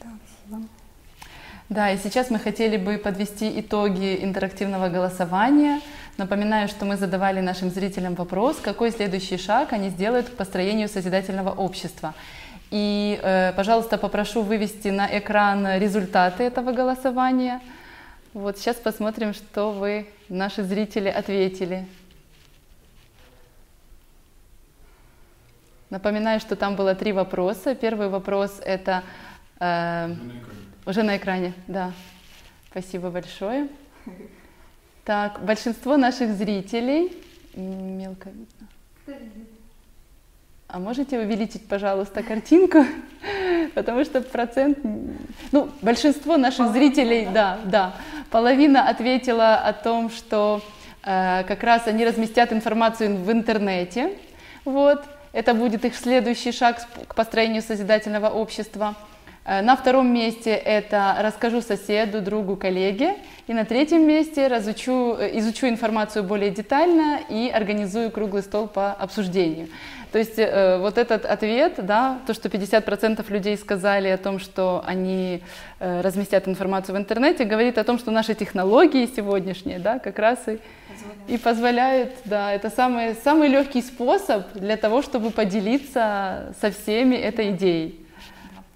Да, 0.00 0.06
спасибо. 0.24 0.68
Да, 1.68 1.90
и 1.90 1.98
сейчас 1.98 2.30
мы 2.30 2.38
хотели 2.38 2.78
бы 2.78 2.96
подвести 2.96 3.60
итоги 3.60 4.24
интерактивного 4.24 4.88
голосования— 4.88 5.82
Напоминаю, 6.16 6.68
что 6.68 6.84
мы 6.84 6.96
задавали 6.96 7.40
нашим 7.40 7.70
зрителям 7.70 8.14
вопрос, 8.14 8.58
какой 8.60 8.92
следующий 8.92 9.36
шаг 9.36 9.72
они 9.72 9.88
сделают 9.88 10.28
к 10.28 10.36
построению 10.36 10.88
созидательного 10.88 11.50
общества. 11.50 12.14
И, 12.70 13.18
э, 13.20 13.52
пожалуйста, 13.56 13.98
попрошу 13.98 14.42
вывести 14.42 14.88
на 14.88 15.18
экран 15.18 15.66
результаты 15.76 16.44
этого 16.44 16.70
голосования. 16.70 17.60
Вот 18.32 18.58
сейчас 18.58 18.76
посмотрим, 18.76 19.34
что 19.34 19.72
вы, 19.72 20.08
наши 20.28 20.62
зрители, 20.62 21.08
ответили. 21.08 21.84
Напоминаю, 25.90 26.38
что 26.38 26.54
там 26.54 26.76
было 26.76 26.94
три 26.94 27.12
вопроса. 27.12 27.74
Первый 27.74 28.08
вопрос 28.08 28.60
это 28.64 29.02
э, 29.58 30.14
уже 30.86 31.02
на 31.02 31.16
экране, 31.16 31.54
да. 31.66 31.92
Спасибо 32.70 33.10
большое. 33.10 33.68
Так, 35.04 35.44
большинство 35.44 35.98
наших 35.98 36.34
зрителей, 36.34 37.12
мелко 37.54 38.30
видно. 38.30 38.68
А 40.66 40.78
можете 40.78 41.20
увеличить, 41.20 41.68
пожалуйста, 41.68 42.22
картинку? 42.22 42.86
Потому 43.74 44.04
что 44.04 44.22
процент, 44.22 44.78
ну, 45.52 45.68
большинство 45.82 46.38
наших 46.38 46.72
зрителей, 46.72 47.28
да, 47.32 47.58
да, 47.64 47.94
половина 48.30 48.88
ответила 48.88 49.56
о 49.56 49.72
том, 49.74 50.10
что 50.10 50.62
э, 51.04 51.44
как 51.46 51.62
раз 51.62 51.86
они 51.86 52.06
разместят 52.06 52.52
информацию 52.52 53.14
в 53.14 53.30
интернете, 53.30 54.16
вот, 54.64 55.04
это 55.32 55.52
будет 55.52 55.84
их 55.84 55.94
следующий 55.96 56.50
шаг 56.50 56.80
к 57.06 57.14
построению 57.14 57.60
созидательного 57.60 58.30
общества. 58.30 58.94
Э, 59.44 59.62
на 59.62 59.76
втором 59.76 60.12
месте 60.12 60.50
это 60.50 61.16
расскажу 61.20 61.60
соседу, 61.60 62.20
другу, 62.20 62.56
коллеге. 62.56 63.16
И 63.46 63.52
на 63.52 63.64
третьем 63.64 64.06
месте 64.06 64.46
разучу, 64.46 65.16
э, 65.18 65.38
изучу 65.38 65.66
информацию 65.66 66.24
более 66.24 66.50
детально 66.50 67.20
и 67.28 67.50
организую 67.50 68.10
круглый 68.10 68.42
стол 68.42 68.66
по 68.66 68.92
обсуждению. 68.92 69.68
То 70.14 70.18
есть 70.18 70.38
э, 70.38 70.78
вот 70.78 70.96
этот 70.96 71.26
ответ, 71.26 71.74
да, 71.78 72.20
то, 72.24 72.34
что 72.34 72.48
50% 72.48 73.28
людей 73.32 73.56
сказали 73.56 74.06
о 74.06 74.16
том, 74.16 74.38
что 74.38 74.80
они 74.86 75.42
э, 75.80 76.00
разместят 76.02 76.46
информацию 76.46 76.94
в 76.94 76.98
интернете, 76.98 77.44
говорит 77.44 77.78
о 77.78 77.84
том, 77.84 77.98
что 77.98 78.12
наши 78.12 78.34
технологии 78.34 79.06
сегодняшние, 79.06 79.80
да, 79.80 79.98
как 79.98 80.20
раз 80.20 80.38
и, 80.46 80.60
и 81.26 81.36
позволяют, 81.36 82.12
да, 82.26 82.52
это 82.52 82.70
самый, 82.70 83.16
самый 83.24 83.48
легкий 83.48 83.82
способ 83.82 84.46
для 84.54 84.76
того, 84.76 85.02
чтобы 85.02 85.30
поделиться 85.30 86.54
со 86.60 86.70
всеми 86.70 87.16
этой 87.16 87.50
идеей. 87.50 88.03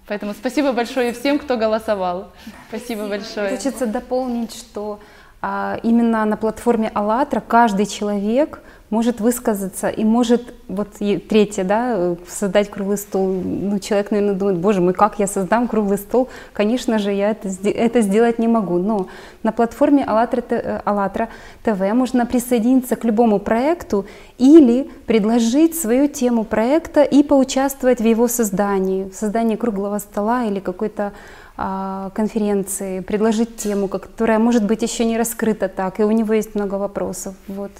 Поэтому 0.09 0.33
спасибо 0.33 0.71
большое 0.71 1.13
всем, 1.13 1.37
кто 1.37 1.55
голосовал. 1.55 2.31
Спасибо, 2.67 3.05
спасибо. 3.05 3.07
большое. 3.07 3.49
Хочется 3.51 3.85
дополнить, 3.85 4.55
что 4.55 4.99
а, 5.39 5.79
именно 5.83 6.25
на 6.25 6.35
платформе 6.35 6.89
АЛЛАТРА 6.95 7.41
каждый 7.41 7.85
человек 7.85 8.59
может 8.89 9.21
высказаться 9.21 9.87
и 9.87 10.03
может, 10.03 10.53
вот 10.67 10.89
третье, 11.29 11.63
да, 11.63 12.15
создать 12.27 12.69
круглый 12.69 12.97
стол. 12.97 13.27
Ну, 13.27 13.79
человек, 13.79 14.11
наверное, 14.11 14.35
думает, 14.35 14.57
боже 14.57 14.81
мой, 14.81 14.93
как 14.93 15.19
я 15.19 15.27
создам 15.27 15.67
круглый 15.67 15.97
стол? 15.97 16.29
Конечно 16.53 16.97
же, 16.97 17.11
я 17.11 17.31
это, 17.31 17.49
это 17.69 18.01
сделать 18.01 18.39
не 18.39 18.47
могу. 18.47 18.77
Но 18.79 19.07
на 19.43 19.51
платформе 19.51 20.03
АЛЛАТРА, 20.03 20.43
э, 20.49 20.81
АЛЛАТРА 20.85 21.29
ТВ 21.63 21.93
можно 21.93 22.25
присоединиться 22.25 22.95
к 22.95 23.03
любому 23.03 23.39
проекту 23.39 24.05
или 24.37 24.89
предложить 25.05 25.79
свою 25.79 26.07
тему 26.07 26.43
проекта 26.43 27.03
и 27.03 27.21
поучаствовать 27.23 27.99
в 27.99 28.05
его 28.05 28.27
создании, 28.27 29.03
в 29.09 29.13
создании 29.13 29.55
круглого 29.55 29.99
стола 29.99 30.45
или 30.45 30.59
какой-то 30.59 31.13
а, 31.61 32.11
конференции, 32.15 33.01
предложить 33.01 33.57
тему, 33.57 33.89
которая 33.89 34.39
может 34.39 34.63
быть 34.63 34.81
еще 34.81 35.03
не 35.03 35.17
раскрыта 35.17 35.67
так, 35.67 35.99
и 35.99 36.03
у 36.03 36.11
него 36.11 36.33
есть 36.33 36.55
много 36.55 36.75
вопросов. 36.75 37.35
Вот 37.49 37.71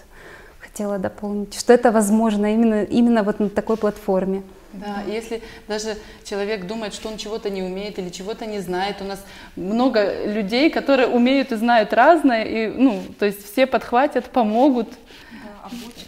хотела 0.79 0.97
дополнить, 0.97 1.59
что 1.59 1.73
это 1.73 1.91
возможно 1.91 2.53
именно, 2.53 2.83
именно 2.83 3.23
вот 3.23 3.39
на 3.39 3.49
такой 3.49 3.75
платформе. 3.75 4.43
Да, 4.71 5.01
если 5.07 5.41
даже 5.67 5.97
человек 6.23 6.67
думает, 6.67 6.93
что 6.93 7.09
он 7.09 7.17
чего-то 7.17 7.49
не 7.49 7.63
умеет 7.63 7.99
или 7.99 8.09
чего-то 8.09 8.45
не 8.45 8.59
знает, 8.59 9.01
у 9.01 9.03
нас 9.03 9.19
много 9.57 10.25
людей, 10.25 10.69
которые 10.69 11.07
умеют 11.07 11.51
и 11.51 11.55
знают 11.55 11.91
разное, 11.91 12.43
и, 12.45 12.67
ну, 12.67 13.01
то 13.17 13.25
есть 13.25 13.51
все 13.51 13.65
подхватят, 13.65 14.25
помогут, 14.25 14.87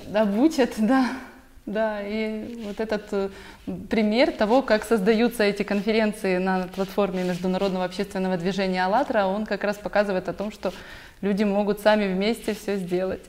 да, 0.07 0.21
обучат. 0.21 0.77
обучат, 0.77 0.87
да, 0.87 1.05
да, 1.65 2.01
и 2.01 2.63
вот 2.65 2.79
этот 2.79 3.03
э, 3.11 3.29
пример 3.89 4.31
того, 4.31 4.61
как 4.61 4.85
создаются 4.85 5.43
эти 5.43 5.63
конференции 5.63 6.37
на 6.37 6.67
платформе 6.75 7.23
международного 7.23 7.85
общественного 7.85 8.37
движения 8.37 8.85
«АЛЛАТРА», 8.85 9.25
он 9.25 9.45
как 9.45 9.63
раз 9.63 9.77
показывает 9.77 10.29
о 10.29 10.33
том, 10.33 10.51
что 10.51 10.71
люди 11.21 11.43
могут 11.43 11.81
сами 11.81 12.13
вместе 12.13 12.53
все 12.53 12.77
сделать 12.77 13.21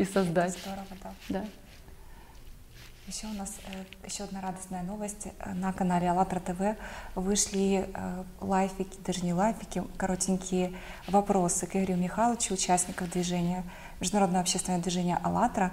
и 0.00 0.04
создать. 0.04 0.56
Здорово, 0.58 0.86
да. 1.02 1.14
да. 1.28 1.44
Еще 3.06 3.26
у 3.26 3.34
нас 3.34 3.56
э, 3.66 4.06
еще 4.06 4.24
одна 4.24 4.40
радостная 4.40 4.82
новость. 4.82 5.26
На 5.44 5.72
канале 5.72 6.08
АЛЛАТРА 6.10 6.40
ТВ 6.40 6.78
вышли 7.14 7.90
э, 7.92 8.24
лайфики, 8.40 8.96
даже 9.04 9.24
не 9.24 9.34
лайфики, 9.34 9.82
коротенькие 9.98 10.72
вопросы 11.06 11.66
к 11.66 11.76
Игорю 11.76 11.96
Михайловичу, 11.96 12.54
участников 12.54 13.10
движения, 13.10 13.64
Международного 14.00 14.40
общественного 14.42 14.82
движения 14.82 15.18
АЛЛАТРА. 15.22 15.72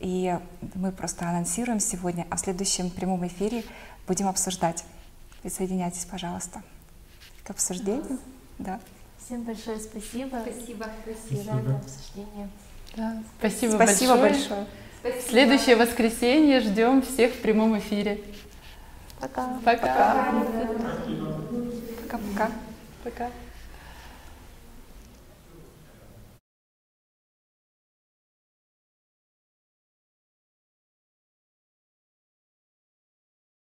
И 0.00 0.36
мы 0.74 0.90
просто 0.90 1.28
анонсируем 1.28 1.78
сегодня, 1.78 2.26
а 2.30 2.36
в 2.36 2.40
следующем 2.40 2.90
прямом 2.90 3.26
эфире 3.26 3.64
будем 4.06 4.26
обсуждать. 4.26 4.84
Присоединяйтесь, 5.42 6.04
пожалуйста, 6.04 6.62
к 7.44 7.50
обсуждению. 7.50 8.18
Да. 8.58 8.80
Всем 9.24 9.42
большое 9.42 9.78
спасибо. 9.78 10.40
Спасибо. 10.42 10.86
Спасибо 11.04 11.62
за 11.62 11.76
обсуждение. 11.76 12.48
Да, 12.98 13.16
спасибо, 13.38 13.72
спасибо 13.76 14.16
большое. 14.16 14.38
большое. 14.38 14.66
Спасибо. 15.00 15.28
Следующее 15.28 15.76
воскресенье 15.76 16.58
ждем 16.58 17.02
всех 17.02 17.32
в 17.32 17.40
прямом 17.40 17.78
эфире. 17.78 18.20
Пока. 19.20 19.60
Пока. 19.64 20.34
Пока-пока. 22.02 22.50
Пока. 23.04 23.30